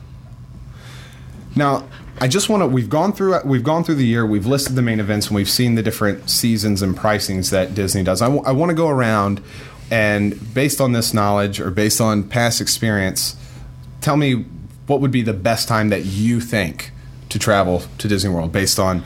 Now, 1.54 1.84
I 2.20 2.28
just 2.28 2.48
want 2.48 2.62
to. 2.62 2.66
We've 2.66 2.90
gone 2.90 3.12
through. 3.12 3.40
We've 3.44 3.64
gone 3.64 3.84
through 3.84 3.96
the 3.96 4.06
year. 4.06 4.24
We've 4.24 4.46
listed 4.46 4.76
the 4.76 4.82
main 4.82 5.00
events, 5.00 5.28
and 5.28 5.36
we've 5.36 5.50
seen 5.50 5.74
the 5.74 5.82
different 5.82 6.30
seasons 6.30 6.82
and 6.82 6.96
pricings 6.96 7.50
that 7.50 7.74
Disney 7.74 8.02
does. 8.02 8.22
I, 8.22 8.28
want 8.28 8.70
to 8.70 8.74
go 8.74 8.88
around 8.88 9.42
and, 9.90 10.54
based 10.54 10.80
on 10.80 10.92
this 10.92 11.12
knowledge 11.12 11.60
or 11.60 11.70
based 11.70 12.00
on 12.00 12.24
past 12.24 12.60
experience, 12.60 13.36
tell 14.00 14.16
me 14.16 14.44
what 14.86 15.00
would 15.00 15.10
be 15.10 15.22
the 15.22 15.32
best 15.32 15.68
time 15.68 15.88
that 15.88 16.04
you 16.04 16.40
think 16.40 16.92
to 17.30 17.38
travel 17.38 17.82
to 17.98 18.08
Disney 18.08 18.30
World, 18.30 18.52
based 18.52 18.78
on 18.78 19.02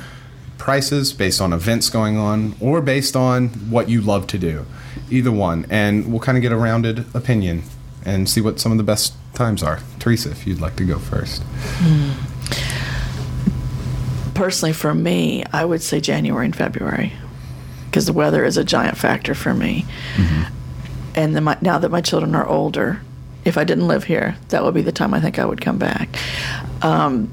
prices, 0.59 1.13
based 1.13 1.41
on 1.41 1.53
events 1.53 1.91
going 1.91 2.17
on, 2.17 2.55
or 2.61 2.81
based 2.81 3.15
on 3.15 3.49
what 3.71 3.89
you 3.89 4.01
love 4.01 4.27
to 4.27 4.39
do. 4.39 4.67
Either 5.11 5.31
one, 5.31 5.65
and 5.71 6.11
we'll 6.11 6.21
kind 6.21 6.37
of 6.37 6.43
get 6.43 6.51
a 6.51 6.57
rounded 6.57 7.07
opinion 7.15 7.63
and 8.05 8.29
see 8.29 8.41
what 8.41 8.59
some 8.59 8.73
of 8.73 8.79
the 8.79 8.85
best 8.85 9.15
times 9.35 9.63
are. 9.63 9.81
Teresa, 9.99 10.31
if 10.31 10.47
you'd 10.47 10.61
like 10.61 10.77
to 10.77 10.85
go 10.85 10.99
first. 10.99 11.43
Hmm. 11.43 12.36
Personally, 14.37 14.73
for 14.73 14.95
me, 14.95 15.45
I 15.53 15.65
would 15.65 15.83
say 15.83 16.01
January 16.01 16.45
and 16.45 16.55
February 16.55 17.13
because 17.87 18.07
the 18.07 18.13
weather 18.13 18.45
is 18.45 18.57
a 18.57 18.65
giant 18.65 18.99
factor 18.99 19.35
for 19.35 19.55
me. 19.55 19.87
And 21.15 21.35
then 21.35 21.45
my, 21.45 21.57
now 21.63 21.79
that 21.79 21.91
my 21.91 22.03
children 22.03 22.35
are 22.35 22.47
older, 22.47 23.01
if 23.47 23.57
I 23.57 23.65
didn't 23.65 23.89
live 23.89 24.05
here, 24.05 24.37
that 24.51 24.63
would 24.63 24.75
be 24.75 24.83
the 24.83 24.93
time 24.93 25.15
I 25.15 25.21
think 25.21 25.39
I 25.39 25.47
would 25.47 25.63
come 25.63 25.79
back. 25.79 26.15
Um, 26.83 27.31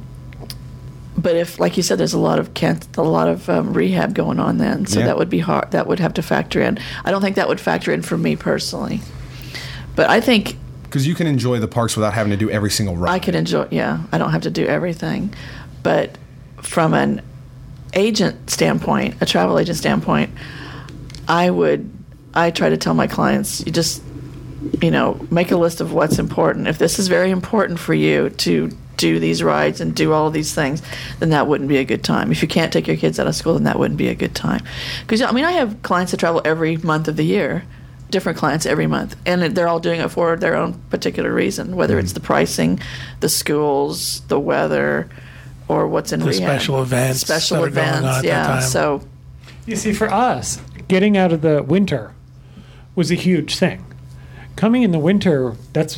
but 1.17 1.35
if, 1.35 1.59
like 1.59 1.75
you 1.75 1.83
said, 1.83 1.97
there's 1.97 2.13
a 2.13 2.19
lot 2.19 2.39
of 2.39 2.49
a 2.97 3.01
lot 3.01 3.27
of 3.27 3.49
um, 3.49 3.73
rehab 3.73 4.15
going 4.15 4.39
on 4.39 4.57
then, 4.57 4.85
so 4.85 4.99
Yeah. 4.99 5.07
that 5.07 5.17
would 5.17 5.29
be 5.29 5.39
hard. 5.39 5.71
That 5.71 5.85
would 5.87 5.99
have 5.99 6.13
to 6.15 6.21
factor 6.21 6.61
in. 6.61 6.79
I 7.03 7.11
don't 7.11 7.21
think 7.21 7.35
that 7.35 7.47
would 7.49 7.59
factor 7.59 7.91
in 7.91 8.01
for 8.01 8.17
me 8.17 8.35
personally. 8.37 9.01
But 9.95 10.09
I 10.09 10.21
think 10.21 10.55
Because 10.83 11.05
you 11.05 11.13
can 11.13 11.27
enjoy 11.27 11.59
the 11.59 11.67
parks 11.67 11.97
without 11.97 12.13
having 12.13 12.31
to 12.31 12.37
do 12.37 12.49
every 12.49 12.71
single 12.71 12.95
ride. 12.95 13.11
I 13.11 13.19
can 13.19 13.35
enjoy. 13.35 13.67
Yeah, 13.69 13.99
I 14.11 14.17
don't 14.17 14.31
have 14.31 14.43
to 14.43 14.49
do 14.49 14.65
everything, 14.65 15.33
but 15.83 16.17
from 16.63 16.93
an 16.93 17.21
agent 17.93 18.49
standpoint, 18.49 19.15
a 19.21 19.25
travel 19.25 19.59
agent 19.59 19.77
standpoint, 19.77 20.31
I 21.27 21.49
would. 21.49 21.89
I 22.33 22.49
try 22.49 22.69
to 22.69 22.77
tell 22.77 22.95
my 22.95 23.05
clients, 23.05 23.63
you 23.63 23.71
just, 23.71 24.01
you 24.81 24.89
know, 24.89 25.23
make 25.29 25.51
a 25.51 25.55
list 25.55 25.81
of 25.81 25.93
what's 25.93 26.17
important. 26.17 26.67
If 26.67 26.79
this 26.79 26.97
is 26.97 27.07
very 27.07 27.29
important 27.29 27.77
for 27.77 27.93
you 27.93 28.31
to 28.31 28.71
do 28.97 29.19
these 29.19 29.43
rides 29.43 29.81
and 29.81 29.95
do 29.95 30.13
all 30.13 30.27
of 30.27 30.33
these 30.33 30.53
things, 30.53 30.81
then 31.19 31.29
that 31.29 31.47
wouldn't 31.47 31.69
be 31.69 31.77
a 31.77 31.83
good 31.83 32.03
time. 32.03 32.31
If 32.31 32.41
you 32.41 32.47
can't 32.47 32.73
take 32.73 32.87
your 32.87 32.97
kids 32.97 33.19
out 33.19 33.27
of 33.27 33.35
school, 33.35 33.53
then 33.53 33.65
that 33.65 33.77
wouldn't 33.77 33.99
be 33.99 34.07
a 34.07 34.15
good 34.15 34.33
time. 34.33 34.63
Because 35.01 35.21
I 35.21 35.31
mean, 35.31 35.45
I 35.45 35.51
have 35.51 35.83
clients 35.83 36.11
that 36.11 36.19
travel 36.19 36.41
every 36.43 36.77
month 36.77 37.07
of 37.07 37.17
the 37.17 37.25
year, 37.25 37.65
different 38.09 38.37
clients 38.37 38.65
every 38.65 38.87
month, 38.87 39.15
and 39.25 39.55
they're 39.55 39.67
all 39.67 39.79
doing 39.79 40.01
it 40.01 40.09
for 40.09 40.35
their 40.35 40.55
own 40.55 40.73
particular 40.89 41.31
reason, 41.33 41.75
whether 41.75 41.95
mm-hmm. 41.95 42.05
it's 42.05 42.13
the 42.13 42.19
pricing, 42.19 42.79
the 43.19 43.29
schools, 43.29 44.21
the 44.21 44.39
weather, 44.39 45.09
or 45.67 45.87
what's 45.87 46.11
in 46.11 46.19
The 46.19 46.27
rehab. 46.27 46.43
special 46.43 46.81
events 46.81 47.21
special 47.21 47.57
that 47.57 47.63
are 47.63 47.69
going 47.69 47.87
events, 47.87 48.05
on 48.05 48.15
at 48.15 48.21
that 48.21 48.27
yeah. 48.27 48.47
time. 48.47 48.61
So 48.61 49.01
You 49.65 49.75
see, 49.75 49.93
for 49.93 50.11
us, 50.11 50.61
getting 50.87 51.17
out 51.17 51.31
of 51.31 51.41
the 51.41 51.63
winter 51.63 52.13
was 52.95 53.11
a 53.11 53.15
huge 53.15 53.57
thing. 53.57 53.85
Coming 54.55 54.83
in 54.83 54.91
the 54.91 54.99
winter, 54.99 55.55
that's 55.73 55.97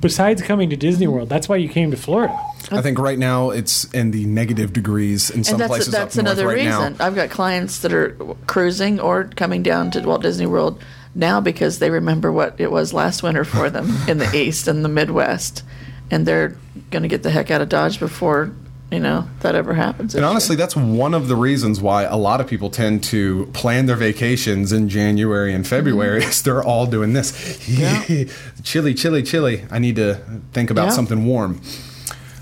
besides 0.00 0.42
coming 0.42 0.70
to 0.70 0.76
Disney 0.76 1.06
mm-hmm. 1.06 1.14
World. 1.14 1.28
That's 1.28 1.48
why 1.48 1.56
you 1.56 1.68
came 1.68 1.90
to 1.90 1.96
Florida. 1.96 2.38
I 2.70 2.82
think 2.82 2.98
right 2.98 3.18
now 3.18 3.50
it's 3.50 3.84
in 3.92 4.10
the 4.10 4.26
negative 4.26 4.72
degrees 4.72 5.30
in 5.30 5.44
some 5.44 5.54
and 5.54 5.60
that's 5.62 5.68
places 5.68 5.92
that's 5.92 6.18
up 6.18 6.24
north 6.24 6.38
another 6.38 6.46
right 6.48 6.66
reason. 6.66 6.96
now. 6.98 7.06
I've 7.06 7.14
got 7.14 7.30
clients 7.30 7.80
that 7.80 7.92
are 7.92 8.16
cruising 8.46 9.00
or 9.00 9.24
coming 9.24 9.62
down 9.62 9.90
to 9.92 10.00
Walt 10.00 10.22
Disney 10.22 10.46
World 10.46 10.82
now 11.14 11.40
because 11.40 11.78
they 11.78 11.90
remember 11.90 12.30
what 12.30 12.60
it 12.60 12.70
was 12.70 12.92
last 12.92 13.22
winter 13.22 13.44
for 13.44 13.70
them 13.70 13.90
in 14.08 14.18
the 14.18 14.36
East 14.36 14.68
and 14.68 14.84
the 14.84 14.88
Midwest, 14.88 15.62
and 16.10 16.26
they're 16.26 16.56
going 16.90 17.02
to 17.02 17.08
get 17.08 17.22
the 17.22 17.30
heck 17.30 17.50
out 17.50 17.60
of 17.60 17.68
Dodge 17.68 17.98
before 17.98 18.52
you 18.90 19.00
know 19.00 19.28
that 19.40 19.54
ever 19.54 19.74
happens. 19.74 20.14
And 20.14 20.24
honestly, 20.24 20.54
year. 20.54 20.58
that's 20.64 20.76
one 20.76 21.14
of 21.14 21.28
the 21.28 21.36
reasons 21.36 21.80
why 21.80 22.04
a 22.04 22.16
lot 22.16 22.40
of 22.40 22.46
people 22.46 22.70
tend 22.70 23.04
to 23.04 23.46
plan 23.52 23.86
their 23.86 23.96
vacations 23.96 24.72
in 24.72 24.88
January 24.88 25.52
and 25.52 25.66
February. 25.66 26.22
Is 26.24 26.42
they're 26.42 26.62
all 26.62 26.86
doing 26.86 27.12
this. 27.12 27.32
Mm-hmm. 27.32 28.12
Yeah. 28.12 28.32
chilly, 28.62 28.94
chilly, 28.94 29.22
chilly. 29.22 29.64
I 29.70 29.78
need 29.78 29.96
to 29.96 30.14
think 30.52 30.70
about 30.70 30.86
Yeah. 30.86 30.90
something 30.92 31.24
warm. 31.24 31.60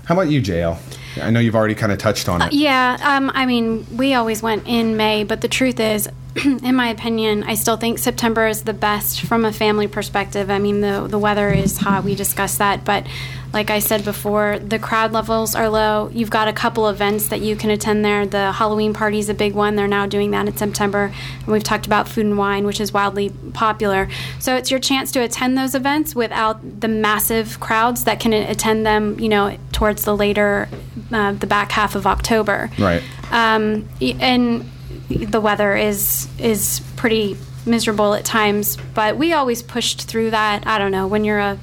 How 0.05 0.13
about 0.15 0.29
you, 0.29 0.41
JL? 0.41 0.77
I 1.21 1.31
know 1.31 1.39
you've 1.39 1.55
already 1.55 1.75
kind 1.75 1.91
of 1.91 1.97
touched 1.97 2.29
on 2.29 2.41
it. 2.41 2.53
Yeah, 2.53 2.97
um, 3.01 3.31
I 3.33 3.45
mean, 3.45 3.85
we 3.97 4.13
always 4.13 4.41
went 4.41 4.67
in 4.67 4.95
May, 4.95 5.23
but 5.23 5.41
the 5.41 5.47
truth 5.47 5.79
is, 5.79 6.07
in 6.63 6.75
my 6.75 6.89
opinion, 6.89 7.43
I 7.43 7.55
still 7.55 7.77
think 7.77 7.99
September 7.99 8.47
is 8.47 8.63
the 8.63 8.73
best 8.73 9.21
from 9.21 9.45
a 9.45 9.51
family 9.51 9.87
perspective. 9.87 10.49
I 10.49 10.59
mean, 10.59 10.81
the 10.81 11.07
the 11.09 11.17
weather 11.19 11.49
is 11.49 11.77
hot. 11.77 12.03
We 12.03 12.15
discussed 12.15 12.59
that, 12.59 12.85
but 12.85 13.05
like 13.53 13.69
I 13.71 13.79
said 13.79 14.03
before, 14.03 14.59
the 14.59 14.77
crowd 14.77 15.13
levels 15.13 15.55
are 15.55 15.69
low. 15.69 16.09
You've 16.13 16.29
got 16.29 16.47
a 16.49 16.53
couple 16.53 16.89
events 16.89 17.29
that 17.29 17.39
you 17.39 17.55
can 17.55 17.69
attend 17.69 18.03
there. 18.03 18.25
The 18.25 18.51
Halloween 18.51 18.93
party 18.93 19.19
is 19.19 19.29
a 19.29 19.33
big 19.33 19.53
one. 19.53 19.75
They're 19.75 19.87
now 19.87 20.05
doing 20.05 20.31
that 20.31 20.47
in 20.47 20.55
September, 20.57 21.11
and 21.39 21.47
we've 21.47 21.63
talked 21.63 21.85
about 21.85 22.07
food 22.07 22.25
and 22.25 22.37
wine, 22.37 22.65
which 22.65 22.79
is 22.81 22.93
wildly 22.93 23.29
popular. 23.53 24.09
So 24.39 24.55
it's 24.55 24.69
your 24.69 24.81
chance 24.81 25.11
to 25.13 25.21
attend 25.21 25.57
those 25.57 25.75
events 25.75 26.13
without 26.13 26.81
the 26.81 26.89
massive 26.89 27.59
crowds 27.59 28.03
that 28.03 28.19
can 28.19 28.33
attend 28.33 28.85
them. 28.85 29.19
You 29.19 29.29
know, 29.29 29.57
towards 29.71 30.03
the 30.03 30.15
later, 30.15 30.67
uh, 31.11 31.31
the 31.31 31.47
back 31.47 31.71
half 31.71 31.95
of 31.95 32.05
October 32.05 32.69
Right. 32.77 33.01
um, 33.31 33.87
and 34.01 34.69
the 35.09 35.41
weather 35.41 35.75
is 35.75 36.27
is 36.39 36.81
pretty 36.95 37.37
miserable 37.65 38.13
at 38.13 38.25
times. 38.25 38.77
But 38.93 39.17
we 39.17 39.33
always 39.33 39.61
pushed 39.61 40.03
through 40.03 40.31
that. 40.31 40.65
I 40.67 40.77
don't 40.77 40.91
know. 40.91 41.07
When 41.07 41.23
you're 41.25 41.39
a 41.39 41.57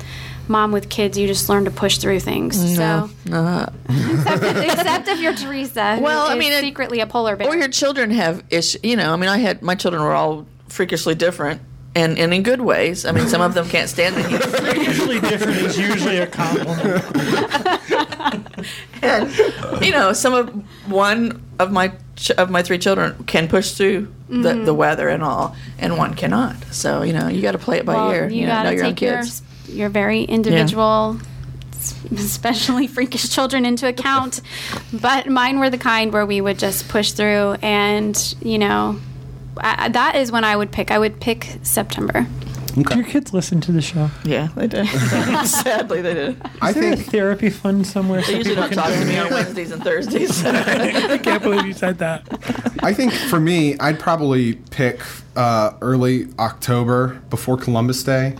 mom 0.49 0.73
with 0.73 0.89
kids, 0.91 1.17
you 1.19 1.27
just 1.27 1.49
learn 1.49 1.65
to 1.65 1.71
push 1.71 1.97
through 1.99 2.21
things. 2.21 2.77
So 2.77 3.09
Uh, 3.33 3.67
except, 3.89 4.45
except 4.45 5.09
if 5.09 5.21
you're 5.21 5.35
Teresa, 5.35 5.97
who 5.97 6.03
Well, 6.03 6.27
I 6.27 6.35
is 6.35 6.39
mean, 6.39 6.53
it- 6.53 6.61
secretly 6.61 7.01
a 7.01 7.07
polar 7.07 7.35
bear. 7.37 7.49
or 7.49 7.57
your 7.57 7.69
children 7.69 8.11
have 8.11 8.43
issues. 8.51 8.81
You 8.85 8.97
know, 8.97 9.13
I 9.13 9.17
mean, 9.17 9.31
I 9.31 9.39
had 9.39 9.63
my 9.63 9.75
children 9.75 10.03
were 10.03 10.13
all 10.15 10.47
freakishly 10.69 11.15
different. 11.15 11.61
and, 11.97 12.19
and 12.19 12.35
in 12.35 12.43
good 12.43 12.61
ways. 12.61 13.07
I 13.07 13.13
mean, 13.13 13.29
some 13.29 13.41
of 13.41 13.55
them 13.55 13.69
can't 13.69 13.89
stand 13.89 14.17
the 14.17 14.23
heat. 14.25 14.87
Usually 14.89 15.21
different 15.21 15.59
is 15.59 15.79
usually 15.79 16.17
a 16.19 16.27
compliment. 16.27 17.05
and 19.03 19.31
you 19.85 19.93
know, 19.93 20.13
some 20.13 20.35
of 20.35 20.49
one 20.91 21.41
of 21.61 21.71
my 21.73 21.93
ch- 22.17 22.31
of 22.33 22.51
my 22.51 22.63
three 22.63 22.79
children 22.79 23.25
can 23.25 23.49
push 23.49 23.73
through 23.73 24.13
the, 24.29 24.37
the 24.37 24.49
mm-hmm. 24.51 24.77
weather 24.77 25.09
and 25.09 25.23
all, 25.23 25.57
and 25.79 25.97
one 25.99 26.15
cannot. 26.15 26.57
So 26.73 27.03
you 27.03 27.13
know, 27.13 27.29
you 27.29 27.43
got 27.43 27.53
to 27.53 27.59
play 27.59 27.79
it 27.79 27.87
by 27.87 27.95
well, 27.95 28.13
ear. 28.13 28.29
you, 28.29 28.43
You, 28.43 28.47
know, 28.47 28.63
know 28.65 28.71
your 28.71 28.85
own 28.85 28.91
take 28.95 29.01
your 29.01 29.23
kids. 29.23 29.43
your 29.69 29.89
very 29.89 30.23
individual, 30.23 31.19
s- 31.73 31.95
especially 32.13 32.87
freakish 32.87 33.29
children 33.31 33.65
into 33.67 33.87
account. 33.89 34.41
but 34.93 35.27
mine 35.27 35.59
were 35.59 35.71
the 35.71 35.79
kind 35.79 36.13
where 36.13 36.27
we 36.27 36.41
would 36.41 36.59
just 36.59 36.89
push 36.89 37.13
through, 37.13 37.57
and 37.63 38.35
you 38.41 38.59
know, 38.59 39.01
I, 39.57 39.89
that 39.89 40.17
is 40.17 40.33
when 40.33 40.45
I 40.45 40.57
would 40.57 40.73
pick. 40.73 40.91
I 40.91 40.99
would 40.99 41.21
pick 41.21 41.59
September. 41.63 42.27
Do 42.75 42.97
your 42.97 43.05
kids 43.07 43.33
listen 43.33 43.61
to 43.63 43.73
the 43.73 43.81
show? 43.81 44.11
Yeah, 44.25 44.49
they 44.57 44.67
do. 44.67 44.85
Sadly, 45.45 46.03
they 46.03 46.15
do. 46.15 46.37
I 46.61 46.71
Is 46.71 46.75
there 46.75 46.93
a 46.93 46.97
think 46.97 47.11
therapy 47.11 47.51
fund 47.51 47.87
somewhere? 47.87 48.21
They 48.21 48.27
so 48.27 48.33
usually 48.39 48.55
people 48.57 48.63
don't 48.69 48.69
can 48.71 48.79
talk 48.79 48.93
to 48.93 49.05
me 49.05 49.13
donate? 49.15 49.27
on 49.27 49.33
Wednesdays 49.33 49.71
and 49.71 49.83
Thursdays. 49.85 50.45
I 50.45 51.19
can't 51.19 51.43
believe 51.43 51.65
you 51.67 51.73
said 51.73 51.99
that. 51.99 52.27
I 52.83 52.93
think 52.93 53.13
for 53.13 53.39
me, 53.39 53.79
I'd 53.79 54.01
probably 54.01 54.55
pick 54.55 55.01
uh, 55.37 55.73
early 55.81 56.27
October 56.39 57.21
before 57.31 57.57
Columbus 57.57 58.03
Day. 58.03 58.37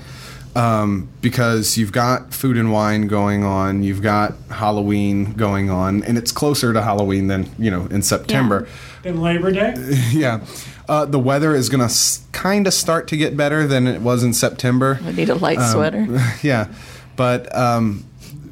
Um, 0.57 1.09
because 1.21 1.77
you've 1.77 1.91
got 1.91 2.33
food 2.33 2.57
and 2.57 2.71
wine 2.71 3.09
going 3.09 3.43
on, 3.43 3.83
you've 3.83 4.03
got 4.03 4.35
Halloween 4.51 5.33
going 5.33 5.69
on, 5.69 6.05
and 6.05 6.17
it's 6.17 6.31
closer 6.31 6.73
to 6.73 6.81
Halloween 6.81 7.27
than 7.27 7.51
you 7.59 7.73
know 7.73 7.87
in 7.87 8.03
September. 8.03 8.69
Then 9.03 9.21
Labor 9.21 9.51
Day? 9.51 9.75
Yeah, 10.13 10.45
uh, 10.89 11.05
the 11.07 11.19
weather 11.19 11.55
is 11.55 11.69
going 11.69 11.81
to 11.81 11.85
s- 11.87 12.25
kind 12.33 12.67
of 12.67 12.75
start 12.75 13.09
to 13.09 13.17
get 13.17 13.37
better 13.37 13.67
than 13.67 13.87
it 13.87 14.01
was 14.01 14.23
in 14.23 14.33
September. 14.35 14.99
I 15.05 15.13
need 15.13 15.31
a 15.31 15.35
light 15.35 15.61
sweater. 15.61 16.07
yeah, 16.43 16.69
but 17.17 17.55
um, 17.57 18.05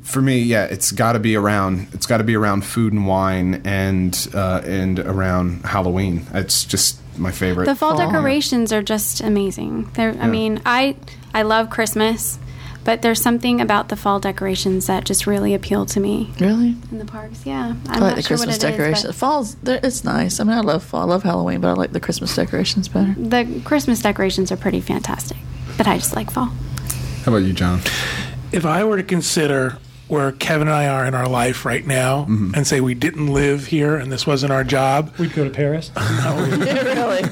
for 0.03 0.20
me, 0.22 0.39
yeah, 0.41 0.64
it's 0.64 0.93
got 0.93 1.12
to 1.12 1.18
be 1.18 1.37
around. 1.37 1.89
It's 1.93 2.07
got 2.07 2.18
to 2.18 2.24
be 2.24 2.35
around 2.37 2.64
food 2.64 2.93
and 2.93 3.07
wine 3.07 3.62
and 3.64 4.28
uh, 4.35 4.62
and 4.64 4.99
around 4.99 5.64
Halloween. 5.64 6.26
It's 6.33 6.64
just 6.64 6.99
my 7.18 7.30
favorite. 7.30 7.66
The 7.66 7.74
fall 7.74 7.97
Fall. 7.97 8.07
decorations 8.11 8.72
are 8.72 8.83
just 8.83 9.20
amazing. 9.20 9.91
They're, 9.95 10.16
I 10.20 10.26
mean, 10.26 10.61
I 10.64 10.97
I 11.35 11.43
love 11.43 11.68
Christmas, 11.70 12.39
but 12.85 13.03
there's 13.03 13.20
something 13.22 13.61
about 13.61 13.89
the 13.89 13.97
fall 13.97 14.18
decorations 14.20 14.87
that 14.87 15.05
just 15.05 15.26
really 15.26 15.55
appeal 15.55 15.87
to 15.87 16.01
me 16.01 16.30
Really? 16.41 16.76
in 16.91 16.99
the 16.99 17.05
parks. 17.05 17.45
Yeah, 17.47 17.74
I'm 17.74 17.80
I 17.89 17.93
like 17.93 18.01
not 18.01 18.16
the 18.16 18.22
sure 18.22 18.28
Christmas 18.37 18.41
what 18.41 18.49
it 18.49 18.51
is, 18.51 18.59
decorations. 18.76 19.07
but 19.07 19.14
Fall's, 19.14 19.57
it's 19.64 20.05
nice. 20.05 20.41
I 20.41 20.45
mean, 20.45 20.57
I 20.57 20.61
love 20.61 20.83
fall. 20.83 21.03
I 21.03 21.05
love 21.05 21.22
Halloween, 21.22 21.61
but 21.61 21.68
I 21.68 21.72
like 21.74 21.93
the 21.93 22.01
Christmas 22.01 22.35
decorations 22.35 22.89
better. 22.89 23.14
the 23.16 23.61
Christmas 23.64 24.01
decorations 24.03 24.51
are 24.53 24.57
pretty 24.57 24.80
fantastic. 24.80 25.37
But 25.76 25.87
I 25.87 25.97
just 25.99 26.14
like 26.16 26.30
fall. 26.30 26.47
How 27.24 27.33
about 27.33 27.39
you, 27.45 27.53
John? 27.53 27.80
If 28.53 28.66
I 28.66 28.85
were 28.85 28.97
to 28.97 29.03
consider 29.03 29.78
where 30.13 30.31
Kevin 30.31 30.69
and 30.69 30.77
I 30.77 30.89
are 30.89 31.07
in 31.07 31.15
our 31.15 31.27
life 31.27 31.65
right 31.65 31.87
now 31.87 32.25
mm-hmm. 32.25 32.53
and 32.55 32.67
say 32.67 32.83
we 32.83 32.93
didn't 32.93 33.29
live 33.29 33.65
here 33.65 33.97
and 33.97 34.13
this 34.13 34.27
wasn't 34.27 34.53
our 34.53 34.63
job, 34.63 35.11
We'd 35.17 35.33
go 35.33 35.43
to 35.43 35.49
Paris. 35.49 35.91
really? 35.97 37.23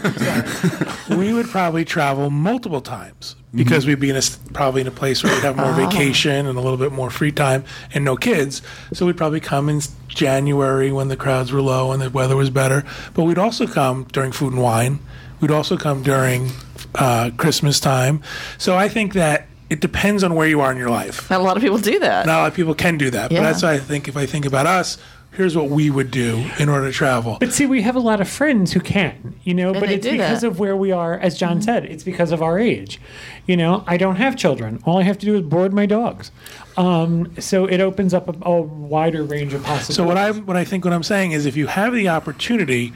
we 1.19 1.35
would 1.35 1.47
probably 1.49 1.85
travel 1.85 2.31
multiple 2.31 2.81
times 2.81 3.37
mm-hmm. 3.37 3.59
because 3.59 3.87
we'd 3.87 4.01
be 4.01 4.09
in 4.09 4.17
a 4.17 4.25
s- 4.25 4.39
probably 4.55 4.81
in 4.81 4.87
a 4.87 4.91
place 4.91 5.23
where 5.23 5.31
we'd 5.35 5.43
have 5.43 5.59
more 5.59 5.67
ah. 5.67 5.77
vacation 5.91 6.47
and 6.47 6.57
a 6.57 6.61
little 6.63 6.79
bit 6.79 6.91
more 6.91 7.11
free 7.11 7.33
time 7.33 7.65
and 7.93 8.03
no 8.03 8.17
kids. 8.17 8.63
So 8.95 9.05
we'd 9.05 9.19
probably 9.19 9.41
come 9.41 9.69
in 9.69 9.83
January 10.09 10.91
when 10.91 11.09
the 11.09 11.19
crowds 11.19 11.53
were 11.53 11.61
low 11.61 11.93
and 11.93 12.01
the 12.01 12.09
weather 12.09 12.35
was 12.35 12.49
better. 12.49 12.85
But 13.13 13.25
we'd 13.25 13.37
also 13.37 13.67
come 13.67 14.05
during 14.05 14.33
food 14.33 14.55
and 14.55 14.63
wine. 14.63 15.01
We'd 15.43 15.51
also 15.51 15.77
come 15.77 16.03
during 16.03 16.49
uh, 16.95 17.31
Christmas 17.37 17.79
time. 17.79 18.23
So 18.57 18.75
I 18.75 18.89
think 18.89 19.13
that 19.13 19.50
it 19.71 19.81
depends 19.81 20.23
on 20.25 20.35
where 20.35 20.49
you 20.49 20.61
are 20.61 20.71
in 20.73 20.77
your 20.79 20.91
life. 20.91 21.31
Not 21.31 21.41
a 21.41 21.45
lot 21.45 21.57
of 21.57 21.63
people 21.63 21.79
do 21.79 21.99
that. 22.01 22.27
Not 22.27 22.39
a 22.39 22.43
lot 22.43 22.49
of 22.49 22.55
people 22.55 22.75
can 22.75 22.99
do 22.99 23.11
that, 23.11 23.31
Yeah. 23.31 23.39
but 23.39 23.45
that's 23.45 23.63
why 23.63 23.73
I 23.75 23.79
think 23.79 24.09
if 24.09 24.17
I 24.17 24.27
think 24.27 24.45
about 24.45 24.67
us, 24.67 24.99
here's 25.33 25.57
what 25.57 25.71
we 25.71 25.91
would 25.91 26.11
do 26.11 26.45
in 26.59 26.69
order 26.69 26.87
to 26.89 26.93
travel. 26.93 27.37
But 27.39 27.53
see, 27.53 27.65
we 27.65 27.83
have 27.83 27.95
a 27.95 28.01
lot 28.01 28.21
of 28.21 28.29
friends 28.29 28.73
who 28.73 28.81
can, 28.81 29.37
you 29.45 29.55
know, 29.55 29.73
but 29.73 29.89
it's 29.89 30.07
because 30.07 30.41
that. 30.41 30.49
of 30.49 30.59
where 30.59 30.77
we 30.77 30.91
are, 30.91 31.15
as 31.15 31.39
John 31.39 31.63
said, 31.63 31.85
it's 31.85 32.03
because 32.03 32.33
of 32.33 32.43
our 32.43 32.59
age. 32.59 33.01
You 33.47 33.57
know, 33.57 33.85
I 33.87 33.97
don't 33.97 34.17
have 34.17 34.37
children. 34.37 34.83
All 34.85 34.99
I 34.99 35.03
have 35.05 35.19
to 35.19 35.27
do 35.27 35.37
is 35.37 35.43
board 35.43 35.73
my 35.73 35.87
dogs. 35.87 36.33
Um, 36.77 37.33
so 37.39 37.67
it 37.67 37.81
opens 37.81 38.13
up 38.13 38.29
a, 38.29 38.51
a 38.51 38.61
wider 38.61 39.23
range 39.23 39.55
of 39.55 39.63
possibilities. 39.63 39.97
So 39.97 40.05
what 40.05 40.17
I 40.17 40.33
what 40.33 40.57
I 40.57 40.65
think 40.65 40.85
what 40.85 40.93
I'm 40.95 41.03
saying 41.05 41.33
is 41.33 41.47
if 41.47 41.57
you 41.57 41.69
have 41.69 41.93
the 41.95 42.09
opportunity, 42.09 42.93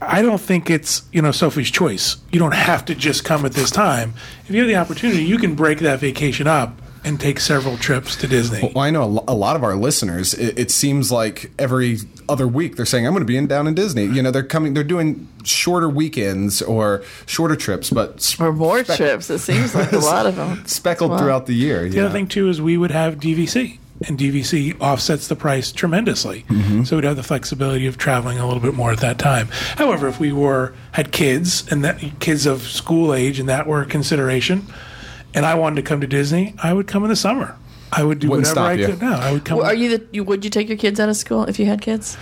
I 0.00 0.22
don't 0.22 0.40
think 0.40 0.70
it's 0.70 1.02
you 1.12 1.20
know 1.22 1.32
Sophie's 1.32 1.70
choice. 1.70 2.16
You 2.30 2.38
don't 2.38 2.54
have 2.54 2.84
to 2.86 2.94
just 2.94 3.24
come 3.24 3.44
at 3.44 3.52
this 3.52 3.70
time. 3.70 4.14
If 4.46 4.50
you 4.50 4.58
have 4.60 4.68
the 4.68 4.76
opportunity, 4.76 5.24
you 5.24 5.38
can 5.38 5.54
break 5.54 5.78
that 5.80 5.98
vacation 5.98 6.46
up 6.46 6.80
and 7.04 7.20
take 7.20 7.38
several 7.38 7.76
trips 7.76 8.16
to 8.16 8.26
Disney. 8.26 8.60
Well, 8.74 8.82
I 8.82 8.90
know 8.90 9.22
a 9.28 9.34
lot 9.34 9.56
of 9.56 9.62
our 9.64 9.74
listeners. 9.74 10.32
It, 10.32 10.58
it 10.58 10.70
seems 10.70 11.12
like 11.12 11.50
every 11.58 11.98
other 12.28 12.46
week 12.48 12.76
they're 12.76 12.86
saying, 12.86 13.06
"I'm 13.06 13.12
going 13.12 13.20
to 13.22 13.26
be 13.26 13.36
in 13.36 13.46
down 13.46 13.66
in 13.66 13.74
Disney." 13.74 14.04
You 14.04 14.22
know, 14.22 14.30
they're 14.30 14.42
coming. 14.44 14.74
They're 14.74 14.84
doing 14.84 15.28
shorter 15.42 15.88
weekends 15.88 16.62
or 16.62 17.02
shorter 17.26 17.56
trips, 17.56 17.90
but 17.90 18.22
sp- 18.24 18.40
Or 18.42 18.52
more 18.52 18.84
speck- 18.84 18.96
trips. 18.96 19.28
It 19.28 19.40
seems 19.40 19.74
like 19.74 19.92
a 19.92 19.98
lot 19.98 20.26
of 20.26 20.36
them. 20.36 20.64
speckled 20.66 21.10
Wow. 21.10 21.18
throughout 21.18 21.46
the 21.46 21.54
year. 21.54 21.88
The 21.88 22.00
other 22.00 22.12
thing 22.12 22.28
too 22.28 22.48
is 22.48 22.62
we 22.62 22.76
would 22.78 22.92
have 22.92 23.16
DVC, 23.16 23.78
and 24.08 24.18
DVC 24.18 24.78
offsets 24.80 25.28
the 25.28 25.36
price 25.36 25.72
tremendously. 25.72 26.44
Mm-hmm. 26.48 26.84
So 26.84 26.96
we'd 26.96 27.04
have 27.04 27.16
the 27.16 27.22
flexibility 27.22 27.86
of 27.86 27.98
traveling 27.98 28.38
a 28.38 28.46
little 28.46 28.62
bit 28.62 28.74
more 28.74 28.92
at 28.92 29.00
that 29.00 29.18
time. 29.18 29.48
However, 29.76 30.08
if 30.08 30.20
we 30.20 30.32
were 30.32 30.74
had 30.92 31.12
kids 31.12 31.70
and 31.70 31.84
that 31.84 32.00
kids 32.20 32.46
of 32.46 32.62
school 32.62 33.14
age 33.14 33.38
and 33.38 33.48
that 33.48 33.66
were 33.66 33.82
a 33.82 33.86
consideration, 33.86 34.66
and 35.34 35.44
I 35.44 35.54
wanted 35.54 35.76
to 35.76 35.82
come 35.82 36.00
to 36.00 36.06
Disney, 36.06 36.54
I 36.62 36.72
would 36.72 36.86
come 36.86 37.02
in 37.04 37.10
the 37.10 37.16
summer. 37.16 37.56
I 37.92 38.02
would 38.02 38.18
do 38.18 38.28
Wouldn't 38.28 38.48
whatever 38.48 38.66
I 38.66 38.72
you. 38.74 38.86
could. 38.86 39.02
No, 39.02 39.12
I 39.12 39.32
would 39.32 39.44
come. 39.44 39.58
Well, 39.58 39.66
are 39.66 39.74
you 39.74 39.98
the? 39.98 40.06
You, 40.12 40.24
would 40.24 40.44
you 40.44 40.50
take 40.50 40.68
your 40.68 40.78
kids 40.78 40.98
out 40.98 41.08
of 41.08 41.16
school 41.16 41.44
if 41.44 41.58
you 41.58 41.66
had 41.66 41.80
kids, 41.80 42.16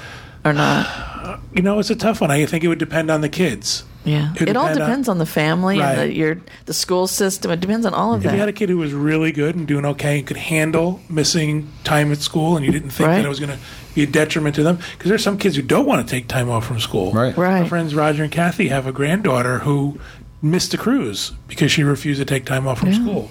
or 0.44 0.52
not? 0.52 1.40
you 1.54 1.62
know, 1.62 1.78
it's 1.78 1.90
a 1.90 1.96
tough 1.96 2.20
one. 2.20 2.30
I 2.30 2.44
think 2.46 2.64
it 2.64 2.68
would 2.68 2.78
depend 2.78 3.10
on 3.10 3.20
the 3.20 3.28
kids. 3.28 3.84
Yeah, 4.04 4.32
It 4.34 4.48
it, 4.48 4.56
all 4.56 4.64
depend 4.64 4.82
on- 4.82 4.88
depends 4.88 5.08
on 5.08 5.18
the 5.18 5.26
family 5.26 5.80
and 5.80 5.98
the, 5.98 6.12
your 6.12 6.40
the 6.66 6.74
school 6.74 7.06
system. 7.06 7.50
It 7.52 7.60
depends 7.60 7.86
on 7.86 7.94
all 7.94 8.14
of 8.14 8.22
that. 8.22 8.30
If 8.30 8.32
you 8.34 8.40
had 8.40 8.48
a 8.48 8.52
kid 8.52 8.68
who 8.68 8.78
was 8.78 8.92
really 8.92 9.30
good 9.30 9.54
and 9.54 9.66
doing 9.66 9.84
okay 9.86 10.18
and 10.18 10.26
could 10.26 10.36
handle 10.36 11.00
missing 11.08 11.68
time 11.84 12.10
at 12.10 12.18
school, 12.18 12.56
and 12.56 12.66
you 12.66 12.72
didn't 12.72 12.90
think 12.90 13.06
Right. 13.08 13.16
that 13.16 13.24
it 13.24 13.28
was 13.28 13.38
going 13.40 13.52
to 13.52 13.58
be 13.94 14.02
a 14.02 14.06
detriment 14.06 14.56
to 14.56 14.62
them, 14.64 14.78
because 14.98 15.08
there's 15.08 15.22
some 15.22 15.38
kids 15.38 15.54
who 15.54 15.62
don't 15.62 15.86
want 15.86 16.04
to 16.06 16.10
take 16.10 16.26
time 16.26 16.50
off 16.50 16.66
from 16.66 16.80
school. 16.80 17.12
Right. 17.12 17.36
Right. 17.36 17.62
My 17.62 17.68
friends 17.68 17.94
Roger 17.94 18.24
and 18.24 18.32
Kathy 18.32 18.68
have 18.68 18.86
a 18.88 18.92
granddaughter 18.92 19.60
who 19.60 19.98
missed 20.40 20.74
a 20.74 20.78
cruise 20.78 21.30
because 21.46 21.70
she 21.70 21.84
refused 21.84 22.18
to 22.18 22.24
take 22.24 22.44
time 22.44 22.66
off 22.66 22.80
from 22.80 22.92
school. 22.94 23.30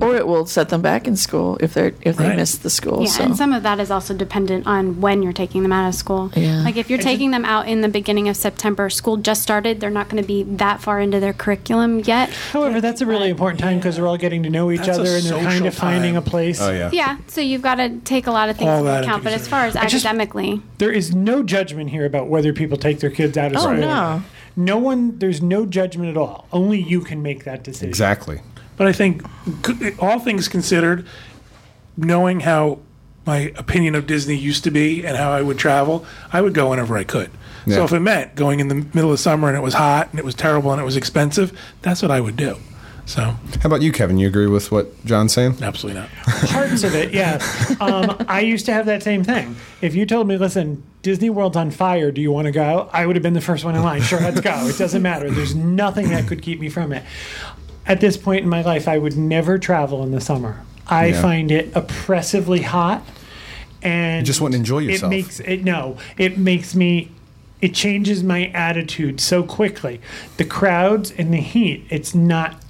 Or 0.00 0.16
it 0.16 0.26
will 0.26 0.46
set 0.46 0.68
them 0.68 0.82
back 0.82 1.06
in 1.06 1.16
school 1.16 1.56
if 1.60 1.74
they're 1.74 1.92
if 2.02 2.16
they 2.16 2.28
Right. 2.28 2.36
miss 2.36 2.56
the 2.56 2.70
school. 2.70 3.02
Yeah, 3.02 3.08
so. 3.10 3.24
and 3.24 3.36
some 3.36 3.52
of 3.52 3.62
that 3.62 3.80
is 3.80 3.90
also 3.90 4.14
dependent 4.14 4.66
on 4.66 5.00
when 5.00 5.22
you're 5.22 5.32
taking 5.32 5.62
them 5.62 5.72
out 5.72 5.88
of 5.88 5.94
school. 5.94 6.30
Yeah. 6.34 6.62
Like 6.62 6.76
if 6.76 6.90
you're 6.90 6.98
taking 6.98 7.30
them 7.30 7.44
out 7.44 7.68
in 7.68 7.80
the 7.80 7.88
beginning 7.88 8.28
of 8.28 8.36
September, 8.36 8.90
school 8.90 9.16
just 9.16 9.42
started, 9.42 9.80
they're 9.80 9.90
not 9.90 10.08
going 10.08 10.22
to 10.22 10.26
be 10.26 10.42
that 10.44 10.80
far 10.80 11.00
into 11.00 11.20
their 11.20 11.32
curriculum 11.32 12.00
yet. 12.00 12.30
However, 12.52 12.80
that's 12.80 13.00
a 13.00 13.06
really 13.06 13.28
important 13.30 13.60
time 13.60 13.78
because 13.78 13.96
they're 13.96 14.06
all 14.06 14.16
getting 14.16 14.42
to 14.44 14.50
know 14.50 14.70
each 14.70 14.80
That's 14.80 14.98
other 14.98 15.16
and 15.16 15.24
they're 15.24 15.32
kind 15.40 15.50
social 15.52 15.66
of 15.68 15.74
finding 15.74 16.16
a 16.16 16.22
place. 16.22 16.60
Oh 16.60 16.70
yeah. 16.70 16.90
Yeah, 16.92 17.18
so 17.28 17.40
you've 17.40 17.62
got 17.62 17.76
to 17.76 17.98
take 18.04 18.26
a 18.26 18.30
lot 18.30 18.48
of 18.48 18.56
things 18.56 18.68
All 18.70 18.86
into 18.86 19.00
account. 19.02 19.24
But 19.24 19.32
as 19.32 19.46
far 19.48 19.64
as 19.64 19.74
just- 19.74 20.04
academically, 20.06 20.60
There 20.78 20.92
is 20.92 21.14
no 21.14 21.42
judgment 21.42 21.90
here 21.90 22.04
about 22.04 22.28
whether 22.28 22.52
people 22.52 22.76
take 22.78 23.00
their 23.00 23.10
kids 23.10 23.36
out 23.38 23.52
of 23.52 23.58
Oh, 23.58 23.60
school. 23.62 23.74
no. 23.76 24.22
No 24.56 24.76
one, 24.78 25.18
there's 25.18 25.40
no 25.40 25.66
judgment 25.66 26.10
at 26.10 26.16
all. 26.16 26.46
Only 26.52 26.80
you 26.82 27.00
can 27.00 27.22
make 27.22 27.44
that 27.44 27.62
decision. 27.62 27.88
Exactly. 27.88 28.40
But 28.78 28.86
I 28.86 28.92
think, 28.92 29.22
all 30.00 30.18
things 30.20 30.48
considered, 30.48 31.06
knowing 31.96 32.40
how 32.40 32.78
my 33.26 33.52
opinion 33.56 33.94
of 33.94 34.06
Disney 34.06 34.36
used 34.36 34.64
to 34.64 34.70
be 34.70 35.04
and 35.04 35.16
how 35.16 35.30
I 35.30 35.42
would 35.42 35.58
travel, 35.58 36.06
I 36.32 36.40
would 36.40 36.54
go 36.54 36.70
whenever 36.70 36.96
I 36.96 37.04
could. 37.04 37.30
Yeah. 37.66 37.74
So 37.76 37.84
if 37.84 37.92
it 37.92 38.00
meant 38.00 38.34
going 38.36 38.60
in 38.60 38.68
the 38.68 38.76
middle 38.76 39.12
of 39.12 39.20
summer 39.20 39.48
and 39.48 39.56
it 39.56 39.60
was 39.60 39.74
hot 39.74 40.08
and 40.10 40.18
it 40.18 40.24
was 40.24 40.34
terrible 40.34 40.72
and 40.72 40.80
it 40.80 40.84
was 40.84 40.96
expensive, 40.96 41.52
that's 41.82 42.00
what 42.00 42.10
I 42.10 42.20
would 42.20 42.36
do. 42.36 42.56
So 43.04 43.22
How 43.22 43.36
about 43.64 43.80
you, 43.80 43.90
Kevin? 43.90 44.18
You 44.18 44.28
agree 44.28 44.46
with 44.46 44.70
what 44.70 45.02
John's 45.06 45.32
saying? 45.32 45.62
absolutely 45.62 46.02
not. 46.02 46.10
Parts 46.50 46.84
of 46.84 46.94
it, 46.94 47.12
yes. 47.12 47.74
Um, 47.80 48.16
I 48.28 48.40
used 48.40 48.66
to 48.66 48.72
have 48.72 48.84
that 48.86 49.02
same 49.02 49.24
thing. 49.24 49.56
If 49.80 49.94
you 49.94 50.04
told 50.04 50.28
me, 50.28 50.36
listen, 50.36 50.82
Disney 51.02 51.30
World's 51.30 51.56
on 51.56 51.70
fire, 51.70 52.10
do 52.10 52.20
you 52.20 52.30
want 52.30 52.46
to 52.46 52.52
go? 52.52 52.90
I 52.92 53.06
would 53.06 53.16
have 53.16 53.22
been 53.22 53.32
the 53.32 53.40
first 53.40 53.64
one 53.64 53.74
in 53.74 53.82
line. 53.82 54.02
Sure, 54.02 54.20
let's 54.20 54.40
go. 54.40 54.66
It 54.66 54.76
doesn't 54.76 55.00
matter. 55.00 55.30
There's 55.30 55.54
nothing 55.54 56.10
that 56.10 56.26
could 56.28 56.42
keep 56.42 56.60
me 56.60 56.68
from 56.68 56.92
it. 56.92 57.02
At 57.88 58.00
this 58.00 58.16
point 58.16 58.42
in 58.44 58.48
my 58.48 58.62
life, 58.62 58.86
I 58.86 58.98
would 58.98 59.16
never 59.16 59.58
travel 59.58 60.04
in 60.04 60.12
the 60.12 60.20
summer. 60.20 60.60
I 60.86 61.06
Yeah. 61.06 61.22
find 61.22 61.50
it 61.50 61.72
oppressively 61.74 62.62
hot, 62.62 63.04
and 63.82 64.20
You 64.20 64.26
just 64.26 64.40
wouldn't 64.40 64.56
enjoy 64.58 64.80
yourself. 64.80 65.12
It 65.12 65.16
makes 65.16 65.40
it 65.40 65.64
no. 65.64 65.96
It 66.18 66.38
makes 66.38 66.74
me. 66.74 67.10
It 67.60 67.74
changes 67.74 68.22
my 68.22 68.46
attitude 68.54 69.20
so 69.20 69.42
quickly. 69.42 70.00
The 70.36 70.44
crowds 70.44 71.12
and 71.18 71.32
the 71.32 71.38
heat. 71.38 71.86
It's 71.90 72.14
not. 72.14 72.60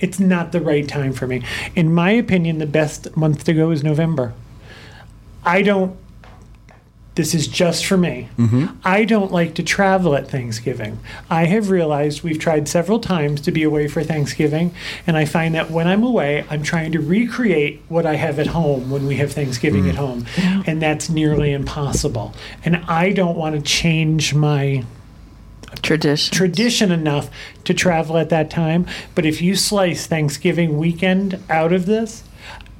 It's 0.00 0.20
not 0.20 0.52
the 0.52 0.60
right 0.60 0.86
time 0.86 1.12
for 1.12 1.26
me. 1.26 1.42
In 1.74 1.92
my 1.94 2.10
opinion, 2.10 2.58
the 2.58 2.66
best 2.66 3.16
month 3.16 3.44
to 3.44 3.52
go 3.54 3.70
is 3.70 3.82
November. 3.82 4.32
I 5.44 5.62
don't. 5.62 5.96
This 7.14 7.34
is 7.34 7.46
just 7.46 7.84
for 7.84 7.98
me. 7.98 8.28
Mm-hmm. 8.38 8.74
I 8.84 9.04
don't 9.04 9.30
like 9.30 9.54
to 9.56 9.62
travel 9.62 10.14
at 10.14 10.28
Thanksgiving. 10.28 10.98
I 11.28 11.44
have 11.44 11.68
realized 11.68 12.22
we've 12.22 12.38
tried 12.38 12.68
several 12.68 13.00
times 13.00 13.42
to 13.42 13.52
be 13.52 13.62
away 13.62 13.86
for 13.88 14.02
Thanksgiving, 14.02 14.74
and 15.06 15.16
I 15.16 15.26
find 15.26 15.54
that 15.54 15.70
when 15.70 15.86
I'm 15.86 16.02
away, 16.02 16.46
I'm 16.48 16.62
trying 16.62 16.92
to 16.92 17.00
recreate 17.00 17.82
what 17.88 18.06
I 18.06 18.14
have 18.14 18.38
at 18.38 18.48
home 18.48 18.90
when 18.90 19.06
we 19.06 19.16
have 19.16 19.32
Thanksgiving 19.32 19.88
at 19.88 19.96
mm. 19.96 19.98
home, 19.98 20.26
and 20.66 20.80
that's 20.80 21.10
nearly 21.10 21.52
impossible. 21.52 22.34
And 22.64 22.76
I 22.76 23.12
don't 23.12 23.36
want 23.36 23.56
to 23.56 23.62
change 23.62 24.34
my 24.34 24.84
Tradition. 25.80 26.34
tradition 26.34 26.92
enough 26.92 27.30
to 27.64 27.74
travel 27.74 28.16
at 28.16 28.28
that 28.28 28.50
time. 28.50 28.86
But 29.14 29.24
if 29.26 29.40
you 29.40 29.56
slice 29.56 30.06
Thanksgiving 30.06 30.78
weekend 30.78 31.42
out 31.48 31.72
of 31.72 31.86
this, 31.86 32.24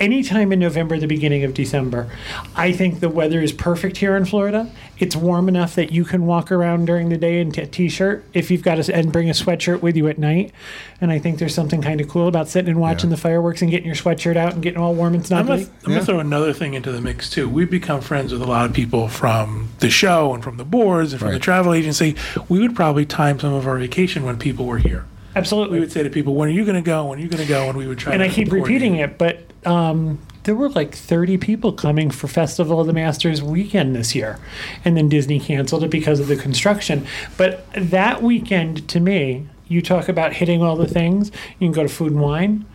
anytime 0.03 0.53
in 0.53 0.59
November, 0.59 0.99
the 0.99 1.07
beginning 1.07 1.45
of 1.45 1.55
December, 1.55 2.11
I 2.57 2.73
think 2.73 3.01
the 3.01 3.09
weather 3.09 3.41
is 3.41 3.53
perfect 3.53 3.97
here 3.97 4.17
in 4.17 4.25
Florida. 4.25 4.71
It's 4.99 5.17
warm 5.17 5.49
enough 5.49 5.75
that 5.77 5.93
you 5.93 6.05
can 6.05 6.27
walk 6.27 6.53
around 6.53 6.85
during 6.87 7.09
the 7.09 7.17
day 7.17 7.41
in 7.41 7.49
a 7.59 7.67
t-shirt 7.67 8.25
if 8.35 8.51
you've 8.51 8.63
got 8.63 8.79
a, 8.89 8.95
and 8.95 9.13
bring 9.13 9.29
a 9.31 9.33
sweatshirt 9.33 9.81
with 9.81 9.97
you 9.97 10.09
at 10.09 10.19
night. 10.19 10.53
And 11.01 11.11
I 11.11 11.19
think 11.19 11.39
there's 11.39 11.55
something 11.55 11.81
kind 11.81 12.01
of 12.01 12.09
cool 12.09 12.29
about 12.29 12.49
sitting 12.49 12.71
and 12.71 12.81
watching 12.81 13.11
Yeah. 13.11 13.17
the 13.17 13.21
fireworks 13.23 13.63
and 13.63 13.71
getting 13.71 13.87
your 13.87 13.95
sweatshirt 13.95 14.37
out 14.37 14.53
and 14.55 14.63
getting 14.63 14.79
all 14.81 14.95
warm 14.95 15.15
and 15.15 15.23
I'm 15.33 15.47
snuggly. 15.47 15.47
gonna, 15.47 15.61
I'm 15.85 15.93
gonna 15.93 16.05
throw 16.05 16.21
another 16.21 16.53
thing 16.53 16.75
into 16.75 16.93
the 16.93 17.01
mix 17.01 17.31
too. 17.31 17.49
We've 17.49 17.71
become 17.71 18.01
friends 18.01 18.33
with 18.33 18.43
a 18.43 18.47
lot 18.47 18.67
of 18.67 18.73
people 18.75 19.09
from 19.09 19.69
the 19.79 19.91
show 19.91 20.35
and 20.35 20.43
from 20.43 20.57
the 20.57 20.65
boards 20.65 21.13
and 21.13 21.21
from 21.21 21.33
the 21.33 21.39
travel 21.39 21.73
agency. 21.73 22.17
We 22.49 22.59
would 22.61 22.75
probably 22.77 23.07
time 23.07 23.39
some 23.41 23.55
of 23.55 23.67
our 23.67 23.79
vacation 23.79 24.25
when 24.25 24.37
people 24.39 24.67
were 24.67 24.79
here. 24.79 25.05
Absolutely. 25.35 25.75
We 25.77 25.81
would 25.81 25.93
say 25.93 26.03
to 26.03 26.11
people, 26.11 26.35
"When 26.35 26.49
are 26.51 26.53
you 26.53 26.65
going 26.67 26.75
to 26.77 26.83
go? 26.83 27.07
When 27.07 27.19
are 27.19 27.23
you 27.23 27.29
going 27.29 27.43
to 27.43 27.49
go?" 27.49 27.67
And 27.69 27.79
we 27.79 27.87
would 27.87 27.97
try. 27.99 28.13
and 28.13 28.21
to 28.21 28.27
I 28.27 28.29
keep 28.29 28.49
coordinate. 28.51 28.69
repeating 28.69 28.97
it, 28.97 29.17
but 29.17 29.41
um, 29.65 30.19
there 30.45 30.55
were 30.55 30.69
like 30.69 30.95
30 30.95 31.39
people 31.39 31.73
coming 31.73 32.11
for 32.11 32.27
Festival 32.27 32.81
of 32.81 32.87
the 32.87 32.93
Masters 32.93 33.43
weekend 33.43 33.95
this 33.95 34.15
year. 34.15 34.39
And 34.85 34.97
then 34.97 35.09
Disney 35.09 35.39
canceled 35.39 35.85
it 35.85 35.91
because 35.91 36.21
of 36.21 36.27
the 36.27 36.37
construction. 36.37 37.07
But 37.37 37.67
that 37.75 38.23
weekend, 38.23 38.89
to 38.89 39.01
me, 39.01 39.47
you 39.69 39.83
talk 39.83 40.09
about 40.09 40.35
hitting 40.35 40.63
all 40.63 40.77
the 40.77 40.89
things. 40.89 41.31
You 41.59 41.67
can 41.67 41.73
go 41.73 41.83
to 41.83 41.89
Food 41.89 42.13
and 42.13 42.21
Wine. 42.21 42.67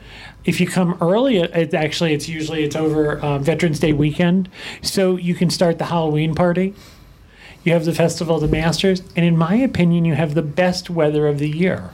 If 0.45 0.61
you 0.61 0.67
come 0.67 0.97
early, 1.01 1.38
it, 1.38 1.73
actually 1.73 2.13
it's 2.13 2.29
usually 2.29 2.63
it's 2.63 2.75
over 2.75 3.23
um, 3.23 3.43
Veterans 3.43 3.79
Day 3.79 3.91
weekend, 3.91 4.49
so 4.81 5.17
you 5.17 5.35
can 5.35 5.49
start 5.49 5.77
the 5.77 5.85
Halloween 5.85 6.33
party. 6.33 6.73
You 7.63 7.73
have 7.73 7.83
the 7.83 7.93
Festival 7.93 8.35
of 8.35 8.41
the 8.41 8.47
Masters, 8.47 9.01
and 9.17 9.25
in 9.25 9.38
my 9.38 9.55
opinion, 9.55 10.05
you 10.05 10.15
have 10.15 10.35
the 10.35 10.41
best 10.41 10.89
weather 10.89 11.27
of 11.27 11.39
the 11.39 11.49
year. 11.49 11.91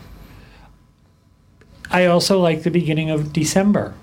I 1.90 2.06
also 2.06 2.40
like 2.40 2.62
the 2.62 2.70
beginning 2.70 3.10
of 3.10 3.34
December. 3.34 3.96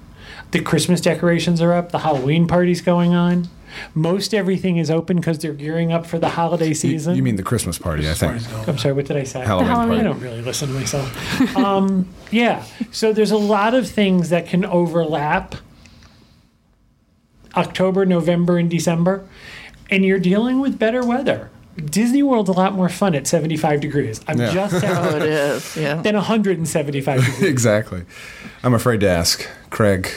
The 0.53 0.61
Christmas 0.61 1.01
decorations 1.01 1.61
are 1.61 1.73
up, 1.73 1.93
the 1.93 2.01
Halloween 2.01 2.47
party's 2.49 2.81
going 2.81 3.15
on. 3.15 3.49
Most 3.95 4.35
everything 4.35 4.79
is 4.79 4.91
open 4.91 5.17
because 5.19 5.39
they're 5.39 5.53
gearing 5.53 5.93
up 5.93 6.05
for 6.05 6.19
the 6.19 6.31
holiday 6.31 6.75
season. 6.75 7.15
you 7.15 7.23
mean 7.23 7.37
the 7.37 7.45
Christmas 7.45 7.79
party? 7.79 8.09
I 8.11 8.15
think. 8.15 8.43
I'm 8.69 8.77
sorry, 8.79 8.95
what 8.95 9.07
did 9.07 9.17
I 9.17 9.23
say? 9.23 9.41
Halloween 9.41 9.69
Halloween. 9.69 10.01
I 10.01 10.03
don't 10.03 10.19
really 10.21 10.43
listen 10.43 10.69
to 10.69 10.75
myself. 10.75 11.57
um, 11.57 12.09
yeah, 12.33 12.65
so 12.91 13.13
there's 13.13 13.31
a 13.31 13.37
lot 13.39 13.75
of 13.75 13.89
things 13.89 14.31
that 14.31 14.49
can 14.49 14.65
overlap 14.65 15.55
October, 17.57 18.07
November, 18.07 18.59
and 18.59 18.71
December, 18.71 19.25
and 19.91 20.05
you're 20.05 20.19
dealing 20.21 20.61
with 20.61 20.79
better 20.79 21.05
weather. 21.05 21.51
Disney 21.77 22.23
World's 22.23 22.49
a 22.51 22.53
lot 22.53 22.75
more 22.75 22.89
fun 22.89 23.15
at 23.15 23.27
75 23.27 23.81
degrees. 23.81 24.21
I'm 24.29 24.39
Yeah. 24.39 24.53
just 24.53 24.75
Oh, 24.85 25.11
saying. 25.11 25.17
it 25.17 25.29
is. 25.29 25.77
Yeah. 25.77 25.95
than 26.03 26.15
175 26.17 27.21
degrees. 27.25 27.43
Exactly. 27.43 28.05
I'm 28.63 28.75
afraid 28.75 29.01
to 29.01 29.09
ask, 29.09 29.49
Craig, 29.71 30.11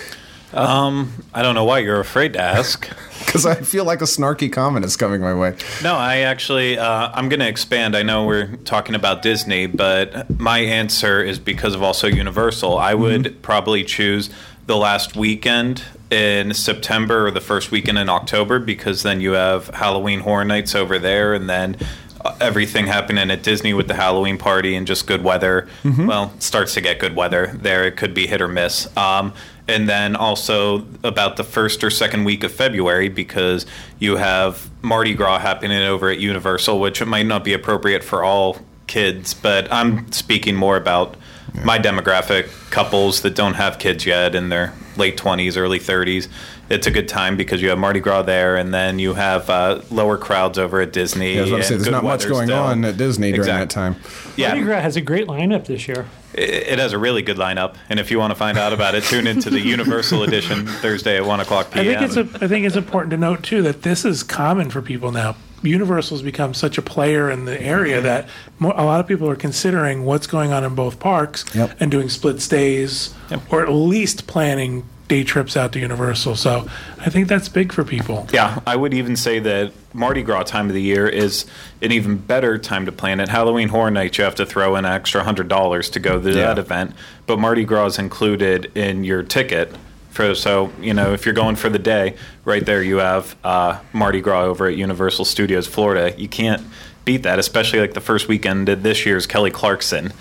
I 1.33 1.41
don't 1.41 1.55
know 1.55 1.65
why 1.65 1.79
you're 1.79 1.99
afraid 1.99 2.33
to 2.33 2.41
ask. 2.41 2.89
because 3.25 3.45
I 3.45 3.55
feel 3.55 3.85
like 3.85 4.01
a 4.01 4.05
snarky 4.05 4.51
comment 4.51 4.85
is 4.85 4.95
coming 4.95 5.21
my 5.21 5.33
way. 5.33 5.55
No, 5.81 5.95
I 5.95 6.17
actually, 6.19 6.77
uh, 6.77 7.11
I'm 7.13 7.29
going 7.29 7.39
to 7.39 7.47
expand. 7.47 7.95
I 7.95 8.03
know 8.03 8.25
we're 8.25 8.57
talking 8.57 8.95
about 8.95 9.21
Disney, 9.21 9.65
but 9.65 10.29
my 10.39 10.59
answer 10.59 11.23
is 11.23 11.39
because 11.39 11.73
of 11.73 11.81
also 11.81 12.07
Universal. 12.07 12.77
I 12.77 12.93
would 12.93 13.41
probably 13.41 13.83
choose 13.83 14.29
the 14.67 14.77
last 14.77 15.15
weekend 15.15 15.83
in 16.11 16.53
September 16.53 17.27
or 17.27 17.31
the 17.31 17.41
first 17.41 17.71
weekend 17.71 17.97
in 17.97 18.07
October 18.07 18.59
because 18.59 19.03
then 19.03 19.19
you 19.19 19.31
have 19.31 19.67
Halloween 19.69 20.19
Horror 20.19 20.45
Nights 20.45 20.75
over 20.75 20.99
there 20.99 21.33
and 21.33 21.49
then 21.49 21.75
uh, 22.23 22.35
everything 22.39 22.85
happening 22.85 23.31
at 23.31 23.41
Disney 23.43 23.73
with 23.73 23.87
the 23.87 23.95
Halloween 23.95 24.37
party 24.37 24.75
and 24.75 24.85
just 24.85 25.07
good 25.07 25.23
weather. 25.23 25.67
Well, 26.07 26.33
starts 26.39 26.75
to 26.75 26.81
get 26.81 26.99
good 26.99 27.15
weather 27.15 27.47
there. 27.55 27.85
It 27.85 27.97
could 27.97 28.13
be 28.13 28.27
hit 28.27 28.41
or 28.41 28.47
miss. 28.47 28.95
Um, 28.95 29.33
and 29.67 29.87
then 29.87 30.15
also 30.15 30.85
about 31.03 31.37
the 31.37 31.43
first 31.43 31.83
or 31.83 31.89
second 31.89 32.25
week 32.25 32.43
of 32.43 32.51
February 32.51 33.09
because 33.09 33.65
you 33.99 34.17
have 34.17 34.69
Mardi 34.81 35.13
Gras 35.13 35.39
happening 35.39 35.81
over 35.81 36.09
at 36.09 36.19
Universal, 36.19 36.79
which 36.79 37.01
it 37.01 37.05
might 37.05 37.25
not 37.25 37.43
be 37.43 37.53
appropriate 37.53 38.03
for 38.03 38.23
all 38.23 38.57
kids, 38.87 39.33
but 39.33 39.71
I'm 39.71 40.11
speaking 40.11 40.55
more 40.55 40.75
about 40.75 41.15
my 41.63 41.77
demographic 41.79 42.47
couples 42.71 43.21
that 43.21 43.35
don't 43.35 43.53
have 43.53 43.79
kids 43.79 44.05
yet 44.05 44.35
in 44.35 44.49
their 44.49 44.73
late 44.97 45.17
20s, 45.17 45.55
early 45.55 45.79
30s. 45.79 46.27
It's 46.69 46.87
a 46.87 46.91
good 46.91 47.07
time 47.07 47.37
because 47.37 47.61
you 47.61 47.69
have 47.69 47.77
Mardi 47.77 47.99
Gras 47.99 48.23
there, 48.23 48.55
and 48.55 48.73
then 48.73 48.97
you 48.97 49.13
have 49.13 49.49
uh, 49.49 49.81
lower 49.91 50.17
crowds 50.17 50.57
over 50.57 50.81
at 50.81 50.93
Disney. 50.93 51.33
Yeah, 51.33 51.39
I 51.39 51.41
was 51.41 51.51
about 51.51 51.57
to 51.57 51.63
say, 51.63 51.75
there's 51.75 51.89
not 51.89 52.03
much 52.03 52.27
going 52.27 52.47
still. 52.47 52.59
on 52.59 52.83
at 52.85 52.97
Disney 52.97 53.31
during 53.31 53.41
Exact- 53.41 53.69
that 53.69 53.73
time. 53.73 53.95
Yeah, 54.35 54.49
Mardi 54.49 54.63
Gras 54.63 54.81
has 54.81 54.95
a 54.95 55.01
great 55.01 55.27
lineup 55.27 55.65
this 55.65 55.87
year. 55.87 56.07
It, 56.33 56.49
it 56.49 56.79
has 56.79 56.93
a 56.93 56.97
really 56.97 57.21
good 57.21 57.37
lineup, 57.37 57.75
and 57.89 57.99
if 57.99 58.11
you 58.11 58.19
want 58.19 58.31
to 58.31 58.35
find 58.35 58.57
out 58.57 58.73
about 58.73 58.95
it, 58.95 59.03
tune 59.03 59.27
into 59.27 59.49
the 59.49 59.59
Universal 59.75 60.23
Edition 60.23 60.65
Thursday 60.67 61.17
at 61.17 61.25
one 61.25 61.39
o'clock 61.39 61.71
p.m. 61.71 61.87
I 61.87 61.99
think 61.99 62.01
it's 62.01 62.17
a, 62.17 62.45
I 62.45 62.47
think 62.47 62.65
it's 62.65 62.75
important 62.75 63.11
to 63.11 63.17
note 63.17 63.43
too 63.43 63.61
that 63.63 63.83
this 63.83 64.05
is 64.05 64.23
common 64.23 64.69
for 64.69 64.81
people 64.81 65.11
now. 65.11 65.35
Universal's 65.63 66.21
become 66.21 66.53
such 66.53 66.77
a 66.77 66.81
player 66.81 67.31
in 67.31 67.45
the 67.45 67.61
area 67.61 67.95
mm-hmm. 67.97 68.05
that 68.05 68.27
mo- 68.59 68.73
a 68.75 68.83
lot 68.83 68.99
of 68.99 69.07
people 69.07 69.29
are 69.29 69.35
considering 69.35 70.03
what's 70.03 70.27
going 70.27 70.51
on 70.51 70.63
in 70.63 70.75
both 70.75 70.99
parks 70.99 71.45
Yep. 71.55 71.77
and 71.79 71.89
doing 71.89 72.09
split 72.09 72.41
stays 72.41 73.13
or 73.49 73.63
at 73.63 73.71
least 73.71 74.27
planning 74.27 74.83
day 75.07 75.23
trips 75.23 75.55
out 75.55 75.71
to 75.73 75.79
Universal. 75.79 76.35
So 76.35 76.67
I 76.99 77.09
think 77.09 77.27
that's 77.27 77.49
big 77.49 77.71
for 77.71 77.83
people. 77.83 78.27
Yeah, 78.33 78.59
I 78.65 78.75
would 78.75 78.93
even 78.93 79.15
say 79.15 79.39
that 79.39 79.73
Mardi 79.93 80.23
Gras 80.23 80.43
time 80.43 80.67
of 80.67 80.73
the 80.73 80.81
year 80.81 81.07
is 81.07 81.45
an 81.81 81.91
even 81.91 82.17
better 82.17 82.57
time 82.57 82.85
to 82.85 82.91
plan 82.91 83.19
it. 83.19 83.29
Halloween 83.29 83.69
Horror 83.69 83.91
Nights, 83.91 84.17
you 84.17 84.23
have 84.23 84.35
to 84.35 84.45
throw 84.45 84.75
in 84.75 84.85
an 84.85 84.91
extra 84.91 85.23
hundred 85.23 85.47
dollars 85.47 85.89
to 85.91 85.99
go 85.99 86.19
to 86.21 86.29
Yeah. 86.29 86.47
that 86.47 86.57
event, 86.59 86.95
but 87.27 87.39
Mardi 87.39 87.63
Gras 87.63 87.85
is 87.87 87.99
included 87.99 88.71
in 88.75 89.03
your 89.03 89.23
ticket. 89.23 89.73
For, 90.11 90.35
so 90.35 90.71
you 90.79 90.93
know 90.93 91.13
if 91.13 91.25
you're 91.25 91.33
going 91.33 91.55
for 91.55 91.69
the 91.69 91.79
day, 91.79 92.15
right 92.45 92.63
there 92.63 92.83
you 92.83 92.97
have 92.97 93.35
uh, 93.43 93.79
Mardi 93.93 94.21
Gras 94.21 94.43
over 94.43 94.67
at 94.67 94.75
Universal 94.75 95.25
Studios 95.25 95.65
Florida. 95.67 96.13
You 96.19 96.27
can't 96.27 96.61
beat 97.03 97.23
that, 97.23 97.39
especially 97.39 97.79
like 97.79 97.93
the 97.95 98.01
first 98.01 98.27
weekend 98.27 98.69
of 98.69 98.83
this 98.83 99.05
year's 99.05 99.25
Kelly 99.25 99.49
Clarkson. 99.51 100.13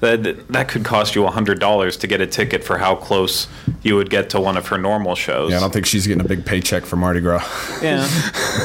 That 0.00 0.48
that 0.48 0.68
could 0.68 0.84
cost 0.84 1.14
you 1.14 1.26
hundred 1.26 1.60
dollars 1.60 1.96
to 1.98 2.06
get 2.06 2.20
a 2.22 2.26
ticket 2.26 2.64
for 2.64 2.78
how 2.78 2.94
close 2.96 3.46
you 3.82 3.96
would 3.96 4.08
get 4.08 4.30
to 4.30 4.40
one 4.40 4.56
of 4.56 4.68
her 4.68 4.78
normal 4.78 5.14
shows. 5.14 5.50
Yeah, 5.50 5.58
I 5.58 5.60
don't 5.60 5.72
think 5.72 5.84
she's 5.86 6.06
getting 6.06 6.24
a 6.24 6.28
big 6.28 6.46
paycheck 6.46 6.84
for 6.86 6.96
Mardi 6.96 7.20
Gras. 7.20 7.44
Yeah, 7.82 8.08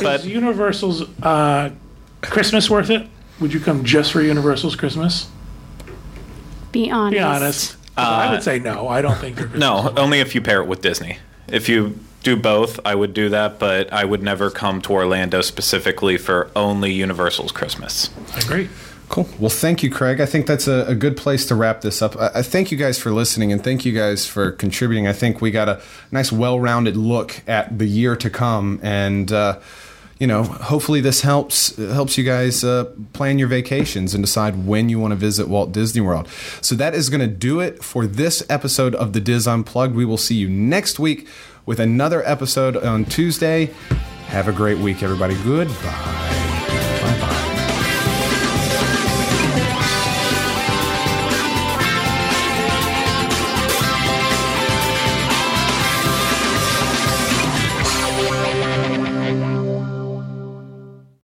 but 0.01 0.21
is 0.21 0.27
Universal's 0.27 1.01
uh, 1.21 1.71
Christmas 2.21 2.69
worth 2.69 2.89
it? 2.89 3.07
Would 3.41 3.53
you 3.53 3.59
come 3.59 3.83
just 3.83 4.13
for 4.13 4.21
Universal's 4.21 4.77
Christmas? 4.77 5.27
Be 6.71 6.89
honest. 6.89 7.13
Be 7.13 7.19
honest. 7.19 7.77
I 7.97 8.31
would 8.31 8.43
say 8.43 8.59
no. 8.59 8.87
I 8.87 9.01
don't 9.01 9.17
think 9.17 9.35
they're 9.35 9.45
Christmas 9.47 9.59
No, 9.59 9.83
worth 9.83 9.97
it. 9.97 9.99
only 9.99 10.19
if 10.19 10.35
you 10.35 10.41
pair 10.41 10.61
it 10.61 10.67
with 10.67 10.81
Disney. 10.81 11.17
If 11.47 11.69
you 11.69 11.99
do 12.23 12.35
both, 12.35 12.79
I 12.85 12.95
would 12.95 13.13
do 13.13 13.29
that, 13.29 13.59
but 13.59 13.91
I 13.93 14.03
would 14.03 14.23
never 14.23 14.49
come 14.49 14.81
to 14.83 14.93
Orlando 14.93 15.41
specifically 15.41 16.17
for 16.17 16.49
only 16.55 16.91
Universal's 16.91 17.51
Christmas. 17.51 18.09
I 18.35 18.39
agree. 18.39 18.69
Cool. 19.15 19.29
Well, 19.39 19.49
thank 19.49 19.81
you, 19.81 19.89
Craig. 19.89 20.19
I 20.19 20.25
think 20.25 20.45
that's 20.45 20.67
a, 20.67 20.85
a 20.87 20.93
good 20.93 21.15
place 21.15 21.45
to 21.45 21.55
wrap 21.55 21.79
this 21.79 22.01
up. 22.01 22.17
I, 22.17 22.31
I 22.35 22.41
thank 22.41 22.69
you 22.69 22.77
guys 22.77 22.99
for 22.99 23.11
listening 23.11 23.53
and 23.53 23.63
thank 23.63 23.85
you 23.85 23.93
guys 23.93 24.25
for 24.25 24.51
contributing. 24.51 25.07
I 25.07 25.13
think 25.13 25.39
we 25.39 25.51
got 25.51 25.69
a 25.69 25.81
nice, 26.11 26.33
well 26.33 26.59
rounded 26.59 26.97
look 26.97 27.41
at 27.47 27.79
the 27.79 27.85
year 27.85 28.17
to 28.17 28.29
come. 28.29 28.77
And, 28.83 29.31
uh, 29.31 29.61
you 30.19 30.27
know, 30.27 30.43
hopefully 30.43 30.99
this 30.99 31.21
helps 31.21 31.77
helps 31.77 32.17
you 32.17 32.25
guys 32.25 32.65
uh, 32.65 32.91
plan 33.13 33.39
your 33.39 33.47
vacations 33.47 34.13
and 34.13 34.21
decide 34.21 34.65
when 34.65 34.89
you 34.89 34.99
want 34.99 35.13
to 35.13 35.15
visit 35.15 35.47
Walt 35.47 35.71
Disney 35.71 36.01
World. 36.01 36.27
So 36.59 36.75
that 36.75 36.93
is 36.93 37.09
going 37.09 37.21
to 37.21 37.33
do 37.33 37.61
it 37.61 37.81
for 37.81 38.05
this 38.05 38.43
episode 38.49 38.95
of 38.95 39.13
the 39.13 39.21
DIS 39.21 39.47
Unplugged. 39.47 39.95
We 39.95 40.03
will 40.03 40.17
see 40.17 40.35
you 40.35 40.49
next 40.49 40.99
week 40.99 41.25
with 41.65 41.79
another 41.79 42.21
episode 42.27 42.75
on 42.75 43.05
Tuesday. 43.05 43.67
Have 44.25 44.49
a 44.49 44.51
great 44.51 44.79
week, 44.79 45.03
everybody. 45.03 45.35
Goodbye. 45.41 45.73
Bye 45.73 47.17
bye. 47.21 47.54